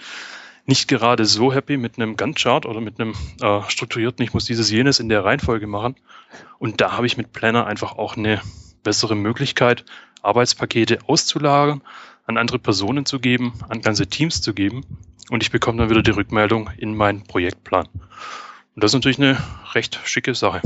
nicht 0.65 0.87
gerade 0.87 1.25
so 1.25 1.53
happy 1.53 1.77
mit 1.77 1.97
einem 1.97 2.15
Gantt-Chart 2.15 2.65
oder 2.65 2.81
mit 2.81 2.99
einem 2.99 3.13
äh, 3.41 3.61
strukturierten, 3.67 4.23
ich 4.23 4.33
muss 4.33 4.45
dieses, 4.45 4.69
jenes 4.69 4.99
in 4.99 5.09
der 5.09 5.25
Reihenfolge 5.25 5.67
machen. 5.67 5.95
Und 6.59 6.81
da 6.81 6.93
habe 6.93 7.07
ich 7.07 7.17
mit 7.17 7.33
Planner 7.33 7.65
einfach 7.65 7.97
auch 7.97 8.15
eine 8.15 8.41
bessere 8.83 9.15
Möglichkeit, 9.15 9.85
Arbeitspakete 10.21 10.99
auszulagern, 11.07 11.81
an 12.25 12.37
andere 12.37 12.59
Personen 12.59 13.05
zu 13.05 13.19
geben, 13.19 13.53
an 13.69 13.81
ganze 13.81 14.07
Teams 14.07 14.41
zu 14.41 14.53
geben. 14.53 14.85
Und 15.29 15.43
ich 15.43 15.51
bekomme 15.51 15.79
dann 15.79 15.89
wieder 15.89 16.03
die 16.03 16.11
Rückmeldung 16.11 16.69
in 16.77 16.95
meinen 16.95 17.23
Projektplan. 17.23 17.87
Und 18.75 18.83
das 18.83 18.91
ist 18.91 18.95
natürlich 18.95 19.19
eine 19.19 19.37
recht 19.73 19.99
schicke 20.03 20.35
Sache. 20.35 20.61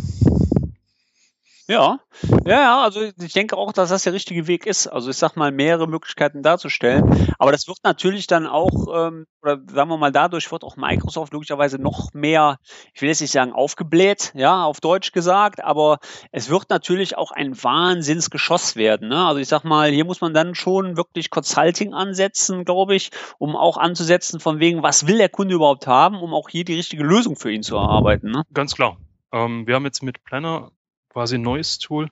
Ja, 1.67 1.99
ja, 2.45 2.83
also 2.83 3.01
ich 3.01 3.33
denke 3.33 3.57
auch, 3.57 3.73
dass 3.73 3.89
das 3.89 4.03
der 4.03 4.13
richtige 4.13 4.45
Weg 4.45 4.67
ist. 4.67 4.85
Also 4.85 5.09
ich 5.09 5.17
sag 5.17 5.35
mal, 5.35 5.51
mehrere 5.51 5.87
Möglichkeiten 5.87 6.43
darzustellen. 6.43 7.33
Aber 7.39 7.51
das 7.51 7.67
wird 7.67 7.79
natürlich 7.83 8.27
dann 8.27 8.45
auch, 8.45 8.87
ähm, 8.93 9.25
oder 9.41 9.59
sagen 9.67 9.89
wir 9.89 9.97
mal, 9.97 10.11
dadurch 10.11 10.51
wird 10.51 10.63
auch 10.63 10.77
Microsoft 10.77 11.33
logischerweise 11.33 11.79
noch 11.79 12.13
mehr, 12.13 12.59
ich 12.93 13.01
will 13.01 13.09
jetzt 13.09 13.21
nicht 13.21 13.31
sagen 13.31 13.51
aufgebläht, 13.51 14.31
ja, 14.35 14.63
auf 14.63 14.79
Deutsch 14.79 15.11
gesagt, 15.11 15.63
aber 15.63 15.97
es 16.31 16.51
wird 16.51 16.69
natürlich 16.69 17.17
auch 17.17 17.31
ein 17.31 17.61
Wahnsinnsgeschoss 17.63 18.75
werden. 18.75 19.09
Ne? 19.09 19.25
Also 19.25 19.39
ich 19.39 19.47
sag 19.47 19.63
mal, 19.63 19.89
hier 19.89 20.05
muss 20.05 20.21
man 20.21 20.35
dann 20.35 20.53
schon 20.53 20.97
wirklich 20.97 21.31
Consulting 21.31 21.95
ansetzen, 21.95 22.63
glaube 22.63 22.93
ich, 22.93 23.09
um 23.39 23.55
auch 23.55 23.77
anzusetzen, 23.77 24.39
von 24.39 24.59
wegen, 24.59 24.83
was 24.83 25.07
will 25.07 25.17
der 25.17 25.29
Kunde 25.29 25.55
überhaupt 25.55 25.87
haben, 25.87 26.21
um 26.21 26.35
auch 26.35 26.47
hier 26.47 26.63
die 26.63 26.75
richtige 26.75 27.03
Lösung 27.03 27.35
für 27.35 27.51
ihn 27.51 27.63
zu 27.63 27.75
erarbeiten. 27.75 28.29
Ne? 28.29 28.43
Ganz 28.53 28.75
klar. 28.75 28.97
Ähm, 29.31 29.65
wir 29.65 29.73
haben 29.73 29.85
jetzt 29.85 30.03
mit 30.03 30.23
Planner 30.23 30.71
quasi 31.15 31.35
ein 31.35 31.43
neues 31.43 31.79
Tool, 31.79 32.09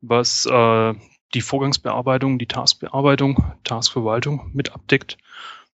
was 0.00 0.46
äh, 0.46 0.94
die 1.32 1.40
Vorgangsbearbeitung, 1.40 2.40
die 2.40 2.48
Taskbearbeitung, 2.48 3.44
Taskverwaltung 3.62 4.50
mit 4.52 4.72
abdeckt. 4.72 5.16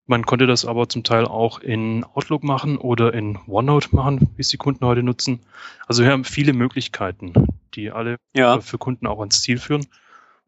Man 0.06 0.26
konnte 0.26 0.46
das 0.46 0.66
aber 0.66 0.86
zum 0.86 1.02
Teil 1.02 1.24
auch 1.24 1.60
in 1.60 2.04
Outlook 2.04 2.44
machen 2.44 2.76
oder 2.76 3.14
in 3.14 3.38
OneNote 3.46 3.96
machen, 3.96 4.28
wie 4.36 4.42
es 4.42 4.48
die 4.48 4.58
Kunden 4.58 4.84
heute 4.84 5.02
nutzen. 5.02 5.40
Also 5.86 6.04
wir 6.04 6.10
haben 6.10 6.24
viele 6.24 6.52
Möglichkeiten, 6.52 7.32
die 7.72 7.90
alle 7.90 8.18
ja. 8.34 8.60
für 8.60 8.76
Kunden 8.76 9.06
auch 9.06 9.20
ans 9.20 9.40
Ziel 9.40 9.56
führen. 9.56 9.80
Und 9.80 9.88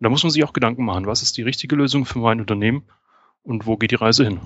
da 0.00 0.10
muss 0.10 0.22
man 0.22 0.30
sich 0.30 0.44
auch 0.44 0.52
Gedanken 0.52 0.84
machen, 0.84 1.06
was 1.06 1.22
ist 1.22 1.38
die 1.38 1.42
richtige 1.42 1.74
Lösung 1.74 2.04
für 2.04 2.18
mein 2.18 2.38
Unternehmen 2.38 2.82
und 3.42 3.66
wo 3.66 3.76
geht 3.76 3.90
die 3.90 3.96
Reise 3.96 4.24
hin? 4.24 4.40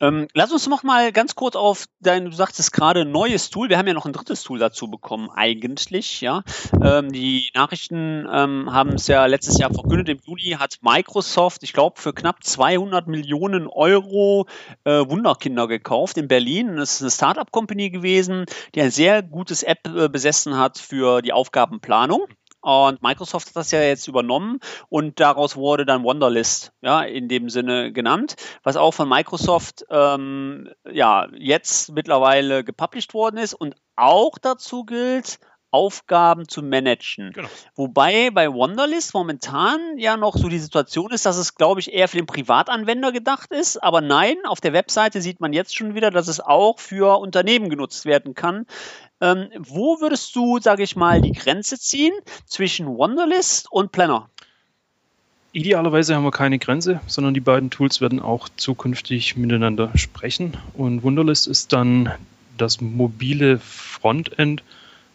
Ähm, 0.00 0.28
lass 0.34 0.52
uns 0.52 0.66
noch 0.66 0.82
mal 0.82 1.12
ganz 1.12 1.34
kurz 1.34 1.56
auf 1.56 1.86
dein, 2.00 2.26
du 2.26 2.32
sagtest 2.32 2.72
gerade 2.72 3.04
neues 3.04 3.50
Tool. 3.50 3.68
Wir 3.68 3.78
haben 3.78 3.86
ja 3.86 3.94
noch 3.94 4.06
ein 4.06 4.12
drittes 4.12 4.42
Tool 4.42 4.58
dazu 4.58 4.88
bekommen, 4.88 5.30
eigentlich, 5.30 6.20
ja. 6.20 6.42
Ähm, 6.82 7.12
die 7.12 7.50
Nachrichten 7.54 8.26
ähm, 8.30 8.72
haben 8.72 8.94
es 8.94 9.06
ja 9.06 9.24
letztes 9.26 9.58
Jahr 9.58 9.72
verkündet. 9.72 10.08
Im 10.08 10.18
Juli 10.24 10.56
hat 10.58 10.78
Microsoft, 10.82 11.62
ich 11.62 11.72
glaube, 11.72 12.00
für 12.00 12.12
knapp 12.12 12.42
200 12.42 13.06
Millionen 13.06 13.66
Euro 13.66 14.46
äh, 14.84 15.08
Wunderkinder 15.08 15.68
gekauft 15.68 16.18
in 16.18 16.28
Berlin. 16.28 16.76
Das 16.76 16.94
ist 16.94 17.02
eine 17.02 17.10
Startup-Company 17.10 17.90
gewesen, 17.90 18.46
die 18.74 18.82
ein 18.82 18.90
sehr 18.90 19.22
gutes 19.22 19.62
App 19.62 19.86
äh, 19.86 20.08
besessen 20.08 20.58
hat 20.58 20.78
für 20.78 21.22
die 21.22 21.32
Aufgabenplanung. 21.32 22.26
Und 22.64 23.02
Microsoft 23.02 23.48
hat 23.48 23.56
das 23.56 23.72
ja 23.72 23.82
jetzt 23.82 24.08
übernommen 24.08 24.58
und 24.88 25.20
daraus 25.20 25.54
wurde 25.54 25.84
dann 25.84 26.02
Wonderlist, 26.02 26.72
ja, 26.80 27.02
in 27.02 27.28
dem 27.28 27.50
Sinne 27.50 27.92
genannt, 27.92 28.36
was 28.62 28.78
auch 28.78 28.92
von 28.92 29.06
Microsoft 29.06 29.84
ähm, 29.90 30.70
ja 30.90 31.28
jetzt 31.34 31.92
mittlerweile 31.92 32.64
gepublished 32.64 33.12
worden 33.12 33.36
ist 33.36 33.52
und 33.52 33.74
auch 33.96 34.38
dazu 34.38 34.84
gilt, 34.84 35.40
Aufgaben 35.74 36.46
zu 36.48 36.62
managen. 36.62 37.32
Genau. 37.32 37.48
Wobei 37.74 38.30
bei 38.30 38.52
Wonderlist 38.52 39.12
momentan 39.12 39.98
ja 39.98 40.16
noch 40.16 40.36
so 40.36 40.48
die 40.48 40.60
Situation 40.60 41.10
ist, 41.10 41.26
dass 41.26 41.36
es, 41.36 41.56
glaube 41.56 41.80
ich, 41.80 41.92
eher 41.92 42.06
für 42.06 42.16
den 42.16 42.26
Privatanwender 42.26 43.10
gedacht 43.10 43.50
ist. 43.50 43.82
Aber 43.82 44.00
nein, 44.00 44.36
auf 44.46 44.60
der 44.60 44.72
Webseite 44.72 45.20
sieht 45.20 45.40
man 45.40 45.52
jetzt 45.52 45.76
schon 45.76 45.96
wieder, 45.96 46.12
dass 46.12 46.28
es 46.28 46.38
auch 46.38 46.78
für 46.78 47.18
Unternehmen 47.18 47.70
genutzt 47.70 48.06
werden 48.06 48.34
kann. 48.34 48.66
Ähm, 49.20 49.48
wo 49.58 50.00
würdest 50.00 50.36
du, 50.36 50.60
sage 50.60 50.84
ich 50.84 50.94
mal, 50.94 51.20
die 51.20 51.32
Grenze 51.32 51.76
ziehen 51.76 52.12
zwischen 52.46 52.86
Wonderlist 52.86 53.66
und 53.72 53.90
Planner? 53.90 54.30
Idealerweise 55.50 56.14
haben 56.14 56.24
wir 56.24 56.30
keine 56.30 56.60
Grenze, 56.60 57.00
sondern 57.08 57.34
die 57.34 57.40
beiden 57.40 57.70
Tools 57.70 58.00
werden 58.00 58.20
auch 58.20 58.48
zukünftig 58.56 59.36
miteinander 59.36 59.90
sprechen. 59.96 60.56
Und 60.74 61.02
Wunderlist 61.02 61.48
ist 61.48 61.72
dann 61.72 62.12
das 62.56 62.80
mobile 62.80 63.58
Frontend 63.58 64.62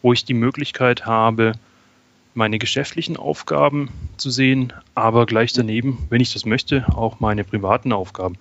wo 0.02 0.14
ich 0.14 0.26
die 0.26 0.34
Möglichkeit 0.34 1.06
habe, 1.06 1.54
meine 2.34 2.60
geschäftlichen 2.60 3.18
Aufgaben 3.18 3.90
zu 4.18 4.30
sehen, 4.30 4.74
aber 4.96 5.26
gleich 5.26 5.54
daneben, 5.54 6.06
wenn 6.10 6.22
ich 6.22 6.34
das 6.34 6.46
möchte, 6.46 6.86
auch 6.96 7.20
meine 7.20 7.44
privaten 7.44 7.92
Aufgaben. 7.92 8.36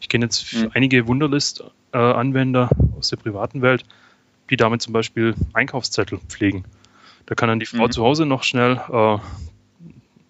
Ich 0.00 0.08
kenne 0.08 0.26
jetzt 0.26 0.54
mhm. 0.54 0.70
einige 0.74 1.06
Wunderlist-Anwender 1.06 2.70
aus 2.98 3.08
der 3.08 3.16
privaten 3.16 3.62
Welt, 3.62 3.84
die 4.50 4.56
damit 4.56 4.82
zum 4.82 4.92
Beispiel 4.92 5.34
Einkaufszettel 5.52 6.18
pflegen. 6.28 6.64
Da 7.26 7.34
kann 7.34 7.48
dann 7.48 7.60
die 7.60 7.66
Frau 7.66 7.86
mhm. 7.86 7.92
zu 7.92 8.02
Hause 8.02 8.26
noch 8.26 8.42
schnell 8.42 8.80
äh, 8.88 9.18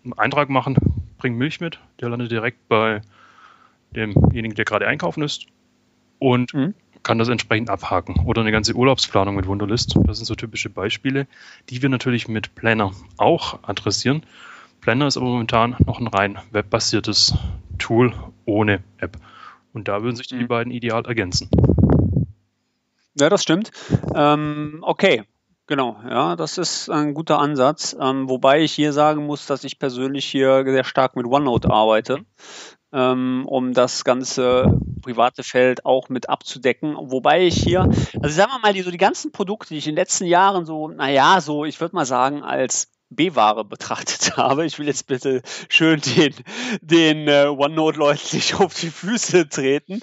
einen 0.04 0.12
Eintrag 0.16 0.48
machen, 0.48 0.76
bringt 1.18 1.36
Milch 1.36 1.60
mit, 1.60 1.78
der 2.00 2.08
landet 2.08 2.30
direkt 2.30 2.68
bei 2.68 3.02
demjenigen, 3.94 4.54
der 4.54 4.64
gerade 4.64 4.86
einkaufen 4.86 5.22
ist. 5.22 5.46
Und 6.18 6.54
mhm 6.54 6.74
kann 7.02 7.18
das 7.18 7.28
entsprechend 7.28 7.70
abhaken. 7.70 8.24
Oder 8.24 8.42
eine 8.42 8.52
ganze 8.52 8.74
Urlaubsplanung 8.74 9.36
mit 9.36 9.46
Wunderlist. 9.46 9.96
Das 10.06 10.18
sind 10.18 10.26
so 10.26 10.34
typische 10.34 10.70
Beispiele, 10.70 11.26
die 11.68 11.82
wir 11.82 11.88
natürlich 11.88 12.28
mit 12.28 12.54
Planner 12.54 12.92
auch 13.16 13.58
adressieren. 13.62 14.22
Planner 14.80 15.06
ist 15.06 15.16
aber 15.16 15.26
momentan 15.26 15.76
noch 15.84 16.00
ein 16.00 16.06
rein 16.06 16.38
webbasiertes 16.52 17.34
Tool 17.78 18.12
ohne 18.44 18.82
App. 18.98 19.18
Und 19.72 19.88
da 19.88 20.02
würden 20.02 20.16
sich 20.16 20.28
die 20.28 20.36
mhm. 20.36 20.48
beiden 20.48 20.72
ideal 20.72 21.04
ergänzen. 21.06 21.48
Ja, 23.18 23.28
das 23.28 23.42
stimmt. 23.42 23.70
Ähm, 24.14 24.78
okay, 24.82 25.24
Genau, 25.70 26.00
ja, 26.04 26.34
das 26.34 26.58
ist 26.58 26.90
ein 26.90 27.14
guter 27.14 27.38
Ansatz. 27.38 27.96
Ähm, 28.00 28.28
wobei 28.28 28.58
ich 28.60 28.72
hier 28.72 28.92
sagen 28.92 29.24
muss, 29.24 29.46
dass 29.46 29.62
ich 29.62 29.78
persönlich 29.78 30.24
hier 30.24 30.64
sehr 30.64 30.82
stark 30.82 31.14
mit 31.14 31.26
OneNote 31.26 31.70
arbeite 31.70 32.24
ähm, 32.92 33.44
um 33.46 33.72
das 33.72 34.02
ganze 34.02 34.80
private 35.00 35.44
Feld 35.44 35.86
auch 35.86 36.08
mit 36.08 36.28
abzudecken. 36.28 36.96
Wobei 36.98 37.46
ich 37.46 37.54
hier, 37.54 37.82
also 38.20 38.34
sagen 38.34 38.50
wir 38.50 38.58
mal, 38.58 38.72
die, 38.72 38.82
so 38.82 38.90
die 38.90 38.98
ganzen 38.98 39.30
Produkte, 39.30 39.68
die 39.68 39.78
ich 39.78 39.86
in 39.86 39.92
den 39.92 40.00
letzten 40.02 40.24
Jahren 40.24 40.66
so, 40.66 40.88
naja, 40.88 41.40
so, 41.40 41.64
ich 41.64 41.80
würde 41.80 41.94
mal 41.94 42.04
sagen, 42.04 42.42
als 42.42 42.90
B-Ware 43.10 43.64
betrachtet 43.64 44.36
habe. 44.36 44.66
Ich 44.66 44.76
will 44.80 44.88
jetzt 44.88 45.06
bitte 45.06 45.42
schön 45.68 46.00
den, 46.00 46.34
den 46.80 47.28
äh, 47.28 47.46
OneNote-Leuten 47.46 48.34
nicht 48.36 48.58
auf 48.58 48.74
die 48.74 48.90
Füße 48.90 49.48
treten 49.48 50.02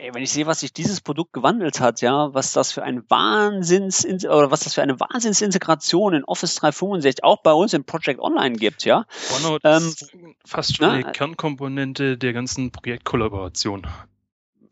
ey, 0.00 0.14
wenn 0.14 0.22
ich 0.22 0.30
sehe, 0.30 0.46
was 0.46 0.60
sich 0.60 0.72
dieses 0.72 1.00
Produkt 1.00 1.32
gewandelt 1.32 1.80
hat, 1.80 2.00
ja, 2.00 2.32
was 2.34 2.52
das 2.52 2.72
für 2.72 2.82
ein 2.82 3.02
Wahnsinns 3.08 4.04
oder 4.24 4.50
was 4.50 4.60
das 4.60 4.74
für 4.74 4.82
eine 4.82 4.98
Wahnsinnsintegration 4.98 6.14
in 6.14 6.24
Office 6.24 6.54
365 6.56 7.24
auch 7.24 7.42
bei 7.42 7.52
uns 7.52 7.74
im 7.74 7.84
Project 7.84 8.20
Online 8.20 8.56
gibt, 8.56 8.84
ja. 8.84 9.04
OneNote 9.36 9.68
ähm, 9.68 9.88
ist 9.88 10.10
fast 10.44 10.76
schon 10.76 10.86
na, 10.88 10.92
eine 10.94 11.12
Kernkomponente 11.12 12.16
der 12.16 12.32
ganzen 12.32 12.72
Projektkollaboration. 12.72 13.86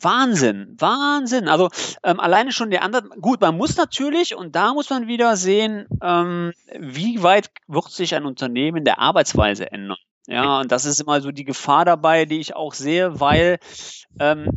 Wahnsinn, 0.00 0.76
Wahnsinn. 0.78 1.48
Also 1.48 1.70
ähm, 2.04 2.20
alleine 2.20 2.52
schon 2.52 2.70
der 2.70 2.82
andere. 2.82 3.08
Gut, 3.20 3.40
man 3.40 3.56
muss 3.56 3.76
natürlich 3.76 4.36
und 4.36 4.54
da 4.54 4.72
muss 4.72 4.90
man 4.90 5.08
wieder 5.08 5.36
sehen, 5.36 5.86
ähm, 6.02 6.52
wie 6.78 7.22
weit 7.22 7.50
wird 7.66 7.90
sich 7.90 8.14
ein 8.14 8.24
Unternehmen 8.24 8.84
der 8.84 9.00
Arbeitsweise 9.00 9.70
ändern. 9.72 9.98
Ja, 10.26 10.60
und 10.60 10.70
das 10.70 10.84
ist 10.84 11.00
immer 11.00 11.20
so 11.20 11.32
die 11.32 11.44
Gefahr 11.44 11.84
dabei, 11.84 12.26
die 12.26 12.38
ich 12.38 12.54
auch 12.54 12.74
sehe, 12.74 13.18
weil 13.18 13.58
ähm, 14.20 14.50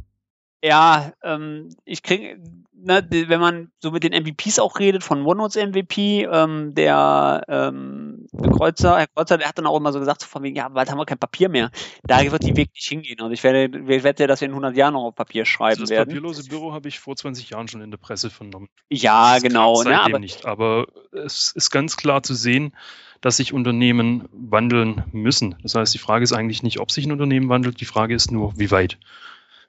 ja, 0.63 1.13
ähm, 1.23 1.69
ich 1.85 2.03
kriege, 2.03 2.39
ne, 2.73 3.05
wenn 3.09 3.39
man 3.39 3.71
so 3.79 3.91
mit 3.91 4.03
den 4.03 4.13
MVPs 4.13 4.59
auch 4.59 4.79
redet, 4.79 5.03
von 5.03 5.25
OneNotes 5.25 5.55
MVP, 5.55 6.27
ähm, 6.31 6.75
der 6.75 7.43
ähm, 7.47 8.27
Kreuzer, 8.37 8.97
Herr 8.97 9.07
Kreuzer, 9.07 9.37
der 9.37 9.47
hat 9.47 9.57
dann 9.57 9.65
auch 9.65 9.77
immer 9.77 9.91
so 9.91 9.99
gesagt, 9.99 10.21
so 10.21 10.27
von 10.27 10.43
wegen, 10.43 10.55
ja, 10.55 10.69
bald 10.69 10.91
haben 10.91 10.97
wir 10.97 11.05
kein 11.05 11.17
Papier 11.17 11.49
mehr. 11.49 11.71
Da 12.03 12.19
wird 12.31 12.43
die 12.43 12.55
Weg 12.55 12.71
nicht 12.73 12.87
hingehen. 12.87 13.21
Und 13.21 13.31
ich 13.31 13.43
werde, 13.43 13.77
ich 13.77 14.03
wette, 14.03 14.27
dass 14.27 14.41
wir 14.41 14.47
in 14.47 14.51
100 14.51 14.75
Jahren 14.75 14.93
noch 14.93 15.03
auf 15.03 15.15
Papier 15.15 15.45
schreiben 15.45 15.71
also 15.71 15.83
das 15.83 15.89
werden. 15.89 16.09
Das 16.09 16.15
papierlose 16.15 16.49
Büro 16.49 16.73
habe 16.73 16.87
ich 16.87 16.99
vor 16.99 17.15
20 17.15 17.49
Jahren 17.49 17.67
schon 17.67 17.81
in 17.81 17.91
der 17.91 17.97
Presse 17.97 18.29
vernommen. 18.29 18.69
Ja, 18.89 19.35
das 19.35 19.43
genau. 19.43 19.81
Ne, 19.83 19.99
aber, 19.99 20.19
nicht. 20.19 20.45
aber 20.45 20.87
es 21.11 21.51
ist 21.55 21.71
ganz 21.71 21.97
klar 21.97 22.23
zu 22.23 22.35
sehen, 22.35 22.75
dass 23.21 23.37
sich 23.37 23.53
Unternehmen 23.53 24.27
wandeln 24.31 25.03
müssen. 25.11 25.55
Das 25.61 25.75
heißt, 25.75 25.93
die 25.93 25.99
Frage 25.99 26.23
ist 26.23 26.33
eigentlich 26.33 26.63
nicht, 26.63 26.79
ob 26.79 26.91
sich 26.91 27.05
ein 27.05 27.11
Unternehmen 27.11 27.49
wandelt, 27.49 27.79
die 27.79 27.85
Frage 27.85 28.15
ist 28.15 28.31
nur, 28.31 28.57
wie 28.57 28.71
weit. 28.71 28.97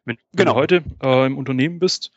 Wenn, 0.05 0.19
genau. 0.33 0.53
du 0.53 0.59
heute 0.59 0.83
äh, 1.03 1.27
im 1.27 1.39
Unternehmen 1.39 1.79
bist 1.79 2.11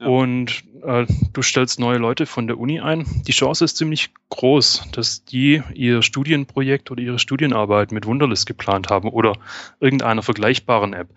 ja. 0.00 0.06
und 0.06 0.64
äh, 0.82 1.06
du 1.32 1.42
stellst 1.42 1.80
neue 1.80 1.98
Leute 1.98 2.26
von 2.26 2.46
der 2.46 2.58
Uni 2.58 2.80
ein, 2.80 3.06
die 3.26 3.32
Chance 3.32 3.64
ist 3.64 3.76
ziemlich 3.76 4.10
groß, 4.28 4.88
dass 4.92 5.24
die 5.24 5.62
ihr 5.74 6.02
Studienprojekt 6.02 6.90
oder 6.90 7.02
ihre 7.02 7.18
Studienarbeit 7.18 7.92
mit 7.92 8.06
Wunderlist 8.06 8.46
geplant 8.46 8.90
haben 8.90 9.08
oder 9.08 9.34
irgendeiner 9.80 10.22
vergleichbaren 10.22 10.92
App. 10.92 11.08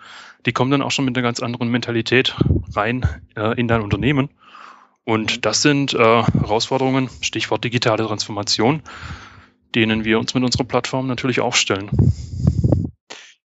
Die 0.45 0.53
kommen 0.53 0.71
dann 0.71 0.81
auch 0.81 0.91
schon 0.91 1.05
mit 1.05 1.17
einer 1.17 1.27
ganz 1.27 1.41
anderen 1.41 1.69
Mentalität 1.69 2.35
rein 2.73 3.05
äh, 3.35 3.59
in 3.59 3.67
dein 3.67 3.81
Unternehmen. 3.81 4.29
Und 5.03 5.45
das 5.45 5.61
sind 5.61 5.93
äh, 5.93 5.97
Herausforderungen, 5.97 7.09
Stichwort 7.21 7.63
digitale 7.63 8.05
Transformation, 8.05 8.83
denen 9.75 10.05
wir 10.05 10.19
uns 10.19 10.33
mit 10.33 10.43
unserer 10.43 10.65
Plattform 10.65 11.07
natürlich 11.07 11.41
auch 11.41 11.55
stellen. 11.55 11.89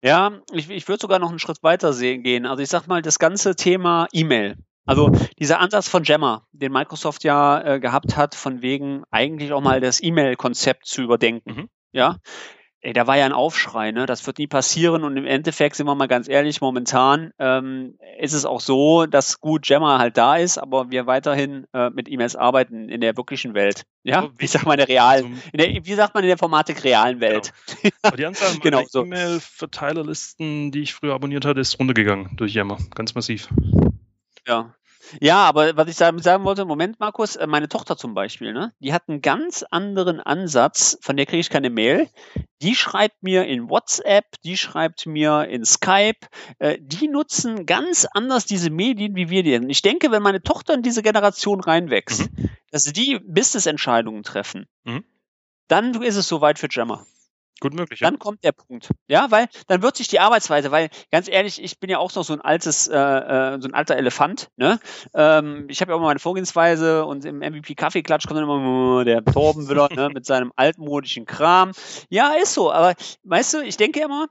Ja, 0.04 0.32
ich, 0.52 0.70
ich 0.70 0.88
würde 0.88 1.02
sogar 1.02 1.20
noch 1.20 1.30
einen 1.30 1.40
Schritt 1.40 1.62
weiter 1.62 1.94
sehen, 1.94 2.24
gehen. 2.24 2.46
Also 2.46 2.64
ich 2.64 2.70
sag 2.70 2.88
mal, 2.88 3.02
das 3.02 3.20
ganze 3.20 3.56
Thema 3.56 4.08
E-Mail. 4.12 4.58
Also 4.86 5.12
dieser 5.38 5.60
Ansatz 5.60 5.88
von 5.88 6.04
Gemma, 6.04 6.48
den 6.52 6.72
Microsoft 6.72 7.24
ja 7.24 7.62
äh, 7.62 7.80
gehabt 7.80 8.18
hat, 8.18 8.34
von 8.34 8.62
wegen 8.62 9.04
eigentlich 9.12 9.54
auch 9.54 9.62
mal 9.62 9.80
das 9.80 10.02
E-Mail-Konzept 10.02 10.88
zu 10.88 11.04
überdenken. 11.04 11.54
Mhm. 11.54 11.70
Ja, 11.92 12.18
ey, 12.82 12.94
da 12.94 13.08
war 13.08 13.18
ja 13.18 13.26
ein 13.26 13.32
Aufschrei, 13.32 13.92
ne? 13.92 14.06
Das 14.06 14.26
wird 14.26 14.40
nie 14.40 14.48
passieren 14.48 15.04
und 15.04 15.16
im 15.16 15.26
Endeffekt 15.26 15.76
sind 15.76 15.86
wir 15.86 15.96
mal 15.96 16.08
ganz 16.08 16.28
ehrlich, 16.28 16.62
momentan 16.62 17.32
ähm, 17.40 17.98
ist 18.20 18.34
es 18.34 18.46
auch 18.46 18.60
so, 18.60 19.06
dass 19.06 19.40
gut 19.40 19.64
Gemma 19.64 20.00
halt 20.00 20.18
da 20.18 20.36
ist, 20.36 20.58
aber 20.58 20.90
wir 20.90 21.06
weiterhin 21.06 21.68
äh, 21.74 21.90
mit 21.92 22.10
E-Mails 22.10 22.36
arbeiten 22.36 22.90
in 22.90 23.02
der 23.02 23.16
wirklichen 23.18 23.54
Welt. 23.54 23.84
Ja, 24.04 24.30
wie 24.38 24.48
sagt 24.48 24.66
man 24.66 24.74
in 24.74 24.86
der 24.86 24.90
realen, 24.90 25.42
in 25.54 25.60
der, 25.60 25.86
wie 25.86 25.94
sagt 25.94 26.16
man 26.16 26.24
in 26.24 26.28
der 26.28 26.34
Informatik 26.34 26.84
realen 26.84 27.20
genau. 27.20 27.32
Welt? 27.32 27.54
Genau. 27.82 28.16
die 28.16 28.26
Anzahl 28.26 28.58
genau, 28.62 28.84
so. 28.88 29.04
E-Mail-Verteilerlisten, 29.04 30.72
die 30.72 30.82
ich 30.82 30.94
früher 30.94 31.14
abonniert 31.14 31.46
hatte, 31.46 31.60
ist 31.60 31.80
runtergegangen 31.80 32.36
durch 32.38 32.54
Yammer, 32.54 32.78
ganz 32.96 33.14
massiv. 33.14 33.48
Ja, 34.48 34.74
ja, 35.20 35.38
aber 35.38 35.76
was 35.76 35.88
ich 35.88 35.96
sagen, 35.96 36.20
sagen 36.20 36.44
wollte, 36.44 36.66
Moment, 36.66 37.00
Markus, 37.00 37.36
äh, 37.36 37.48
meine 37.48 37.68
Tochter 37.68 37.98
zum 37.98 38.14
Beispiel, 38.14 38.54
ne, 38.54 38.74
die 38.80 38.94
hat 38.94 39.10
einen 39.10 39.22
ganz 39.22 39.64
anderen 39.70 40.20
Ansatz, 40.20 40.98
von 41.02 41.18
der 41.18 41.26
kriege 41.26 41.40
ich 41.40 41.50
keine 41.50 41.70
Mail. 41.70 42.10
Die 42.62 42.76
schreibt 42.76 43.24
mir 43.24 43.46
in 43.46 43.70
WhatsApp, 43.70 44.26
die 44.44 44.58
schreibt 44.58 45.06
mir 45.06 45.48
in 45.50 45.66
Skype, 45.66 46.28
äh, 46.60 46.78
die 46.80 47.08
nutzen 47.08 47.66
ganz 47.66 48.06
anders 48.06 48.46
diese 48.46 48.70
Medien, 48.70 49.16
wie 49.16 49.30
wir 49.30 49.44
die. 49.44 49.56
Und 49.56 49.70
ich 49.70 49.82
denke, 49.82 50.12
wenn 50.12 50.24
meine 50.24 50.44
Tochter 50.44 50.74
in 50.74 50.84
diese 50.84 51.02
Generation 51.02 51.60
reinwächst, 51.60 52.32
mhm. 52.32 52.50
dass 52.72 52.84
die 52.86 53.20
Business-Entscheidungen 53.20 54.24
treffen, 54.24 54.68
mhm. 54.84 55.04
dann 55.68 56.02
ist 56.02 56.16
es 56.16 56.28
soweit 56.28 56.60
für 56.60 56.68
Jammer. 56.70 57.06
Gut 57.62 57.76
möglich. 57.76 58.00
Dann 58.00 58.16
ja. 58.16 58.18
kommt 58.18 58.44
der 58.44 58.54
Punkt. 58.54 58.90
Ja, 59.08 59.30
weil 59.30 59.48
dann 59.68 59.84
wird 59.84 59.96
sich 59.96 60.08
die 60.08 60.20
Arbeitsweise, 60.20 60.72
weil 60.72 60.90
ganz 61.12 61.30
ehrlich, 61.30 61.64
ich 61.64 61.80
bin 61.80 61.92
ja 61.92 62.00
auch 62.00 62.14
noch 62.16 62.24
so 62.24 62.34
ein 62.34 62.42
altes, 62.42 62.88
äh, 62.88 62.98
äh 62.98 63.62
so 63.62 63.68
ein 63.68 63.76
alter 63.76 63.96
Elefant. 63.96 64.50
Ne? 64.58 64.80
Ähm, 65.14 65.68
ich 65.70 65.80
habe 65.80 65.92
ja 65.92 65.96
auch 65.96 66.02
mal 66.02 66.08
meine 66.08 66.20
Vorgehensweise 66.20 67.06
und 67.06 67.24
im 67.24 67.38
MVP 67.38 67.76
Kaffeeklatsch 67.76 68.26
kommt 68.26 68.40
dann 68.40 68.50
immer 68.50 69.06
der 69.06 69.24
Torben 69.24 69.70
wieder 69.70 69.90
ne, 69.94 70.10
mit 70.10 70.26
seinem 70.26 70.52
altmodischen 70.56 71.26
Kram. 71.28 71.72
Ja, 72.10 72.34
ist 72.42 72.56
so. 72.56 72.72
Aber 72.72 72.96
weißt 73.26 73.54
du, 73.54 73.62
ich 73.62 73.78
denke 73.78 74.02
immer, 74.02 74.26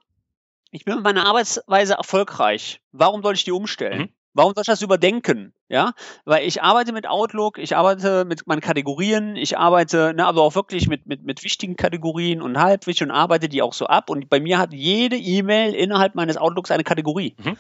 ich 0.73 0.85
bin 0.85 0.97
mit 0.97 1.05
meiner 1.05 1.27
Arbeitsweise 1.27 1.95
erfolgreich. 1.95 2.81
Warum 2.91 3.23
soll 3.23 3.35
ich 3.35 3.45
die 3.45 3.53
umstellen? 3.53 3.99
Mhm. 3.99 4.09
Warum 4.33 4.53
soll 4.55 4.63
ich 4.63 4.67
das 4.67 4.83
überdenken? 4.83 5.53
Ja, 5.69 5.93
weil 6.25 6.47
ich 6.47 6.63
arbeite 6.63 6.93
mit 6.93 7.07
Outlook, 7.09 7.59
ich 7.59 7.77
arbeite 7.77 8.25
mit 8.25 8.47
meinen 8.47 8.61
Kategorien, 8.61 9.37
ich 9.37 9.59
arbeite, 9.59 10.15
ne, 10.15 10.27
aber 10.27 10.43
auch 10.43 10.55
wirklich 10.55 10.89
mit, 10.89 11.07
mit, 11.07 11.25
mit 11.25 11.43
wichtigen 11.45 11.77
Kategorien 11.77 12.43
und 12.43 12.59
halbwichtig 12.59 13.05
und 13.09 13.11
arbeite 13.13 13.49
die 13.49 13.63
auch 13.63 13.73
so 13.73 13.87
ab. 13.87 14.11
Und 14.11 14.29
bei 14.29 14.41
mir 14.41 14.59
hat 14.59 14.73
jede 14.73 15.17
E-Mail 15.17 15.75
innerhalb 15.75 16.15
meines 16.15 16.37
Outlooks 16.37 16.71
eine 16.71 16.85
Kategorie. 16.85 17.35
Mhm. 17.39 17.57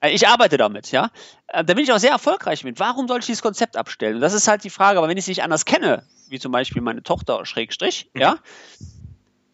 Äh, 0.00 0.10
Ich 0.10 0.26
arbeite 0.28 0.56
damit, 0.56 0.90
ja. 0.92 1.10
Äh, 1.48 1.64
Da 1.64 1.74
bin 1.74 1.84
ich 1.84 1.92
auch 1.92 1.98
sehr 1.98 2.12
erfolgreich 2.12 2.64
mit. 2.64 2.80
Warum 2.80 3.08
soll 3.08 3.18
ich 3.20 3.26
dieses 3.26 3.42
Konzept 3.42 3.76
abstellen? 3.76 4.16
Und 4.16 4.20
das 4.22 4.32
ist 4.34 4.48
halt 4.48 4.64
die 4.64 4.70
Frage, 4.70 4.98
aber 4.98 5.08
wenn 5.08 5.16
ich 5.18 5.24
es 5.24 5.28
nicht 5.28 5.42
anders 5.42 5.64
kenne, 5.64 6.04
wie 6.28 6.38
zum 6.38 6.52
Beispiel 6.52 6.80
meine 6.82 7.02
Tochter 7.02 7.44
Schrägstrich, 7.44 8.10
Mhm. 8.14 8.20
ja, 8.20 8.36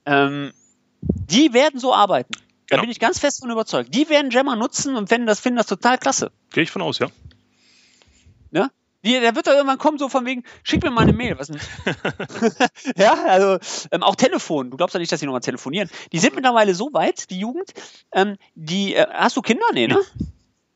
ähm, 0.04 0.52
die 1.00 1.52
werden 1.52 1.80
so 1.80 1.94
arbeiten. 1.94 2.32
Da 2.68 2.76
Genau. 2.76 2.82
bin 2.82 2.90
ich 2.90 2.98
ganz 3.00 3.18
fest 3.20 3.40
von 3.40 3.50
überzeugt. 3.50 3.94
Die 3.94 4.08
werden 4.08 4.30
Jammer 4.30 4.56
nutzen 4.56 4.96
und 4.96 5.08
finden 5.08 5.26
das, 5.26 5.38
finden 5.40 5.56
das 5.58 5.66
total 5.66 5.98
klasse. 5.98 6.32
Gehe 6.52 6.64
ich 6.64 6.70
von 6.70 6.82
aus, 6.82 6.98
ja. 6.98 7.08
Ne? 8.50 8.70
Die, 9.04 9.12
der 9.20 9.36
wird 9.36 9.46
da 9.46 9.52
irgendwann 9.54 9.78
kommen, 9.78 9.98
so 9.98 10.08
von 10.08 10.26
wegen, 10.26 10.42
schick 10.64 10.82
mir 10.82 10.90
mal 10.90 11.02
eine 11.02 11.12
Mail. 11.12 11.38
Was 11.38 11.48
ja, 12.96 13.14
also 13.24 13.58
ähm, 13.92 14.02
auch 14.02 14.16
Telefon. 14.16 14.70
Du 14.72 14.76
glaubst 14.76 14.94
ja 14.94 14.98
nicht, 15.00 15.12
dass 15.12 15.20
die 15.20 15.26
nochmal 15.26 15.42
telefonieren. 15.42 15.88
Die 16.12 16.18
sind 16.18 16.34
mittlerweile 16.34 16.74
so 16.74 16.92
weit, 16.92 17.30
die 17.30 17.38
Jugend. 17.38 17.72
Ähm, 18.12 18.36
die, 18.56 18.94
äh, 18.96 19.06
hast 19.12 19.36
du 19.36 19.42
Kinder? 19.42 19.66
Nee, 19.72 19.86
ne? 19.86 20.00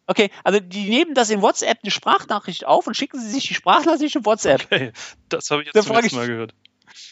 Okay, 0.07 0.31
also 0.45 0.61
die 0.61 0.89
nehmen 0.91 1.15
das 1.15 1.31
in 1.31 1.43
WhatsApp 1.43 1.79
eine 1.83 1.91
Sprachnachricht 1.91 2.67
auf 2.67 2.87
und 2.87 2.97
schicken 2.97 3.19
sie 3.21 3.31
sich 3.31 3.47
die 3.49 3.55
Sprachnachricht 3.55 4.15
in 4.17 4.25
WhatsApp. 4.25 4.65
Okay, 4.71 4.93
das 5.29 5.51
habe 5.51 5.63
ich 5.63 5.67
jetzt 5.67 5.77
Da 5.77 5.83
zum 5.83 6.05
ich- 6.05 6.13
Mal 6.13 6.27
gehört. 6.29 6.55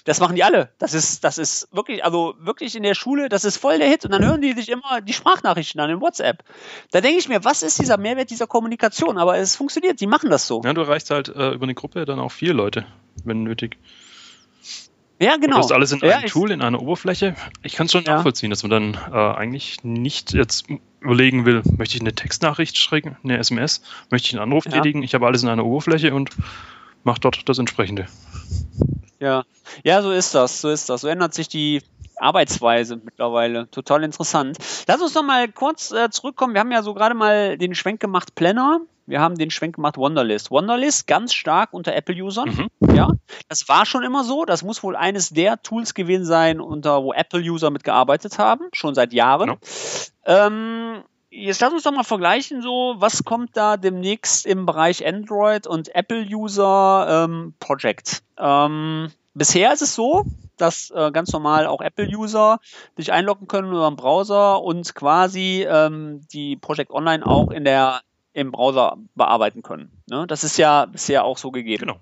Das 0.05 0.21
machen 0.21 0.37
die 0.37 0.45
alle. 0.45 0.73
Das 0.79 0.95
ist, 0.95 1.25
das 1.25 1.39
ist 1.39 1.69
wirklich, 1.73 2.05
also 2.05 2.35
wirklich 2.39 2.75
in 2.77 2.83
der 2.83 2.95
Schule, 2.95 3.29
das 3.29 3.45
ist 3.45 3.57
voll 3.57 3.79
der 3.79 3.89
Hit. 3.89 4.05
Und 4.05 4.13
dann 4.13 4.25
hören 4.25 4.41
die 4.43 4.53
sich 4.53 4.69
immer 4.69 5.01
die 5.01 5.13
Sprachnachrichten 5.13 5.81
an 5.81 5.91
in 5.91 6.01
WhatsApp. 6.01 6.43
Da 6.91 7.01
denke 7.01 7.19
ich 7.19 7.29
mir, 7.29 7.45
was 7.45 7.63
ist 7.63 7.79
dieser 7.81 7.97
Mehrwert 7.99 8.31
dieser 8.31 8.47
Kommunikation? 8.47 9.19
Aber 9.19 9.37
es 9.39 9.57
funktioniert, 9.57 10.01
die 10.01 10.07
machen 10.07 10.31
das 10.31 10.47
so. 10.47 10.63
Ja, 10.65 10.73
du 10.73 10.81
erreichst 10.83 11.11
halt 11.11 11.29
äh, 11.29 11.51
über 11.53 11.65
eine 11.65 11.75
Gruppe 11.75 12.05
dann 12.05 12.19
auch 12.19 12.33
vier 12.33 12.55
Leute, 12.55 12.87
wenn 13.25 13.43
nötig. 13.43 13.77
Ja, 15.21 15.35
Du 15.35 15.41
genau. 15.41 15.57
hast 15.59 15.73
alles 15.73 15.91
in 15.91 15.99
ja, 16.01 16.17
einem 16.17 16.27
ich- 16.27 16.33
Tool, 16.33 16.51
in 16.53 16.63
einer 16.63 16.81
Oberfläche. 16.81 17.35
Ich 17.63 17.75
kann 17.75 17.87
es 17.87 17.93
schon 17.93 18.05
Ja. 18.05 18.17
nachvollziehen, 18.17 18.51
dass 18.51 18.63
man 18.63 18.71
dann 18.71 18.95
äh, 19.13 19.17
eigentlich 19.37 19.83
nicht 19.83 20.33
jetzt 20.33 20.67
überlegen 21.01 21.45
will, 21.45 21.63
möchte 21.77 21.97
ich 21.97 22.01
eine 22.01 22.15
Textnachricht 22.15 22.79
schicken, 22.79 23.17
eine 23.25 23.37
SMS, 23.39 23.83
möchte 24.11 24.27
ich 24.29 24.35
einen 24.35 24.43
Anruf 24.43 24.65
Ja. 24.67 24.71
tätigen. 24.73 25.03
Ich 25.03 25.15
habe 25.15 25.27
alles 25.27 25.43
in 25.43 25.49
einer 25.49 25.65
Oberfläche 25.65 26.15
und 26.15 26.31
mache 27.03 27.19
dort 27.21 27.49
das 27.49 27.59
entsprechende. 27.59 28.07
Ja. 29.21 29.45
ja, 29.83 30.03
so 30.03 30.13
ist 30.13 30.35
das, 30.35 30.61
so 30.61 30.71
ist 30.71 30.89
das. 30.89 31.01
So 31.03 31.09
ändert 31.09 31.35
sich 31.35 31.49
die 31.49 31.83
Arbeitsweise 32.17 33.01
mittlerweile. 33.03 33.71
Total 33.71 34.05
interessant. 34.05 34.59
Lass 34.87 35.01
uns 35.01 35.15
noch 35.15 35.23
mal 35.23 35.49
kurz 35.49 35.91
äh, 35.93 36.11
zurückkommen. 36.11 36.55
Wir 36.55 36.61
haben 36.61 36.73
ja 36.73 36.83
so 36.83 36.95
gerade 36.95 37.15
mal 37.15 37.59
den 37.59 37.75
Schwenk 37.75 38.01
gemacht 38.01 38.35
Planner. 38.35 38.81
Wir 39.07 39.21
haben 39.21 39.37
den 39.37 39.51
Schwenk 39.51 39.77
gemacht 39.77 39.97
Wonderlist. 39.97 40.51
Wonderlist 40.51 41.07
ganz 41.07 41.33
stark 41.33 41.73
unter 41.73 41.95
Apple-Usern. 41.95 42.69
Mhm. 42.81 42.95
Ja, 42.95 43.09
das 43.49 43.69
war 43.69 43.87
schon 43.87 44.05
immer 44.05 44.23
so. 44.23 44.45
Das 44.45 44.63
muss 44.63 44.83
wohl 44.83 44.97
eines 44.97 45.31
der 45.31 45.63
Tools 45.63 45.95
gewesen 45.95 46.27
sein, 46.27 46.61
unter 46.61 47.03
wo 47.03 47.15
Apple-User 47.15 47.71
mitgearbeitet 47.71 48.39
haben, 48.39 48.69
schon 48.73 48.95
seit 48.95 49.15
Jahren. 49.15 49.49
Genau. 49.49 49.59
Ähm, 50.27 51.03
jetzt 51.31 51.61
lass 51.61 51.73
uns 51.73 51.83
doch 51.83 51.93
mal 51.93 52.05
vergleichen, 52.05 52.63
so 52.63 52.95
was 52.99 53.25
kommt 53.25 53.57
da 53.57 53.77
demnächst 53.77 54.47
im 54.47 54.67
Bereich 54.67 55.07
Android 55.07 55.67
und 55.67 55.95
Apple-User 55.95 57.27
ähm, 57.27 57.55
Project. 57.61 58.23
Ähm, 58.39 59.11
bisher 59.35 59.73
ist 59.73 59.83
es 59.83 59.95
so, 59.95 60.25
dass 60.57 60.91
äh, 60.91 61.11
ganz 61.13 61.33
normal 61.33 61.67
auch 61.67 61.81
Apple-User 61.81 62.61
sich 62.97 63.13
einloggen 63.13 63.49
können 63.49 63.69
über 63.69 63.89
den 63.89 63.97
Browser 63.97 64.63
und 64.63 64.95
quasi 64.95 65.67
ähm, 65.69 66.27
die 66.33 66.57
Project 66.57 66.91
Online 66.91 67.25
auch 67.25 67.51
in 67.51 67.65
der 67.65 68.03
im 68.33 68.53
Browser 68.53 68.99
bearbeiten 69.15 69.63
können. 69.63 69.91
Ne? 70.07 70.27
Das 70.29 70.45
ist 70.45 70.59
ja 70.59 70.87
bisher 70.87 71.25
auch 71.25 71.39
so 71.39 71.51
gegeben. 71.51 71.87
Genau. 71.87 71.99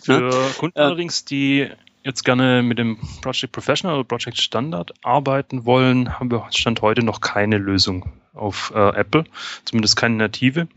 Für 0.00 0.50
Kunden 0.58 0.78
Äh, 0.78 0.82
allerdings, 0.82 1.24
die 1.24 1.70
jetzt 2.04 2.24
gerne 2.24 2.62
mit 2.62 2.78
dem 2.78 2.98
Project 3.22 3.52
Professional 3.52 3.96
oder 3.96 4.04
Project 4.04 4.38
Standard 4.38 4.92
arbeiten 5.02 5.66
wollen, 5.66 6.18
haben 6.18 6.30
wir 6.30 6.46
Stand 6.50 6.82
heute 6.82 7.02
noch 7.02 7.20
keine 7.20 7.58
Lösung 7.58 8.12
auf 8.34 8.72
äh, 8.74 8.96
Apple, 8.96 9.24
zumindest 9.64 9.96
keine 9.96 10.16
native. 10.16 10.68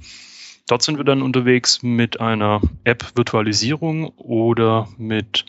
Dort 0.68 0.84
sind 0.84 0.98
wir 0.98 1.04
dann 1.04 1.22
unterwegs 1.22 1.84
mit 1.84 2.22
einer 2.22 2.62
App-Virtualisierung 2.86 4.10
oder 4.10 4.88
mit 4.98 5.46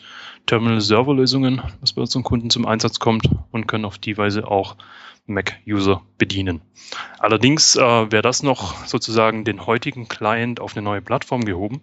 Terminal-Server-Lösungen, 0.47 1.61
was 1.79 1.93
bei 1.93 2.01
unseren 2.01 2.23
Kunden 2.23 2.49
zum 2.49 2.65
Einsatz 2.65 2.99
kommt 2.99 3.29
und 3.51 3.67
können 3.67 3.85
auf 3.85 3.97
die 3.97 4.17
Weise 4.17 4.47
auch 4.47 4.75
Mac-User 5.25 6.01
bedienen. 6.17 6.61
Allerdings 7.19 7.75
äh, 7.77 7.81
wäre 7.81 8.21
das 8.21 8.43
noch 8.43 8.85
sozusagen 8.85 9.45
den 9.45 9.65
heutigen 9.65 10.09
Client 10.09 10.59
auf 10.59 10.75
eine 10.75 10.83
neue 10.83 11.01
Plattform 11.01 11.45
gehoben. 11.45 11.81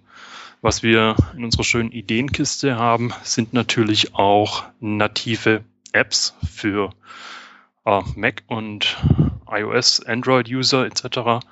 Was 0.63 0.83
wir 0.83 1.17
in 1.35 1.45
unserer 1.45 1.65
schönen 1.65 1.91
Ideenkiste 1.91 2.77
haben, 2.77 3.15
sind 3.23 3.55
natürlich 3.55 4.15
auch 4.15 4.65
native 4.79 5.65
Apps 5.93 6.35
für 6.47 6.91
äh, 7.87 8.03
Mac 8.15 8.43
und 8.47 8.99
iOS, 9.51 10.05
Android-User 10.05 10.85
etc. 10.85 11.45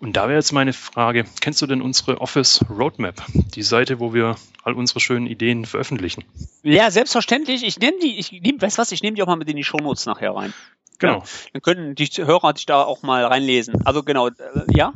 Und 0.00 0.16
da 0.16 0.28
wäre 0.28 0.38
jetzt 0.38 0.52
meine 0.52 0.72
Frage, 0.72 1.24
kennst 1.40 1.60
du 1.60 1.66
denn 1.66 1.82
unsere 1.82 2.20
Office 2.20 2.64
Roadmap, 2.70 3.22
die 3.54 3.62
Seite, 3.62 4.00
wo 4.00 4.14
wir 4.14 4.36
all 4.62 4.72
unsere 4.74 5.00
schönen 5.00 5.26
Ideen 5.26 5.64
veröffentlichen? 5.64 6.24
Ja, 6.62 6.90
selbstverständlich. 6.90 7.62
Ich 7.62 7.78
nehme 7.78 7.98
die, 8.02 8.18
ich 8.18 8.32
nehme, 8.32 8.60
weißt 8.60 8.78
du 8.78 8.82
was, 8.82 8.92
ich 8.92 9.02
nehme 9.02 9.16
die 9.16 9.22
auch 9.22 9.26
mal 9.26 9.36
mit 9.36 9.48
in 9.48 9.56
die 9.56 9.64
Shownotes 9.64 10.06
nachher 10.06 10.34
rein. 10.34 10.54
Genau. 10.98 11.22
Dann 11.52 11.62
können 11.62 11.94
die 11.94 12.06
Hörer 12.06 12.54
sich 12.56 12.66
da 12.66 12.82
auch 12.82 13.02
mal 13.02 13.24
reinlesen. 13.24 13.86
Also 13.86 14.02
genau, 14.02 14.28
äh, 14.28 14.32
ja. 14.70 14.92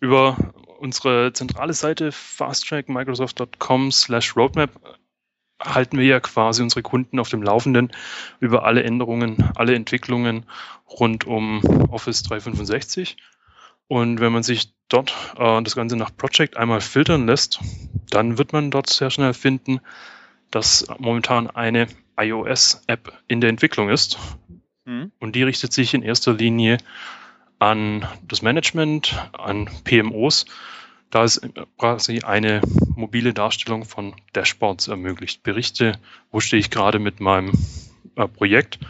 Über 0.00 0.36
unsere 0.80 1.32
zentrale 1.32 1.74
Seite 1.74 2.10
fasttrackmicrosoft.com 2.10 3.92
slash 3.92 4.36
roadmap 4.36 4.70
halten 5.60 5.98
wir 5.98 6.06
ja 6.06 6.20
quasi 6.20 6.62
unsere 6.62 6.82
Kunden 6.82 7.18
auf 7.18 7.28
dem 7.28 7.42
Laufenden 7.42 7.92
über 8.40 8.64
alle 8.64 8.82
Änderungen, 8.82 9.50
alle 9.56 9.74
Entwicklungen 9.74 10.46
rund 10.88 11.26
um 11.26 11.62
Office 11.90 12.22
365. 12.22 13.18
Und 13.86 14.20
wenn 14.20 14.32
man 14.32 14.42
sich 14.42 14.72
dort 14.88 15.14
äh, 15.36 15.62
das 15.62 15.76
Ganze 15.76 15.96
nach 15.96 16.16
Project 16.16 16.56
einmal 16.56 16.80
filtern 16.80 17.26
lässt, 17.26 17.60
dann 18.08 18.38
wird 18.38 18.52
man 18.52 18.70
dort 18.70 18.88
sehr 18.88 19.10
schnell 19.10 19.34
finden, 19.34 19.80
dass 20.50 20.86
momentan 20.98 21.50
eine 21.50 21.88
iOS-App 22.16 23.12
in 23.28 23.40
der 23.40 23.50
Entwicklung 23.50 23.90
ist. 23.90 24.18
Hm. 24.86 25.12
Und 25.18 25.36
die 25.36 25.42
richtet 25.42 25.72
sich 25.72 25.92
in 25.92 26.02
erster 26.02 26.32
Linie 26.32 26.78
an 27.60 28.08
das 28.26 28.42
Management, 28.42 29.16
an 29.32 29.70
PMOs, 29.84 30.46
da 31.10 31.24
es 31.24 31.40
quasi 31.78 32.20
eine 32.20 32.60
mobile 32.96 33.32
Darstellung 33.32 33.84
von 33.84 34.14
Dashboards 34.32 34.88
ermöglicht. 34.88 35.42
Berichte, 35.42 35.98
wo 36.32 36.40
stehe 36.40 36.58
ich 36.58 36.70
gerade 36.70 36.98
mit 36.98 37.20
meinem 37.20 37.52
äh, 38.16 38.26
Projekt. 38.26 38.80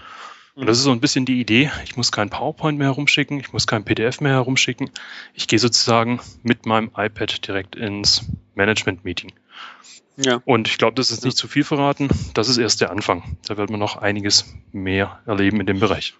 Und 0.55 0.67
das 0.67 0.79
ist 0.79 0.85
so 0.85 0.93
ein 0.93 1.01
bisschen 1.01 1.25
die 1.25 1.41
Idee. 1.41 1.71
Ich 1.85 1.97
muss 1.97 2.13
kein 2.13 2.29
PowerPoint 2.29 2.79
mehr 2.79 2.89
herumschicken, 2.89 3.41
ich 3.41 3.53
muss 3.53 3.67
kein 3.67 3.85
PDF 3.85 4.21
mehr 4.21 4.33
herumschicken. 4.33 4.91
Ich 5.35 5.49
gehe 5.49 5.59
sozusagen 5.59 6.21
mit 6.43 6.67
meinem 6.67 6.91
iPad 6.97 7.47
direkt 7.47 7.77
ins 7.77 8.27
Management-Meeting. 8.55 9.33
Ja. 10.17 10.43
Und 10.45 10.69
ich 10.69 10.77
glaube, 10.77 10.95
das 10.95 11.11
ist 11.11 11.25
nicht 11.25 11.37
zu 11.37 11.49
viel 11.49 11.65
verraten. 11.65 12.09
Das 12.35 12.49
ist 12.49 12.59
erst 12.59 12.83
der 12.83 12.91
Anfang. 12.91 13.39
Da 13.47 13.57
wird 13.57 13.71
man 13.71 13.81
noch 13.81 13.97
einiges 13.97 14.55
mehr 14.71 15.21
erleben 15.25 15.61
in 15.61 15.67
dem 15.67 15.81
Bereich. 15.81 16.15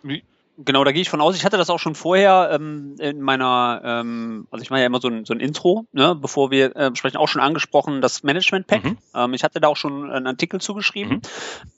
Genau, 0.63 0.85
da 0.85 0.93
gehe 0.93 1.01
ich 1.01 1.09
von 1.09 1.21
aus. 1.21 1.37
Ich 1.37 1.45
hatte 1.45 1.57
das 1.57 1.71
auch 1.71 1.79
schon 1.79 1.95
vorher 1.95 2.51
ähm, 2.53 2.97
in 2.99 3.21
meiner, 3.21 3.81
ähm, 3.83 4.47
also 4.51 4.63
ich 4.63 4.71
mache 4.71 4.81
ja 4.81 4.87
immer 4.87 5.01
so 5.01 5.09
ein, 5.09 5.25
so 5.25 5.33
ein 5.33 5.41
Intro, 5.41 5.87
ne, 5.93 6.15
bevor 6.15 6.51
wir 6.51 6.77
äh, 6.77 6.95
sprechen, 6.95 7.17
auch 7.17 7.29
schon 7.29 7.41
angesprochen, 7.41 8.03
das 8.03 8.23
Management 8.23 8.67
Pack. 8.67 8.85
Mhm. 8.85 8.99
Ähm, 9.15 9.35
ich 9.35 9.43
hatte 9.43 9.61
da 9.61 9.69
auch 9.69 9.77
schon 9.77 10.11
einen 10.11 10.27
Artikel 10.27 10.61
zugeschrieben. 10.61 11.23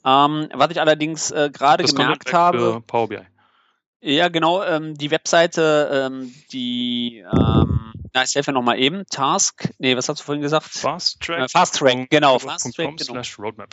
Ähm, 0.05 0.49
was 0.53 0.71
ich 0.71 0.81
allerdings 0.81 1.31
äh, 1.31 1.49
gerade 1.53 1.83
gemerkt 1.85 2.33
habe. 2.33 2.59
für 2.59 2.81
Power 2.81 3.07
BI. 3.07 3.19
Ja, 4.01 4.27
genau, 4.27 4.61
ähm, 4.63 4.95
die 4.97 5.11
Webseite, 5.11 6.09
ähm, 6.11 6.33
die, 6.51 7.23
ähm, 7.31 7.93
na, 8.13 8.23
ich 8.23 8.35
helfe 8.35 8.51
nochmal 8.51 8.79
eben, 8.79 9.03
Task, 9.09 9.73
nee, 9.79 9.97
was 9.97 10.07
hast 10.07 10.21
du 10.21 10.23
vorhin 10.23 10.41
gesagt? 10.41 10.65
Fast 10.65 11.19
Track. 11.21 11.39
Äh, 11.39 11.49
Fast 11.49 11.75
Track, 11.75 12.09
genau, 12.09 12.37
Fast 12.37 12.75
Track, 12.75 12.97
genau. 12.97 13.21
Roadmap. 13.39 13.69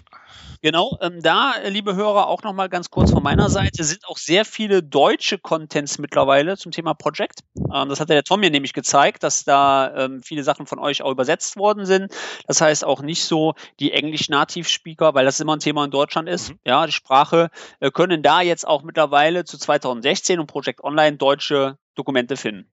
Genau, 0.62 0.99
ähm, 1.01 1.22
da, 1.22 1.55
äh, 1.55 1.68
liebe 1.68 1.95
Hörer, 1.95 2.26
auch 2.26 2.43
nochmal 2.43 2.68
ganz 2.68 2.91
kurz 2.91 3.11
von 3.11 3.22
meiner 3.22 3.51
Seite, 3.51 3.84
sind 3.84 4.07
auch 4.07 4.16
sehr 4.18 4.45
viele 4.45 4.82
deutsche 4.82 5.38
Contents 5.38 5.99
mittlerweile 5.99 6.57
zum 6.57 6.72
Thema 6.72 6.95
Project. 6.95 7.41
Ähm, 7.57 7.88
das 7.88 8.01
hatte 8.01 8.14
der 8.14 8.24
Tom 8.24 8.41
mir 8.41 8.51
nämlich 8.51 8.72
gezeigt, 8.72 9.22
dass 9.22 9.45
da 9.45 9.95
ähm, 9.95 10.22
viele 10.22 10.43
Sachen 10.43 10.66
von 10.66 10.78
euch 10.78 11.03
auch 11.03 11.11
übersetzt 11.11 11.57
worden 11.57 11.84
sind. 11.84 12.12
Das 12.47 12.61
heißt 12.61 12.84
auch 12.84 13.03
nicht 13.03 13.24
so 13.24 13.55
die 13.78 13.93
Englisch-Nativ-Speaker, 13.93 15.14
weil 15.14 15.24
das 15.24 15.41
immer 15.41 15.57
ein 15.57 15.61
Thema 15.61 15.84
in 15.84 15.91
Deutschland 15.91 16.28
ist. 16.28 16.51
Mhm. 16.51 16.59
Ja, 16.64 16.86
die 16.86 16.93
Sprache 16.93 17.51
äh, 17.80 17.91
können 17.91 18.22
da 18.22 18.41
jetzt 18.41 18.66
auch 18.66 18.82
mittlerweile 18.82 19.45
zu 19.45 19.59
2016 19.59 20.41
und 20.41 20.47
Project 20.47 20.82
Online 20.82 21.16
deutsche 21.16 21.78
Dokumente 21.95 22.36
finden. 22.36 22.70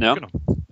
Ja. 0.00 0.14
Genau. 0.14 0.28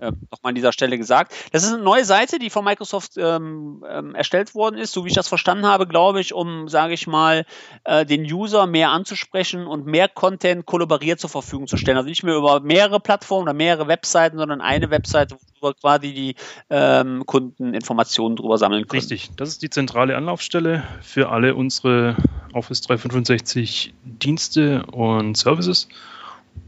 Äh, 0.06 0.12
nochmal 0.30 0.50
an 0.50 0.54
dieser 0.54 0.72
Stelle 0.72 0.98
gesagt. 0.98 1.34
Das 1.52 1.64
ist 1.64 1.72
eine 1.72 1.82
neue 1.82 2.04
Seite, 2.04 2.38
die 2.38 2.50
von 2.50 2.64
Microsoft 2.64 3.12
ähm, 3.16 3.84
ähm, 3.88 4.14
erstellt 4.14 4.54
worden 4.54 4.78
ist, 4.78 4.92
so 4.92 5.04
wie 5.04 5.08
ich 5.08 5.14
das 5.14 5.28
verstanden 5.28 5.66
habe, 5.66 5.86
glaube 5.86 6.20
ich, 6.20 6.32
um, 6.32 6.68
sage 6.68 6.94
ich 6.94 7.06
mal, 7.06 7.44
äh, 7.84 8.06
den 8.06 8.22
User 8.22 8.66
mehr 8.66 8.90
anzusprechen 8.90 9.66
und 9.66 9.86
mehr 9.86 10.08
Content 10.08 10.66
kollaboriert 10.66 11.20
zur 11.20 11.30
Verfügung 11.30 11.66
zu 11.66 11.76
stellen. 11.76 11.96
Also 11.96 12.08
nicht 12.08 12.22
mehr 12.22 12.36
über 12.36 12.60
mehrere 12.60 13.00
Plattformen 13.00 13.42
oder 13.42 13.54
mehrere 13.54 13.88
Webseiten, 13.88 14.38
sondern 14.38 14.60
eine 14.60 14.90
Webseite, 14.90 15.36
wo 15.60 15.72
quasi 15.72 16.12
die 16.12 16.34
ähm, 16.70 17.24
Kunden 17.26 17.74
Informationen 17.74 18.36
drüber 18.36 18.58
sammeln 18.58 18.86
können. 18.86 19.00
Richtig, 19.00 19.30
das 19.36 19.48
ist 19.50 19.62
die 19.62 19.70
zentrale 19.70 20.16
Anlaufstelle 20.16 20.84
für 21.02 21.30
alle 21.30 21.54
unsere 21.54 22.16
Office 22.52 22.80
365 22.82 23.94
Dienste 24.04 24.84
und 24.86 25.36
Services. 25.36 25.88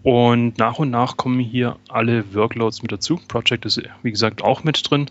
Und 0.02 0.58
nach 0.58 0.78
und 0.78 0.90
nach 0.90 1.16
kommen 1.16 1.40
hier 1.40 1.76
alle 1.88 2.34
Workloads 2.34 2.82
mit 2.82 2.92
dazu. 2.92 3.20
Project 3.28 3.66
ist, 3.66 3.82
wie 4.02 4.10
gesagt, 4.10 4.42
auch 4.42 4.64
mit 4.64 4.88
drin. 4.90 5.10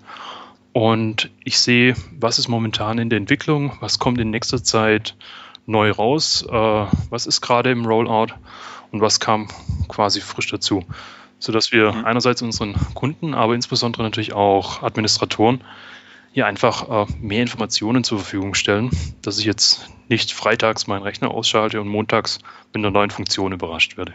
Und 0.73 1.29
ich 1.43 1.59
sehe, 1.59 1.95
was 2.19 2.39
ist 2.39 2.47
momentan 2.47 2.99
in 2.99 3.09
der 3.09 3.17
Entwicklung, 3.17 3.73
was 3.79 3.99
kommt 3.99 4.19
in 4.19 4.29
nächster 4.29 4.63
Zeit 4.63 5.15
neu 5.65 5.91
raus, 5.91 6.45
äh, 6.47 6.85
was 7.09 7.25
ist 7.25 7.41
gerade 7.41 7.71
im 7.71 7.85
Rollout 7.85 8.33
und 8.91 9.01
was 9.01 9.19
kam 9.19 9.47
quasi 9.87 10.21
frisch 10.21 10.49
dazu. 10.49 10.83
Sodass 11.39 11.71
wir 11.71 11.91
mhm. 11.91 12.05
einerseits 12.05 12.41
unseren 12.41 12.75
Kunden, 12.93 13.33
aber 13.33 13.53
insbesondere 13.53 14.03
natürlich 14.03 14.33
auch 14.33 14.81
Administratoren 14.83 15.61
hier 16.31 16.45
einfach 16.45 17.07
äh, 17.07 17.11
mehr 17.19 17.41
Informationen 17.41 18.03
zur 18.03 18.19
Verfügung 18.19 18.53
stellen, 18.53 18.91
dass 19.21 19.39
ich 19.39 19.45
jetzt 19.45 19.89
nicht 20.09 20.31
freitags 20.31 20.87
meinen 20.87 21.03
Rechner 21.03 21.31
ausschalte 21.31 21.81
und 21.81 21.87
montags 21.87 22.39
mit 22.73 22.77
einer 22.77 22.91
neuen 22.91 23.09
Funktion 23.09 23.51
überrascht 23.51 23.97
werde. 23.97 24.13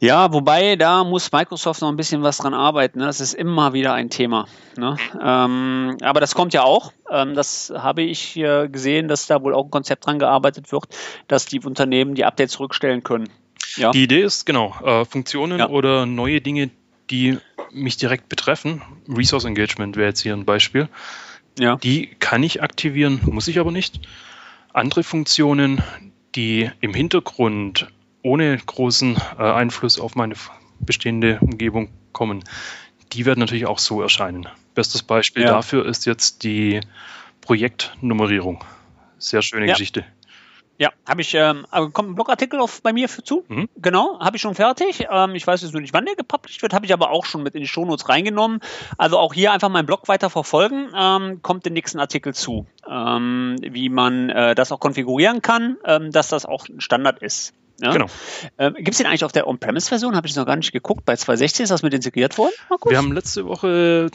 Ja, 0.00 0.32
wobei 0.32 0.76
da 0.76 1.02
muss 1.02 1.32
Microsoft 1.32 1.80
noch 1.80 1.88
ein 1.88 1.96
bisschen 1.96 2.22
was 2.22 2.38
dran 2.38 2.54
arbeiten. 2.54 3.00
Ne? 3.00 3.06
Das 3.06 3.20
ist 3.20 3.34
immer 3.34 3.72
wieder 3.72 3.94
ein 3.94 4.10
Thema. 4.10 4.46
Ne? 4.76 4.96
Ähm, 5.20 5.96
aber 6.02 6.20
das 6.20 6.36
kommt 6.36 6.54
ja 6.54 6.62
auch. 6.62 6.92
Ähm, 7.10 7.34
das 7.34 7.72
habe 7.76 8.02
ich 8.02 8.36
äh, 8.36 8.68
gesehen, 8.68 9.08
dass 9.08 9.26
da 9.26 9.42
wohl 9.42 9.54
auch 9.54 9.64
ein 9.64 9.70
Konzept 9.70 10.06
dran 10.06 10.20
gearbeitet 10.20 10.70
wird, 10.70 10.84
dass 11.26 11.46
die 11.46 11.58
Unternehmen 11.60 12.14
die 12.14 12.24
Updates 12.24 12.52
zurückstellen 12.52 13.02
können. 13.02 13.28
Ja. 13.76 13.90
Die 13.90 14.04
Idee 14.04 14.22
ist 14.22 14.46
genau 14.46 14.74
äh, 14.84 15.04
Funktionen 15.04 15.58
ja. 15.58 15.68
oder 15.68 16.06
neue 16.06 16.40
Dinge, 16.40 16.70
die 17.10 17.38
mich 17.72 17.96
direkt 17.96 18.28
betreffen. 18.28 18.82
Resource 19.08 19.44
Engagement 19.44 19.96
wäre 19.96 20.08
jetzt 20.08 20.20
hier 20.20 20.34
ein 20.34 20.44
Beispiel. 20.44 20.88
Ja. 21.58 21.76
Die 21.76 22.06
kann 22.20 22.44
ich 22.44 22.62
aktivieren, 22.62 23.20
muss 23.24 23.48
ich 23.48 23.58
aber 23.58 23.72
nicht. 23.72 24.00
Andere 24.72 25.02
Funktionen, 25.02 25.82
die 26.36 26.70
im 26.80 26.94
Hintergrund 26.94 27.88
ohne 28.22 28.56
großen 28.56 29.16
äh, 29.38 29.42
Einfluss 29.42 29.98
auf 29.98 30.14
meine 30.14 30.34
bestehende 30.80 31.38
Umgebung 31.40 31.90
kommen, 32.12 32.44
die 33.12 33.26
werden 33.26 33.40
natürlich 33.40 33.66
auch 33.66 33.78
so 33.78 34.02
erscheinen. 34.02 34.48
Bestes 34.74 35.02
Beispiel 35.02 35.44
ja. 35.44 35.50
dafür 35.50 35.86
ist 35.86 36.06
jetzt 36.06 36.42
die 36.42 36.80
Projektnummerierung. 37.40 38.64
Sehr 39.18 39.42
schöne 39.42 39.66
ja. 39.66 39.72
Geschichte. 39.72 40.04
Ja, 40.80 40.92
habe 41.08 41.22
ich, 41.22 41.34
ähm, 41.34 41.66
kommt 41.92 42.10
ein 42.10 42.14
Blogartikel 42.14 42.60
auf, 42.60 42.82
bei 42.82 42.92
mir 42.92 43.08
für, 43.08 43.24
zu. 43.24 43.44
Mhm. 43.48 43.68
Genau, 43.76 44.20
habe 44.20 44.36
ich 44.36 44.42
schon 44.42 44.54
fertig. 44.54 45.08
Ähm, 45.10 45.34
ich 45.34 45.44
weiß 45.44 45.62
jetzt 45.62 45.72
nur 45.72 45.80
nicht, 45.80 45.92
wann 45.92 46.04
der 46.04 46.14
gepublished 46.14 46.62
wird, 46.62 46.72
habe 46.72 46.86
ich 46.86 46.92
aber 46.92 47.10
auch 47.10 47.24
schon 47.24 47.42
mit 47.42 47.56
in 47.56 47.62
die 47.62 47.66
Shownotes 47.66 48.08
reingenommen. 48.08 48.60
Also 48.96 49.18
auch 49.18 49.34
hier 49.34 49.50
einfach 49.50 49.70
meinen 49.70 49.86
Blog 49.86 50.06
weiter 50.06 50.30
verfolgen, 50.30 50.88
ähm, 50.96 51.42
kommt 51.42 51.66
den 51.66 51.72
nächsten 51.72 51.98
Artikel 51.98 52.32
zu, 52.32 52.66
ähm, 52.88 53.56
wie 53.60 53.88
man 53.88 54.30
äh, 54.30 54.54
das 54.54 54.70
auch 54.70 54.78
konfigurieren 54.78 55.42
kann, 55.42 55.78
ähm, 55.84 56.12
dass 56.12 56.28
das 56.28 56.46
auch 56.46 56.68
ein 56.68 56.80
Standard 56.80 57.18
ist. 57.22 57.54
Ja? 57.80 57.92
Genau. 57.92 58.06
Ähm, 58.58 58.74
Gibt 58.74 58.90
es 58.90 58.98
den 58.98 59.06
eigentlich 59.06 59.24
auf 59.24 59.32
der 59.32 59.46
On-Premise-Version? 59.46 60.16
Habe 60.16 60.26
ich 60.26 60.34
noch 60.34 60.46
gar 60.46 60.56
nicht 60.56 60.72
geguckt. 60.72 61.04
Bei 61.04 61.16
216 61.16 61.64
ist 61.64 61.70
das 61.70 61.82
mit 61.82 61.94
integriert 61.94 62.36
worden? 62.38 62.52
Wir 62.86 62.98
haben 62.98 63.12
letzte 63.12 63.46
Woche 63.46 64.10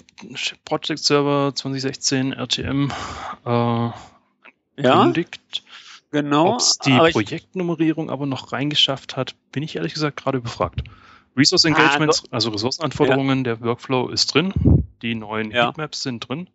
Project 0.66 0.99
Server 0.99 1.53
2016 1.55 2.34
RTM 2.34 2.91
äh. 3.45 3.89
Ja, 4.76 5.14
genau. 6.11 6.53
Ob 6.53 6.59
es 6.59 6.80
die 6.80 6.97
Projektnummerierung 6.97 8.09
aber 8.09 8.26
noch 8.26 8.51
reingeschafft 8.51 9.16
hat, 9.16 9.36
bin 9.51 9.61
ich 9.64 9.76
ehrlich 9.76 9.93
gesagt 9.93 10.18
gerade 10.18 10.41
befragt. 10.41 10.84
Resource 11.38 11.66
Engagements, 11.66 12.24
ah, 12.26 12.36
also 12.36 12.49
Ressourcenanforderungen, 12.49 13.39
ja. 13.39 13.55
der 13.55 13.61
Workflow 13.61 14.09
ist 14.09 14.34
drin. 14.34 14.53
Die 15.01 15.16
neuen 15.16 15.51
ja. 15.51 15.68
Heatmaps 15.68 16.03
sind 16.03 16.28
drin. 16.28 16.49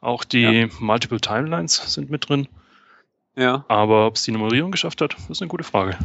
Auch 0.00 0.24
die 0.24 0.42
ja. 0.42 0.66
Multiple 0.80 1.20
Timelines 1.20 1.92
sind 1.92 2.10
mit 2.10 2.28
drin. 2.28 2.48
Ja. 3.36 3.64
Aber 3.68 4.06
ob 4.06 4.16
es 4.16 4.22
die 4.22 4.32
Nummerierung 4.32 4.70
geschafft 4.70 5.00
hat, 5.00 5.16
ist 5.28 5.40
eine 5.40 5.48
gute 5.48 5.64
Frage. 5.64 5.98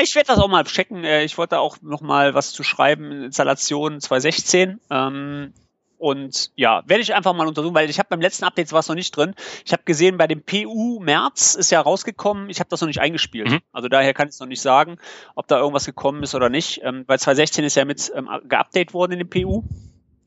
Ich 0.00 0.14
werde 0.14 0.26
das 0.26 0.38
auch 0.38 0.48
mal 0.48 0.64
checken. 0.64 1.04
Äh, 1.04 1.24
ich 1.24 1.38
wollte 1.38 1.60
auch 1.60 1.78
noch 1.80 2.00
mal 2.00 2.34
was 2.34 2.52
zu 2.52 2.62
schreiben. 2.62 3.24
Installation 3.24 4.00
2016. 4.00 4.80
Ähm, 4.90 5.52
und 5.96 6.50
ja, 6.56 6.82
werde 6.86 7.02
ich 7.02 7.14
einfach 7.14 7.32
mal 7.32 7.46
untersuchen, 7.46 7.74
weil 7.74 7.88
ich 7.88 7.98
habe 7.98 8.08
beim 8.10 8.20
letzten 8.20 8.44
Update 8.44 8.72
war 8.72 8.80
es 8.80 8.88
noch 8.88 8.96
nicht 8.96 9.16
drin. 9.16 9.34
Ich 9.64 9.72
habe 9.72 9.84
gesehen, 9.84 10.18
bei 10.18 10.26
dem 10.26 10.42
PU 10.42 11.00
März 11.00 11.54
ist 11.54 11.70
ja 11.70 11.80
rausgekommen. 11.80 12.50
Ich 12.50 12.58
habe 12.58 12.68
das 12.68 12.80
noch 12.80 12.88
nicht 12.88 13.00
eingespielt. 13.00 13.50
Mhm. 13.50 13.60
Also 13.72 13.88
daher 13.88 14.12
kann 14.12 14.28
ich 14.28 14.34
es 14.34 14.40
noch 14.40 14.48
nicht 14.48 14.60
sagen, 14.60 14.98
ob 15.36 15.46
da 15.46 15.58
irgendwas 15.58 15.86
gekommen 15.86 16.22
ist 16.24 16.34
oder 16.34 16.50
nicht. 16.50 16.80
Ähm, 16.82 17.04
weil 17.06 17.18
2016 17.18 17.64
ist 17.64 17.76
ja 17.76 17.84
mit 17.84 18.12
ähm, 18.14 18.28
geupdate 18.48 18.92
worden 18.92 19.12
in 19.12 19.18
dem 19.20 19.30
PU. 19.30 19.62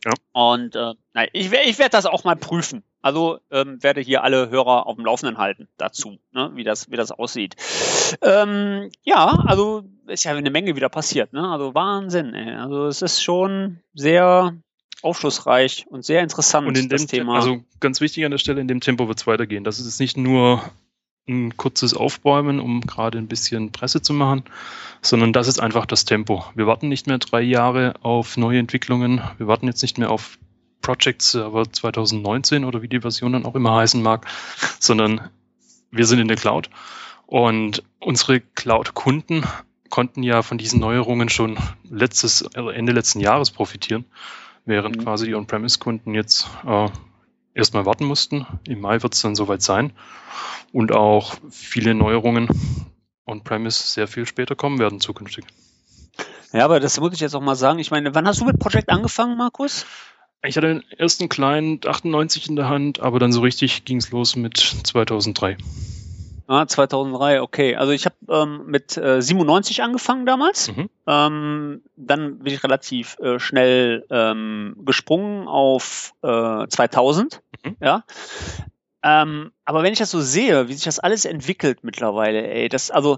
Ja. 0.05 0.13
Und 0.31 0.75
äh, 0.75 0.93
nein, 1.13 1.27
ich, 1.33 1.51
ich 1.51 1.77
werde 1.77 1.91
das 1.91 2.05
auch 2.05 2.23
mal 2.23 2.37
prüfen. 2.37 2.83
Also 3.01 3.39
ähm, 3.51 3.81
werde 3.81 4.01
hier 4.01 4.23
alle 4.23 4.49
Hörer 4.49 4.87
auf 4.87 4.95
dem 4.95 5.05
Laufenden 5.05 5.37
halten 5.37 5.67
dazu, 5.77 6.17
ne, 6.31 6.51
wie, 6.55 6.63
das, 6.63 6.89
wie 6.91 6.95
das 6.95 7.11
aussieht. 7.11 7.55
Ähm, 8.21 8.89
ja, 9.03 9.25
also 9.45 9.83
ist 10.07 10.23
ja 10.23 10.33
eine 10.33 10.49
Menge 10.49 10.75
wieder 10.75 10.89
passiert. 10.89 11.33
Ne? 11.33 11.47
Also 11.47 11.75
Wahnsinn. 11.75 12.33
Ey. 12.33 12.55
Also 12.55 12.87
es 12.87 13.01
ist 13.01 13.21
schon 13.21 13.79
sehr 13.93 14.55
aufschlussreich 15.01 15.85
und 15.89 16.03
sehr 16.03 16.21
interessant, 16.21 16.67
und 16.67 16.77
in 16.77 16.89
das 16.89 17.05
Thema. 17.05 17.35
Also 17.35 17.63
ganz 17.79 18.01
wichtig 18.01 18.25
an 18.25 18.31
der 18.31 18.39
Stelle, 18.39 18.61
in 18.61 18.67
dem 18.67 18.81
Tempo 18.81 19.07
wird 19.07 19.19
es 19.19 19.27
weitergehen. 19.27 19.63
Das 19.63 19.79
ist 19.79 19.85
jetzt 19.85 19.99
nicht 19.99 20.17
nur 20.17 20.61
ein 21.27 21.55
kurzes 21.57 21.93
Aufbäumen, 21.93 22.59
um 22.59 22.81
gerade 22.81 23.17
ein 23.17 23.27
bisschen 23.27 23.71
Presse 23.71 24.01
zu 24.01 24.13
machen, 24.13 24.43
sondern 25.01 25.33
das 25.33 25.47
ist 25.47 25.59
einfach 25.59 25.85
das 25.85 26.05
Tempo. 26.05 26.45
Wir 26.55 26.67
warten 26.67 26.87
nicht 26.87 27.05
mehr 27.05 27.17
drei 27.17 27.41
Jahre 27.41 27.95
auf 28.01 28.37
neue 28.37 28.59
Entwicklungen. 28.59 29.21
Wir 29.37 29.47
warten 29.47 29.67
jetzt 29.67 29.81
nicht 29.81 29.97
mehr 29.97 30.09
auf 30.09 30.39
Project 30.81 31.21
Server 31.21 31.71
2019 31.71 32.63
oder 32.65 32.81
wie 32.81 32.87
die 32.87 33.01
Version 33.01 33.33
dann 33.33 33.45
auch 33.45 33.55
immer 33.55 33.75
heißen 33.75 34.01
mag, 34.01 34.27
sondern 34.79 35.29
wir 35.91 36.05
sind 36.05 36.19
in 36.19 36.27
der 36.27 36.37
Cloud. 36.37 36.69
Und 37.25 37.83
unsere 37.99 38.39
Cloud-Kunden 38.39 39.45
konnten 39.89 40.23
ja 40.23 40.41
von 40.41 40.57
diesen 40.57 40.79
Neuerungen 40.79 41.29
schon 41.29 41.57
letztes, 41.89 42.45
also 42.55 42.69
Ende 42.69 42.93
letzten 42.93 43.19
Jahres 43.19 43.51
profitieren, 43.51 44.05
während 44.65 44.97
mhm. 44.97 45.03
quasi 45.03 45.25
die 45.25 45.35
On-Premise-Kunden 45.35 46.13
jetzt 46.13 46.47
äh, 46.65 46.89
erstmal 47.53 47.85
warten 47.85 48.05
mussten. 48.05 48.45
Im 48.67 48.81
Mai 48.81 49.01
wird 49.01 49.13
es 49.13 49.21
dann 49.21 49.35
soweit 49.35 49.61
sein. 49.61 49.91
Und 50.71 50.91
auch 50.91 51.35
viele 51.49 51.93
Neuerungen 51.93 52.49
On-Premise 53.25 53.83
sehr 53.87 54.07
viel 54.07 54.25
später 54.25 54.55
kommen 54.55 54.79
werden 54.79 54.99
zukünftig. 55.01 55.45
Ja, 56.53 56.63
aber 56.65 56.79
das 56.79 56.99
muss 56.99 57.13
ich 57.13 57.19
jetzt 57.19 57.35
auch 57.35 57.41
mal 57.41 57.55
sagen. 57.55 57.79
Ich 57.79 57.91
meine, 57.91 58.15
wann 58.15 58.27
hast 58.27 58.39
du 58.39 58.45
mit 58.45 58.59
Project 58.59 58.89
angefangen, 58.89 59.37
Markus? 59.37 59.85
Ich 60.47 60.55
hatte 60.55 60.67
den 60.67 60.83
ersten 60.97 61.27
kleinen 61.27 61.81
98 61.85 62.47
in 62.47 62.55
der 62.55 62.69
Hand, 62.69 63.01
aber 63.01 63.19
dann 63.19 63.33
so 63.33 63.41
richtig 63.41 63.83
ging 63.83 63.97
es 63.97 64.11
los 64.11 64.37
mit 64.37 64.57
2003. 64.57 65.57
Ah, 66.47 66.65
2003, 66.65 67.41
okay. 67.41 67.75
Also 67.75 67.91
ich 67.91 68.05
habe 68.05 68.15
ähm, 68.29 68.65
mit 68.67 68.95
äh, 68.95 69.21
97 69.21 69.83
angefangen 69.83 70.25
damals. 70.25 70.71
Mhm. 70.71 70.89
Ähm, 71.05 71.81
dann 71.97 72.39
bin 72.39 72.53
ich 72.53 72.63
relativ 72.63 73.19
äh, 73.19 73.37
schnell 73.39 74.05
ähm, 74.09 74.77
gesprungen 74.85 75.49
auf 75.49 76.13
äh, 76.21 76.65
2000. 76.67 77.41
Mhm. 77.65 77.75
Ja. 77.81 78.05
Ähm, 79.03 79.51
aber 79.65 79.83
wenn 79.83 79.91
ich 79.91 79.99
das 79.99 80.11
so 80.11 80.21
sehe, 80.21 80.69
wie 80.69 80.73
sich 80.73 80.85
das 80.85 80.99
alles 80.99 81.25
entwickelt 81.25 81.79
mittlerweile, 81.83 82.47
ey, 82.47 82.69
das, 82.69 82.89
also 82.89 83.17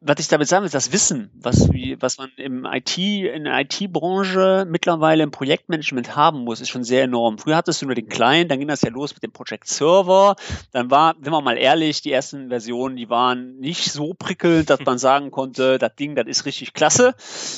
was 0.00 0.18
ich 0.18 0.28
damit 0.28 0.48
sagen 0.48 0.64
will, 0.64 0.70
das 0.70 0.92
Wissen, 0.92 1.30
was, 1.34 1.68
was 2.00 2.18
man 2.18 2.30
im 2.36 2.64
IT, 2.64 2.98
in 2.98 3.44
der 3.44 3.60
IT-Branche 3.60 4.66
mittlerweile 4.68 5.22
im 5.22 5.30
Projektmanagement 5.30 6.16
haben 6.16 6.40
muss, 6.40 6.60
ist 6.60 6.68
schon 6.68 6.82
sehr 6.82 7.04
enorm. 7.04 7.38
Früher 7.38 7.56
hattest 7.56 7.82
du 7.82 7.86
nur 7.86 7.94
den 7.94 8.08
Client, 8.08 8.50
dann 8.50 8.58
ging 8.58 8.68
das 8.68 8.82
ja 8.82 8.90
los 8.90 9.14
mit 9.14 9.22
dem 9.22 9.32
Project 9.32 9.68
Server. 9.68 10.34
Dann 10.72 10.90
war, 10.90 11.14
wenn 11.20 11.30
man 11.30 11.44
mal 11.44 11.56
ehrlich, 11.56 12.00
die 12.02 12.10
ersten 12.10 12.48
Versionen, 12.48 12.96
die 12.96 13.08
waren 13.08 13.58
nicht 13.58 13.92
so 13.92 14.14
prickelnd, 14.14 14.68
dass 14.70 14.80
man 14.84 14.98
sagen 14.98 15.30
konnte, 15.30 15.78
das 15.78 15.94
Ding, 15.94 16.16
das 16.16 16.26
ist 16.26 16.44
richtig 16.44 16.74
klasse. 16.74 17.14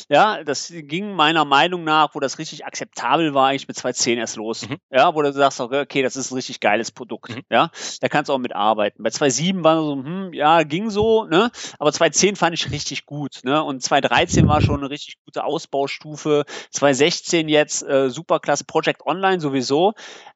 Ja, 0.08 0.44
das 0.44 0.70
ging 0.74 1.14
meiner 1.14 1.46
Meinung 1.46 1.84
nach, 1.84 2.14
wo 2.14 2.20
das 2.20 2.38
richtig 2.38 2.66
akzeptabel 2.66 3.32
war, 3.32 3.48
eigentlich 3.48 3.68
mit 3.68 3.78
2.10 3.78 4.16
erst 4.16 4.36
los. 4.36 4.68
Mhm. 4.68 4.76
Ja, 4.90 5.14
wo 5.14 5.22
du 5.22 5.32
sagst, 5.32 5.60
okay, 5.60 6.02
das 6.02 6.16
ist 6.16 6.30
ein 6.30 6.34
richtig 6.34 6.60
geiles 6.60 6.90
Produkt. 6.90 7.34
Mhm. 7.34 7.42
Ja, 7.50 7.70
da 8.00 8.08
kannst 8.08 8.28
du 8.28 8.34
auch 8.34 8.38
mitarbeiten. 8.38 9.02
Bei 9.02 9.10
2.7 9.10 9.64
war 9.64 9.76
so, 9.76 9.92
hm, 9.92 10.32
ja, 10.34 10.62
ging 10.64 10.90
so, 10.90 11.24
ne, 11.24 11.50
aber 11.78 11.90
2.10 11.90 12.09
2010 12.12 12.36
fand 12.36 12.54
ich 12.54 12.70
richtig 12.70 13.06
gut, 13.06 13.40
ne? 13.44 13.62
Und 13.62 13.82
2013 13.82 14.46
war 14.48 14.60
schon 14.60 14.80
eine 14.80 14.90
richtig 14.90 15.16
gute 15.24 15.44
Ausbaustufe. 15.44 16.44
2016 16.70 17.48
jetzt 17.48 17.82
äh, 17.82 18.10
superklasse 18.10 18.64
Project 18.64 19.06
Online 19.06 19.40
sowieso. 19.40 19.92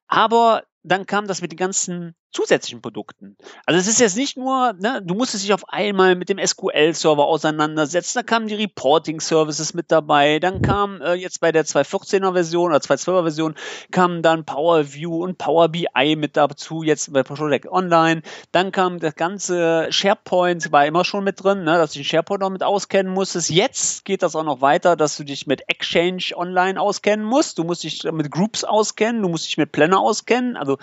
Aber 0.06 0.64
dann 0.82 1.06
kam 1.06 1.26
das 1.26 1.40
mit 1.40 1.52
den 1.52 1.56
ganzen 1.58 2.14
zusätzlichen 2.34 2.82
Produkten. 2.82 3.36
Also 3.64 3.80
es 3.80 3.86
ist 3.86 4.00
jetzt 4.00 4.16
nicht 4.16 4.36
nur, 4.36 4.74
ne, 4.74 5.00
du 5.02 5.14
musstest 5.14 5.44
dich 5.44 5.54
auf 5.54 5.68
einmal 5.68 6.16
mit 6.16 6.28
dem 6.28 6.44
SQL-Server 6.44 7.24
auseinandersetzen, 7.24 8.18
da 8.18 8.22
kamen 8.22 8.48
die 8.48 8.56
Reporting-Services 8.56 9.72
mit 9.72 9.90
dabei, 9.90 10.40
dann 10.40 10.60
kam 10.60 11.00
äh, 11.00 11.14
jetzt 11.14 11.40
bei 11.40 11.52
der 11.52 11.64
2.14er 11.64 12.32
Version 12.32 12.70
oder 12.70 12.80
2.12er 12.80 13.22
Version 13.22 13.54
kamen 13.92 14.22
dann 14.22 14.44
Power 14.44 14.92
View 14.92 15.22
und 15.22 15.38
Power 15.38 15.68
BI 15.68 16.16
mit 16.16 16.36
dazu, 16.36 16.82
jetzt 16.82 17.12
bei 17.12 17.22
Project 17.22 17.66
Online, 17.70 18.22
dann 18.50 18.72
kam 18.72 18.98
das 18.98 19.14
ganze 19.14 19.86
SharePoint, 19.90 20.72
war 20.72 20.86
immer 20.86 21.04
schon 21.04 21.24
mit 21.24 21.42
drin, 21.42 21.62
ne, 21.64 21.78
dass 21.78 21.92
du 21.92 22.00
den 22.00 22.04
SharePoint 22.04 22.40
noch 22.40 22.50
mit 22.50 22.64
auskennen 22.64 23.12
musstest. 23.12 23.50
Jetzt 23.50 24.04
geht 24.04 24.22
das 24.22 24.34
auch 24.34 24.44
noch 24.44 24.60
weiter, 24.60 24.96
dass 24.96 25.16
du 25.16 25.24
dich 25.24 25.46
mit 25.46 25.68
Exchange 25.68 26.24
Online 26.34 26.80
auskennen 26.80 27.24
musst, 27.24 27.58
du 27.58 27.64
musst 27.64 27.84
dich 27.84 28.02
mit 28.04 28.30
Groups 28.32 28.64
auskennen, 28.64 29.22
du 29.22 29.28
musst 29.28 29.46
dich 29.46 29.56
mit 29.56 29.70
Planner 29.70 30.00
auskennen, 30.00 30.56
also 30.56 30.78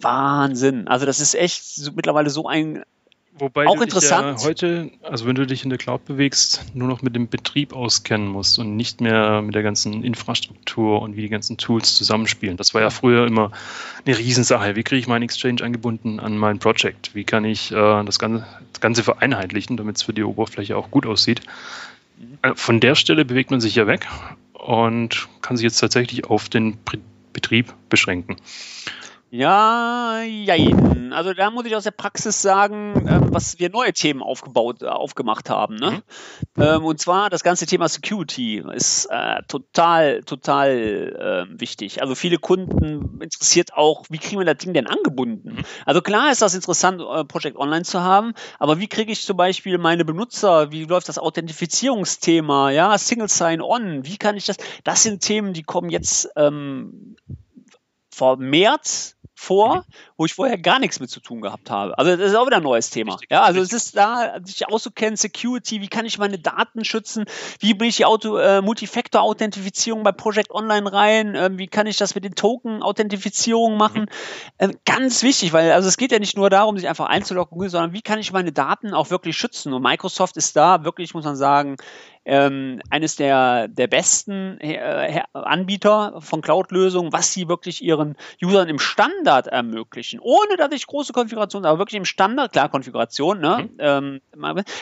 Wahnsinn. 0.00 0.88
Also 0.88 1.06
das 1.06 1.20
ist 1.20 1.34
echt 1.34 1.64
so, 1.64 1.92
mittlerweile 1.92 2.30
so 2.30 2.46
ein 2.46 2.82
Wobei 3.38 3.66
auch 3.66 3.82
interessant. 3.82 4.40
Ja 4.40 4.46
heute, 4.46 4.90
also 5.02 5.26
wenn 5.26 5.34
du 5.34 5.46
dich 5.46 5.62
in 5.62 5.68
der 5.68 5.78
Cloud 5.78 6.06
bewegst, 6.06 6.64
nur 6.72 6.88
noch 6.88 7.02
mit 7.02 7.14
dem 7.14 7.28
Betrieb 7.28 7.74
auskennen 7.74 8.28
musst 8.28 8.58
und 8.58 8.76
nicht 8.76 9.02
mehr 9.02 9.42
mit 9.42 9.54
der 9.54 9.62
ganzen 9.62 10.02
Infrastruktur 10.02 11.02
und 11.02 11.16
wie 11.16 11.20
die 11.20 11.28
ganzen 11.28 11.58
Tools 11.58 11.94
zusammenspielen. 11.96 12.56
Das 12.56 12.72
war 12.72 12.80
ja 12.80 12.88
früher 12.88 13.26
immer 13.26 13.52
eine 14.06 14.16
Riesensache. 14.16 14.74
Wie 14.74 14.82
kriege 14.82 15.00
ich 15.00 15.06
meinen 15.06 15.22
Exchange 15.22 15.62
angebunden 15.62 16.18
an 16.18 16.38
mein 16.38 16.58
Project? 16.60 17.14
Wie 17.14 17.24
kann 17.24 17.44
ich 17.44 17.72
äh, 17.72 18.04
das, 18.04 18.18
Ganze, 18.18 18.46
das 18.72 18.80
Ganze 18.80 19.02
vereinheitlichen, 19.02 19.76
damit 19.76 19.96
es 19.96 20.02
für 20.02 20.14
die 20.14 20.24
Oberfläche 20.24 20.74
auch 20.74 20.90
gut 20.90 21.04
aussieht? 21.04 21.42
Äh, 22.40 22.54
von 22.54 22.80
der 22.80 22.94
Stelle 22.94 23.26
bewegt 23.26 23.50
man 23.50 23.60
sich 23.60 23.74
ja 23.74 23.86
weg 23.86 24.08
und 24.54 25.28
kann 25.42 25.58
sich 25.58 25.64
jetzt 25.64 25.78
tatsächlich 25.78 26.24
auf 26.24 26.48
den 26.48 26.78
Betrieb 27.34 27.74
beschränken. 27.90 28.36
Ja, 29.30 30.22
jein. 30.22 31.12
Also 31.12 31.34
da 31.34 31.50
muss 31.50 31.66
ich 31.66 31.74
aus 31.74 31.82
der 31.82 31.90
Praxis 31.90 32.42
sagen, 32.42 33.06
ähm, 33.08 33.34
was 33.34 33.58
wir 33.58 33.70
neue 33.70 33.92
Themen 33.92 34.22
aufgebaut, 34.22 34.82
äh, 34.82 34.86
aufgemacht 34.86 35.50
haben. 35.50 35.74
Ne? 35.76 36.02
Mhm. 36.56 36.62
Ähm, 36.62 36.84
und 36.84 37.00
zwar 37.00 37.28
das 37.28 37.42
ganze 37.42 37.66
Thema 37.66 37.88
Security 37.88 38.62
ist 38.72 39.06
äh, 39.06 39.42
total, 39.48 40.22
total 40.22 41.48
äh, 41.50 41.60
wichtig. 41.60 42.02
Also 42.02 42.14
viele 42.14 42.38
Kunden 42.38 43.20
interessiert 43.20 43.74
auch, 43.74 44.04
wie 44.10 44.18
kriegen 44.18 44.38
wir 44.40 44.46
das 44.46 44.58
Ding 44.58 44.74
denn 44.74 44.86
angebunden? 44.86 45.56
Mhm. 45.56 45.64
Also 45.84 46.02
klar 46.02 46.30
ist 46.30 46.42
das 46.42 46.54
interessant, 46.54 47.00
äh, 47.00 47.24
Project 47.24 47.56
Online 47.56 47.84
zu 47.84 48.02
haben, 48.02 48.32
aber 48.60 48.78
wie 48.78 48.86
kriege 48.88 49.10
ich 49.10 49.22
zum 49.22 49.36
Beispiel 49.36 49.76
meine 49.78 50.04
Benutzer, 50.04 50.70
wie 50.70 50.84
läuft 50.84 51.08
das 51.08 51.18
Authentifizierungsthema, 51.18 52.70
ja, 52.70 52.96
Single 52.96 53.28
Sign-On, 53.28 54.06
wie 54.06 54.18
kann 54.18 54.36
ich 54.36 54.46
das? 54.46 54.56
Das 54.84 55.02
sind 55.02 55.20
Themen, 55.20 55.52
die 55.52 55.64
kommen 55.64 55.90
jetzt 55.90 56.28
ähm, 56.36 57.16
vermehrt 58.16 59.15
vor, 59.38 59.76
mhm. 59.76 59.82
wo 60.16 60.24
ich 60.24 60.34
vorher 60.34 60.56
gar 60.56 60.78
nichts 60.78 60.98
mit 60.98 61.10
zu 61.10 61.20
tun 61.20 61.42
gehabt 61.42 61.70
habe. 61.70 61.96
Also 61.98 62.16
das 62.16 62.30
ist 62.30 62.34
auch 62.34 62.46
wieder 62.46 62.56
ein 62.56 62.62
neues 62.62 62.88
Thema. 62.90 63.12
Richtig, 63.12 63.30
ja, 63.30 63.42
also 63.42 63.60
richtig. 63.60 63.76
es 63.76 63.84
ist 63.84 63.96
da, 63.96 64.38
sich 64.42 64.66
auszukennen, 64.66 65.16
Security, 65.16 65.82
wie 65.82 65.88
kann 65.88 66.06
ich 66.06 66.18
meine 66.18 66.38
Daten 66.38 66.84
schützen, 66.84 67.26
wie 67.60 67.74
bringe 67.74 67.90
ich 67.90 67.96
die 67.96 68.06
Auto, 68.06 68.38
äh, 68.38 68.62
Multifactor-Authentifizierung 68.62 70.02
bei 70.02 70.12
Project 70.12 70.50
Online 70.50 70.90
rein, 70.90 71.34
äh, 71.34 71.50
wie 71.52 71.68
kann 71.68 71.86
ich 71.86 71.98
das 71.98 72.14
mit 72.14 72.24
den 72.24 72.34
Token-Authentifizierung 72.34 73.76
machen. 73.76 74.02
Mhm. 74.58 74.70
Äh, 74.70 74.74
ganz 74.86 75.22
wichtig, 75.22 75.52
weil 75.52 75.70
also 75.72 75.86
es 75.86 75.98
geht 75.98 76.12
ja 76.12 76.18
nicht 76.18 76.36
nur 76.36 76.48
darum, 76.48 76.78
sich 76.78 76.88
einfach 76.88 77.06
einzuloggen, 77.06 77.68
sondern 77.68 77.92
wie 77.92 78.02
kann 78.02 78.18
ich 78.18 78.32
meine 78.32 78.52
Daten 78.52 78.94
auch 78.94 79.10
wirklich 79.10 79.36
schützen. 79.36 79.74
Und 79.74 79.82
Microsoft 79.82 80.38
ist 80.38 80.56
da 80.56 80.82
wirklich, 80.84 81.12
muss 81.12 81.24
man 81.24 81.36
sagen, 81.36 81.76
ähm, 82.26 82.82
eines 82.90 83.14
der, 83.16 83.68
der 83.68 83.86
besten 83.86 84.58
äh, 84.60 85.22
Anbieter 85.32 86.20
von 86.20 86.42
Cloud-Lösungen, 86.42 87.12
was 87.12 87.32
sie 87.32 87.48
wirklich 87.48 87.82
ihren 87.82 88.16
Usern 88.42 88.68
im 88.68 88.80
Standard 88.80 89.46
ermöglichen, 89.46 90.18
ohne 90.20 90.56
dass 90.56 90.72
ich 90.72 90.86
große 90.86 91.12
Konfigurationen, 91.12 91.66
aber 91.66 91.78
wirklich 91.78 91.96
im 91.96 92.04
Standard, 92.04 92.52
klar, 92.52 92.68
Konfiguration, 92.68 93.40
ne? 93.40 93.68
Mhm. 93.70 93.76
Ähm, 93.78 94.20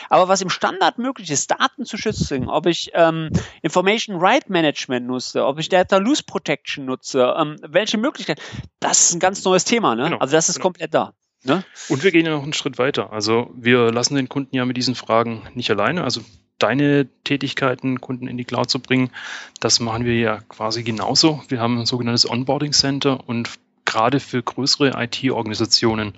aber 0.09 0.27
was 0.27 0.41
im 0.41 0.49
Standard 0.49 0.97
möglich 0.97 1.29
ist, 1.29 1.51
Daten 1.51 1.85
zu 1.85 1.97
schützen, 1.97 2.49
ob 2.49 2.65
ich 2.65 2.89
ähm, 2.93 3.29
Information 3.61 4.17
Right 4.19 4.49
Management 4.49 5.05
nutze, 5.05 5.45
ob 5.45 5.59
ich 5.59 5.69
Data 5.69 5.97
Loose 5.97 6.23
Protection 6.23 6.85
nutze, 6.85 7.35
ähm, 7.37 7.57
welche 7.61 7.99
Möglichkeiten, 7.99 8.41
das 8.79 9.01
ist 9.01 9.13
ein 9.13 9.19
ganz 9.19 9.43
neues 9.43 9.65
Thema, 9.65 9.95
ne? 9.95 10.05
Genau, 10.05 10.17
also 10.17 10.35
das 10.35 10.49
ist 10.49 10.55
genau. 10.55 10.63
komplett 10.63 10.93
da. 10.95 11.13
Ne? 11.45 11.63
Und 11.89 12.03
wir 12.03 12.11
gehen 12.11 12.25
ja 12.25 12.31
noch 12.31 12.43
einen 12.43 12.53
Schritt 12.53 12.77
weiter. 12.77 13.13
Also 13.13 13.51
wir 13.55 13.91
lassen 13.91 14.15
den 14.15 14.29
Kunden 14.29 14.55
ja 14.55 14.65
mit 14.65 14.77
diesen 14.77 14.95
Fragen 14.95 15.43
nicht 15.53 15.69
alleine. 15.69 16.03
Also 16.03 16.21
deine 16.57 17.07
Tätigkeiten, 17.23 18.01
Kunden 18.01 18.27
in 18.27 18.37
die 18.37 18.45
Cloud 18.45 18.69
zu 18.69 18.79
bringen, 18.79 19.11
das 19.59 19.79
machen 19.79 20.05
wir 20.05 20.17
ja 20.17 20.39
quasi 20.49 20.83
genauso. 20.83 21.43
Wir 21.47 21.59
haben 21.59 21.79
ein 21.79 21.85
sogenanntes 21.85 22.29
Onboarding 22.29 22.71
Center 22.71 23.27
und 23.27 23.49
gerade 23.85 24.19
für 24.19 24.41
größere 24.41 24.93
IT-Organisationen 24.95 26.13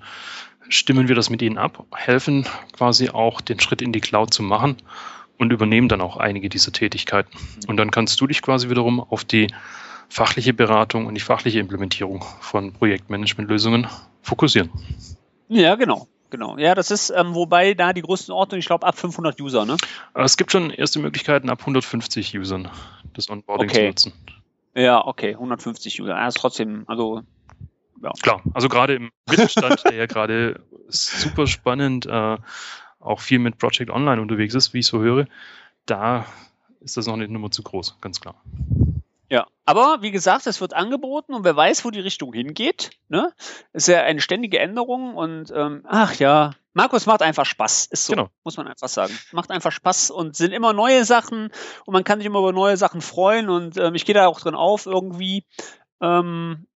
stimmen 0.70 1.08
wir 1.08 1.14
das 1.14 1.30
mit 1.30 1.42
ihnen 1.42 1.58
ab, 1.58 1.84
helfen 1.94 2.46
quasi 2.72 3.10
auch 3.10 3.40
den 3.40 3.60
Schritt 3.60 3.82
in 3.82 3.92
die 3.92 4.00
Cloud 4.00 4.32
zu 4.32 4.42
machen 4.42 4.76
und 5.38 5.52
übernehmen 5.52 5.88
dann 5.88 6.00
auch 6.00 6.16
einige 6.16 6.48
dieser 6.48 6.72
Tätigkeiten. 6.72 7.30
Und 7.66 7.76
dann 7.76 7.90
kannst 7.90 8.20
du 8.20 8.26
dich 8.26 8.42
quasi 8.42 8.68
wiederum 8.70 9.00
auf 9.00 9.24
die 9.24 9.48
fachliche 10.08 10.54
Beratung 10.54 11.06
und 11.06 11.14
die 11.14 11.20
fachliche 11.20 11.60
Implementierung 11.60 12.24
von 12.40 12.72
Projektmanagementlösungen 12.72 13.86
fokussieren. 14.22 14.70
Ja, 15.48 15.74
genau. 15.74 16.08
Genau, 16.30 16.58
ja, 16.58 16.74
das 16.74 16.90
ist, 16.90 17.08
ähm, 17.08 17.34
wobei 17.34 17.72
da 17.72 17.94
die 17.94 18.02
Größenordnung, 18.02 18.58
ich 18.58 18.66
glaube, 18.66 18.86
ab 18.86 18.98
500 18.98 19.40
User, 19.40 19.64
ne? 19.64 19.78
Es 20.12 20.36
gibt 20.36 20.52
schon 20.52 20.70
erste 20.70 20.98
Möglichkeiten, 20.98 21.48
ab 21.48 21.60
150 21.60 22.38
Usern 22.38 22.68
das 23.14 23.30
Onboarding 23.30 23.70
okay. 23.70 23.94
zu 23.94 24.10
nutzen. 24.10 24.12
Ja, 24.74 25.06
okay, 25.06 25.32
150 25.32 26.02
User. 26.02 26.10
Ja, 26.10 26.28
ist 26.28 26.36
trotzdem, 26.36 26.84
also, 26.86 27.22
ja. 28.02 28.12
Klar, 28.20 28.42
also 28.52 28.68
gerade 28.68 28.96
im 28.96 29.10
Mittelstand, 29.28 29.84
der 29.84 29.94
ja 29.94 30.06
gerade 30.06 30.60
super 30.88 31.46
spannend, 31.46 32.04
äh, 32.04 32.36
auch 33.00 33.20
viel 33.20 33.38
mit 33.38 33.56
Project 33.56 33.90
Online 33.90 34.20
unterwegs 34.20 34.54
ist, 34.54 34.74
wie 34.74 34.80
ich 34.80 34.86
so 34.86 35.00
höre, 35.00 35.26
da 35.86 36.26
ist 36.80 36.98
das 36.98 37.06
noch 37.06 37.14
eine 37.14 37.26
Nummer 37.26 37.50
zu 37.50 37.62
groß, 37.62 37.96
ganz 38.02 38.20
klar. 38.20 38.34
Ja, 39.30 39.46
aber 39.66 39.98
wie 40.00 40.10
gesagt, 40.10 40.46
es 40.46 40.60
wird 40.60 40.72
angeboten 40.72 41.34
und 41.34 41.44
wer 41.44 41.54
weiß, 41.54 41.84
wo 41.84 41.90
die 41.90 42.00
Richtung 42.00 42.32
hingeht. 42.32 42.92
Ne? 43.08 43.34
Ist 43.74 43.88
ja 43.88 44.02
eine 44.02 44.22
ständige 44.22 44.58
Änderung 44.58 45.14
und 45.14 45.52
ähm, 45.54 45.84
ach 45.86 46.14
ja, 46.14 46.54
Markus 46.72 47.04
macht 47.06 47.20
einfach 47.22 47.44
Spaß, 47.44 47.86
ist 47.86 48.06
so, 48.06 48.14
genau. 48.14 48.28
muss 48.44 48.56
man 48.56 48.68
einfach 48.68 48.88
sagen. 48.88 49.18
Macht 49.32 49.50
einfach 49.50 49.72
Spaß 49.72 50.10
und 50.10 50.36
sind 50.36 50.52
immer 50.52 50.72
neue 50.72 51.04
Sachen 51.04 51.50
und 51.84 51.92
man 51.92 52.04
kann 52.04 52.20
sich 52.20 52.26
immer 52.26 52.38
über 52.38 52.52
neue 52.52 52.76
Sachen 52.78 53.02
freuen 53.02 53.50
und 53.50 53.76
ähm, 53.76 53.94
ich 53.94 54.06
gehe 54.06 54.14
da 54.14 54.28
auch 54.28 54.40
drin 54.40 54.54
auf 54.54 54.86
irgendwie. 54.86 55.44
Ähm, 56.00 56.66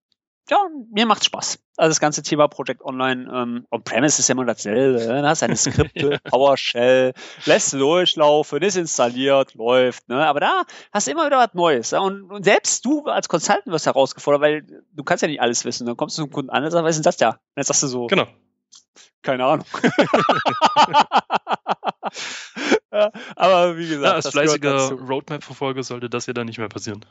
ja, 0.51 0.59
mir 0.91 1.07
macht's 1.07 1.27
Spaß. 1.27 1.62
Also 1.77 1.91
das 1.91 2.01
ganze 2.01 2.23
Thema 2.23 2.49
Project 2.49 2.83
Online, 2.83 3.31
ähm, 3.33 3.67
On-Premise 3.71 4.21
ist 4.21 4.29
ja 4.29 4.35
immer 4.35 4.45
dasselbe. 4.45 4.99
Ne? 4.99 5.23
Da 5.23 5.29
hast 5.29 5.41
deine 5.43 5.57
Skripte, 5.57 6.19
PowerShell, 6.25 7.15
lässt 7.47 7.73
durchlaufen, 7.73 8.61
ist 8.63 8.77
installiert, 8.77 9.55
läuft. 9.55 10.09
Ne? 10.09 10.27
Aber 10.27 10.41
da 10.41 10.65
hast 10.93 11.07
du 11.07 11.13
immer 11.13 11.27
wieder 11.27 11.39
was 11.39 11.55
Neues. 11.55 11.93
Ja? 11.93 12.01
Und, 12.01 12.31
und, 12.31 12.45
selbst 12.45 12.85
du 12.85 13.05
als 13.07 13.29
Consultant 13.29 13.67
wirst 13.67 13.87
herausgefordert, 13.87 14.43
weil 14.43 14.85
du 14.93 15.03
kannst 15.03 15.23
ja 15.23 15.29
nicht 15.29 15.41
alles 15.41 15.65
wissen. 15.65 15.87
Dann 15.87 15.97
kommst 15.97 16.19
du 16.19 16.23
zum 16.23 16.31
Kunden 16.31 16.51
an 16.51 16.63
und 16.63 16.71
sagst, 16.71 16.85
was 16.85 16.91
ist 16.91 16.99
denn 16.99 17.05
das 17.05 17.17
da? 17.17 17.31
Und 17.31 17.39
jetzt 17.57 17.69
sagst 17.69 17.83
du 17.85 17.87
so, 17.87 18.07
genau. 18.07 18.27
keine 19.23 19.45
Ahnung. 19.47 19.65
ja, 22.93 23.11
aber 23.37 23.77
wie 23.79 23.89
gesagt, 23.89 24.05
ja, 24.05 24.13
als 24.13 24.29
fleißiger 24.29 24.93
Roadmap-Verfolger 24.93 25.83
sollte 25.83 26.11
das 26.11 26.27
ja 26.27 26.33
dann 26.33 26.47
nicht 26.47 26.59
mehr 26.59 26.69
passieren. 26.69 27.05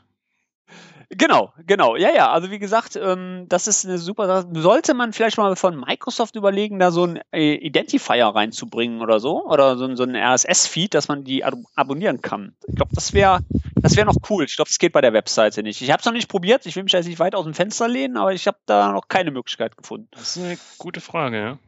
Genau, 1.14 1.52
genau. 1.66 1.96
Ja, 1.96 2.10
ja. 2.14 2.32
Also 2.32 2.50
wie 2.50 2.58
gesagt, 2.58 2.96
ähm, 2.96 3.46
das 3.48 3.66
ist 3.66 3.84
eine 3.84 3.98
super 3.98 4.26
Sache. 4.26 4.48
Sollte 4.54 4.94
man 4.94 5.12
vielleicht 5.12 5.36
mal 5.36 5.56
von 5.56 5.78
Microsoft 5.78 6.36
überlegen, 6.36 6.78
da 6.78 6.90
so 6.90 7.04
ein 7.04 7.20
äh, 7.32 7.54
Identifier 7.54 8.26
reinzubringen 8.26 9.02
oder 9.02 9.20
so. 9.20 9.44
Oder 9.44 9.76
so, 9.76 9.94
so 9.94 10.04
ein 10.04 10.16
RSS-Feed, 10.16 10.94
dass 10.94 11.08
man 11.08 11.24
die 11.24 11.44
ab 11.44 11.54
abonnieren 11.74 12.22
kann. 12.22 12.54
Ich 12.66 12.76
glaube, 12.76 12.94
das 12.94 13.12
wäre 13.12 13.40
das 13.82 13.96
wäre 13.96 14.06
noch 14.06 14.16
cool. 14.30 14.44
Ich 14.44 14.56
glaube, 14.56 14.68
das 14.70 14.78
geht 14.78 14.92
bei 14.92 15.00
der 15.00 15.12
Webseite 15.12 15.62
nicht. 15.62 15.82
Ich 15.82 15.90
habe 15.90 16.00
es 16.00 16.06
noch 16.06 16.12
nicht 16.12 16.28
probiert. 16.28 16.64
Ich 16.66 16.76
will 16.76 16.84
mich 16.84 16.92
jetzt 16.92 17.06
nicht 17.06 17.18
weit 17.18 17.34
aus 17.34 17.44
dem 17.44 17.52
Fenster 17.54 17.88
lehnen, 17.88 18.16
aber 18.16 18.32
ich 18.32 18.46
habe 18.46 18.58
da 18.64 18.92
noch 18.92 19.08
keine 19.08 19.32
Möglichkeit 19.32 19.76
gefunden. 19.76 20.08
Das 20.12 20.36
ist 20.36 20.42
eine 20.42 20.56
gute 20.78 21.00
Frage, 21.00 21.38
ja. 21.38 21.58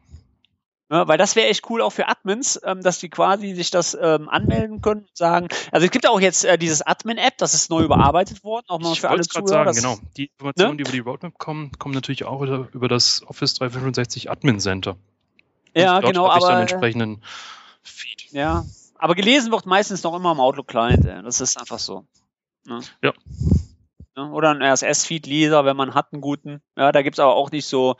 Ja, 0.91 1.07
weil 1.07 1.17
das 1.17 1.35
wäre 1.35 1.47
echt 1.47 1.67
cool 1.69 1.81
auch 1.81 1.89
für 1.89 2.07
Admins, 2.07 2.59
ähm, 2.63 2.81
dass 2.81 2.99
die 2.99 3.09
quasi 3.09 3.55
sich 3.55 3.71
das 3.71 3.97
ähm, 3.99 4.29
anmelden 4.29 4.81
können 4.81 5.01
und 5.01 5.17
sagen. 5.17 5.47
Also 5.71 5.85
es 5.85 5.91
gibt 5.91 6.07
auch 6.07 6.19
jetzt 6.19 6.45
äh, 6.45 6.59
dieses 6.59 6.83
Admin-App, 6.83 7.39
das 7.39 7.55
ist 7.55 7.71
neu 7.71 7.81
überarbeitet 7.83 8.43
worden, 8.43 8.65
auch 8.67 8.79
mal 8.79 8.93
ich 8.93 9.01
für 9.01 9.09
alle 9.09 9.23
Zuhörer. 9.23 9.47
Sagen, 9.47 9.65
das, 9.65 9.77
genau. 9.77 9.97
Die 10.15 10.25
Informationen, 10.25 10.71
ne? 10.71 10.77
die 10.77 10.81
über 10.83 10.91
die 10.91 10.99
Roadmap 10.99 11.39
kommen, 11.39 11.71
kommen 11.79 11.95
natürlich 11.95 12.25
auch 12.25 12.41
über, 12.41 12.87
das 12.87 13.23
Office 13.27 13.55
365 13.55 14.29
Admin 14.29 14.59
Center. 14.59 14.91
Und 14.91 15.81
ja, 15.81 15.99
genau, 16.01 16.27
aber 16.27 16.37
ich 16.37 16.43
dann 16.43 16.61
entsprechenden 16.61 17.23
Feed. 17.81 18.31
Ja, 18.31 18.63
aber 18.99 19.15
gelesen 19.15 19.51
wird 19.51 19.65
meistens 19.65 20.03
noch 20.03 20.15
immer 20.15 20.33
im 20.33 20.39
Outlook 20.39 20.67
Client. 20.67 21.03
Ey. 21.05 21.23
Das 21.23 21.41
ist 21.41 21.59
einfach 21.59 21.79
so. 21.79 22.05
Ne? 22.67 22.81
Ja. 23.01 23.13
Oder 24.17 24.51
ein 24.51 24.61
RSS-Feed-Leser, 24.61 25.65
wenn 25.65 25.75
man 25.75 25.93
hat 25.93 26.13
einen 26.13 26.21
guten. 26.21 26.61
Ja, 26.77 26.93
da 26.93 27.01
gibt's 27.01 27.19
aber 27.19 27.35
auch 27.35 27.51
nicht 27.51 27.65
so 27.65 27.97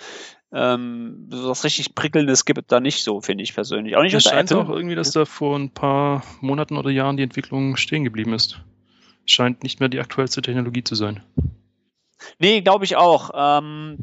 ähm, 0.56 1.28
so 1.30 1.50
was 1.50 1.64
richtig 1.64 1.94
Prickelndes 1.94 2.46
gibt 2.46 2.72
da 2.72 2.80
nicht 2.80 3.04
so, 3.04 3.22
finde 3.22 3.44
ich 3.44 3.54
persönlich. 3.54 3.98
Auch 3.98 4.04
nicht 4.04 4.14
es 4.14 4.24
scheint 4.24 4.54
auch 4.54 4.70
irgendwie, 4.70 4.96
dass 4.96 5.12
da 5.12 5.26
vor 5.26 5.58
ein 5.58 5.70
paar 5.70 6.24
Monaten 6.42 6.78
oder 6.78 6.90
Jahren 6.90 7.18
die 7.18 7.24
Entwicklung 7.24 7.76
stehen 7.76 8.04
geblieben 8.04 8.34
ist. 8.34 8.62
Scheint 9.26 9.64
nicht 9.64 9.80
mehr 9.80 9.90
die 9.90 10.00
aktuellste 10.00 10.42
Technologie 10.42 10.84
zu 10.84 10.96
sein. 10.96 11.22
Nee, 12.40 12.62
glaube 12.62 12.86
ich 12.86 12.96
auch. 12.96 13.32
Ähm, 13.36 13.98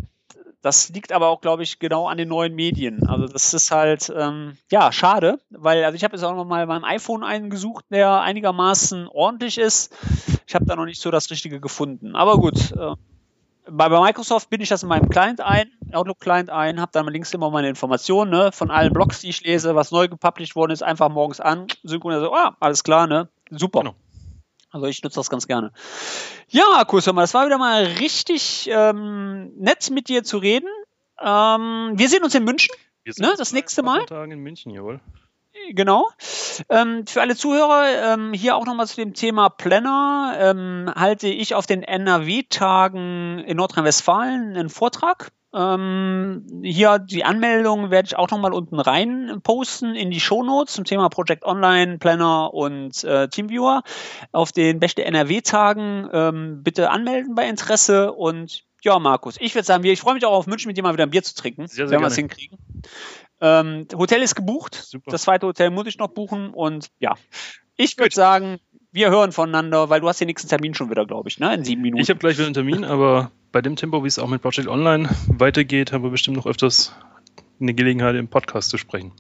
Das 0.61 0.90
liegt 0.90 1.11
aber 1.11 1.28
auch, 1.28 1.40
glaube 1.40 1.64
ich, 1.64 1.80
genau 1.80 2.07
an 2.07 2.18
den 2.18 2.28
neuen 2.28 2.55
Medien. 2.55 3.09
Also 3.09 3.26
das 3.26 3.53
ist 3.53 3.72
halt, 3.72 4.12
ähm, 4.16 4.57
ja, 4.70 4.92
schade, 4.92 5.38
weil, 5.50 5.82
also 5.82 5.96
ich 5.96 6.05
habe 6.05 6.14
jetzt 6.14 6.22
auch 6.22 6.36
noch 6.36 6.44
mal 6.44 6.66
beim 6.68 6.84
iPhone 6.84 7.24
einen 7.24 7.50
gesucht, 7.50 7.84
der 7.90 8.20
einigermaßen 8.20 9.09
ordentlich 9.09 9.59
ist. 9.59 9.92
Ich 10.46 10.55
habe 10.55 10.64
da 10.66 10.76
noch 10.76 10.84
nicht 10.84 11.00
so 11.00 11.11
das 11.11 11.30
Richtige 11.30 11.59
gefunden. 11.61 12.14
Aber 12.14 12.36
gut, 12.36 12.72
äh, 12.72 12.94
bei, 13.68 13.88
bei 13.88 14.00
Microsoft 14.00 14.50
bin 14.50 14.60
ich 14.60 14.68
das 14.68 14.82
in 14.82 14.88
meinem 14.88 15.08
Client 15.08 15.40
ein, 15.40 15.70
Outlook-Client 15.92 16.50
ein, 16.50 16.80
habe 16.80 16.92
dann 16.92 17.06
links 17.08 17.32
immer 17.32 17.50
meine 17.50 17.68
Informationen 17.68 18.30
ne, 18.30 18.52
von 18.52 18.70
allen 18.70 18.92
Blogs, 18.92 19.20
die 19.20 19.28
ich 19.28 19.42
lese, 19.42 19.74
was 19.74 19.90
neu 19.90 20.08
gepublished 20.08 20.56
worden 20.56 20.72
ist, 20.72 20.82
einfach 20.82 21.08
morgens 21.08 21.40
an, 21.40 21.66
synchronisiert, 21.82 22.30
so, 22.30 22.34
ah, 22.34 22.56
alles 22.60 22.82
klar, 22.84 23.06
ne, 23.06 23.28
super. 23.50 23.80
Genau. 23.80 23.94
Also 24.70 24.86
ich 24.86 25.02
nutze 25.02 25.16
das 25.16 25.28
ganz 25.28 25.46
gerne. 25.46 25.72
Ja, 26.48 26.84
Kurs, 26.86 27.04
das 27.04 27.34
war 27.34 27.46
wieder 27.46 27.58
mal 27.58 27.84
richtig 27.84 28.68
ähm, 28.72 29.52
nett 29.58 29.90
mit 29.90 30.08
dir 30.08 30.24
zu 30.24 30.38
reden. 30.38 30.68
Ähm, 31.20 31.92
wir 31.94 32.08
sehen 32.08 32.24
uns 32.24 32.34
in 32.34 32.44
München. 32.44 32.74
Wir 33.04 33.12
sehen 33.12 33.26
ne, 33.26 33.34
das 33.36 33.52
nächste 33.52 33.82
Mal. 33.82 34.06
Tagen 34.06 34.32
in 34.32 34.40
München, 34.40 34.70
jawohl. 34.72 35.00
Genau. 35.70 36.10
Ähm, 36.68 37.06
für 37.06 37.20
alle 37.20 37.36
Zuhörer, 37.36 38.14
ähm, 38.14 38.32
hier 38.32 38.56
auch 38.56 38.66
nochmal 38.66 38.86
zu 38.86 38.96
dem 38.96 39.14
Thema 39.14 39.48
Planner, 39.48 40.36
ähm, 40.38 40.92
halte 40.94 41.28
ich 41.28 41.54
auf 41.54 41.66
den 41.66 41.82
NRW-Tagen 41.82 43.38
in 43.40 43.56
Nordrhein-Westfalen 43.56 44.56
einen 44.56 44.68
Vortrag 44.68 45.32
ähm, 45.54 46.46
hier 46.62 46.98
die 46.98 47.24
Anmeldung 47.24 47.90
werde 47.90 48.06
ich 48.06 48.16
auch 48.16 48.30
nochmal 48.30 48.54
unten 48.54 48.80
rein 48.80 49.40
posten 49.42 49.94
in 49.94 50.10
die 50.10 50.20
Shownotes 50.20 50.74
zum 50.74 50.84
Thema 50.84 51.10
Project 51.10 51.44
Online, 51.44 51.98
Planner 51.98 52.54
und 52.54 53.04
äh, 53.04 53.28
Teamviewer. 53.28 53.82
Auf 54.32 54.52
den 54.52 54.80
Beste 54.80 55.04
NRW-Tagen 55.04 56.08
ähm, 56.12 56.62
bitte 56.62 56.90
anmelden 56.90 57.34
bei 57.34 57.48
Interesse 57.48 58.12
und 58.12 58.64
ja, 58.84 58.98
Markus, 58.98 59.36
ich 59.38 59.54
würde 59.54 59.64
sagen, 59.66 59.84
ich 59.84 60.00
freue 60.00 60.14
mich 60.14 60.24
auch 60.24 60.32
auf 60.32 60.46
München, 60.46 60.68
mit 60.68 60.76
dir 60.76 60.82
mal 60.82 60.92
wieder 60.92 61.04
ein 61.04 61.10
Bier 61.10 61.22
zu 61.22 61.36
trinken, 61.36 61.68
sehr, 61.68 61.86
sehr 61.86 61.96
wenn 61.96 62.02
wir 62.02 62.08
es 62.08 62.16
hinkriegen. 62.16 62.58
Ähm, 63.43 63.88
Hotel 63.95 64.22
ist 64.22 64.36
gebucht. 64.36 64.74
Super. 64.74 65.11
Das 65.11 65.22
zweite 65.22 65.47
Hotel 65.47 65.70
muss 65.70 65.86
ich 65.88 65.99
noch 65.99 66.09
buchen 66.09 66.51
und 66.51 66.90
ja, 67.01 67.16
ich 67.76 67.99
würde 67.99 68.14
sagen, 68.14 68.61
wir 68.93 69.11
hören 69.11 69.32
voneinander, 69.32 69.90
weil 69.90 70.01
du 70.01 70.09
hast 70.09 70.20
den 70.20 70.28
nächsten 70.28 70.49
Termin 70.49 70.74
schon 70.74 70.90
wieder, 70.90 71.05
glaube 71.07 71.28
ich, 71.28 71.40
ne? 71.40 71.53
In 71.53 71.64
sieben 71.64 71.82
Minuten. 71.82 72.01
Ich 72.01 72.09
habe 72.09 72.20
gleich 72.20 72.36
wieder 72.36 72.47
einen 72.47 72.55
Termin, 72.55 72.84
aber 72.84 73.32
bei 73.51 73.61
dem 73.61 73.74
Tempo, 73.74 74.05
wie 74.05 74.09
es 74.09 74.18
auch 74.18 74.28
mit 74.28 74.43
Project 74.43 74.68
Online 74.68 75.09
weitergeht, 75.26 75.93
haben 75.93 76.05
wir 76.05 76.11
bestimmt 76.11 76.36
noch 76.36 76.47
öfters 76.47 76.95
eine 77.61 77.74
Gelegenheit, 77.74 78.14
im 78.14 78.28
Podcast 78.28 78.70
zu 78.70 78.78
sprechen. 78.78 79.12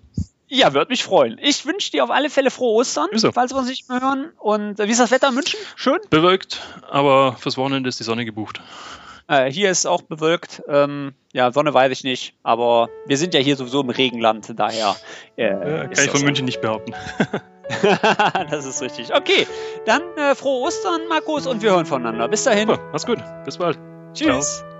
Ja, 0.46 0.74
würde 0.74 0.90
mich 0.90 1.02
freuen. 1.02 1.38
Ich 1.42 1.64
wünsche 1.64 1.90
dir 1.90 2.04
auf 2.04 2.10
alle 2.10 2.28
Fälle 2.28 2.50
frohe 2.50 2.74
Ostern, 2.80 3.08
so. 3.14 3.32
falls 3.32 3.52
wir 3.52 3.58
uns 3.58 3.68
nicht 3.68 3.88
mehr 3.88 4.00
hören. 4.00 4.30
Und 4.38 4.78
äh, 4.78 4.86
wie 4.86 4.92
ist 4.92 5.00
das 5.00 5.10
Wetter 5.10 5.30
in 5.30 5.34
München? 5.34 5.58
Schön? 5.76 5.98
Bewölkt, 6.10 6.60
aber 6.90 7.36
fürs 7.38 7.56
Wochenende 7.56 7.88
ist 7.88 7.98
die 7.98 8.04
Sonne 8.04 8.24
gebucht. 8.24 8.60
Äh, 9.28 9.50
hier 9.50 9.70
ist 9.70 9.86
auch 9.86 10.02
bewölkt. 10.02 10.62
Ähm, 10.68 11.14
ja, 11.32 11.50
Sonne 11.52 11.72
weiß 11.72 11.92
ich 11.92 12.04
nicht, 12.04 12.34
aber 12.42 12.88
wir 13.06 13.16
sind 13.16 13.34
ja 13.34 13.40
hier 13.40 13.56
sowieso 13.56 13.80
im 13.80 13.90
Regenland, 13.90 14.52
daher. 14.56 14.96
Äh, 15.36 15.50
ja, 15.50 15.86
kann 15.86 16.04
ich 16.04 16.10
von 16.10 16.22
München 16.22 16.44
nicht 16.44 16.60
behaupten. 16.60 16.92
das 18.50 18.66
ist 18.66 18.82
richtig. 18.82 19.14
Okay, 19.14 19.46
dann 19.86 20.02
äh, 20.16 20.34
frohe 20.34 20.66
Ostern, 20.66 21.02
Markus, 21.08 21.46
und 21.46 21.62
wir 21.62 21.70
hören 21.70 21.86
voneinander. 21.86 22.28
Bis 22.28 22.44
dahin. 22.44 22.68
Super, 22.68 22.88
mach's 22.92 23.06
gut. 23.06 23.18
Bis 23.44 23.58
bald. 23.58 23.78
Tschüss. 24.14 24.58
Ciao. 24.58 24.71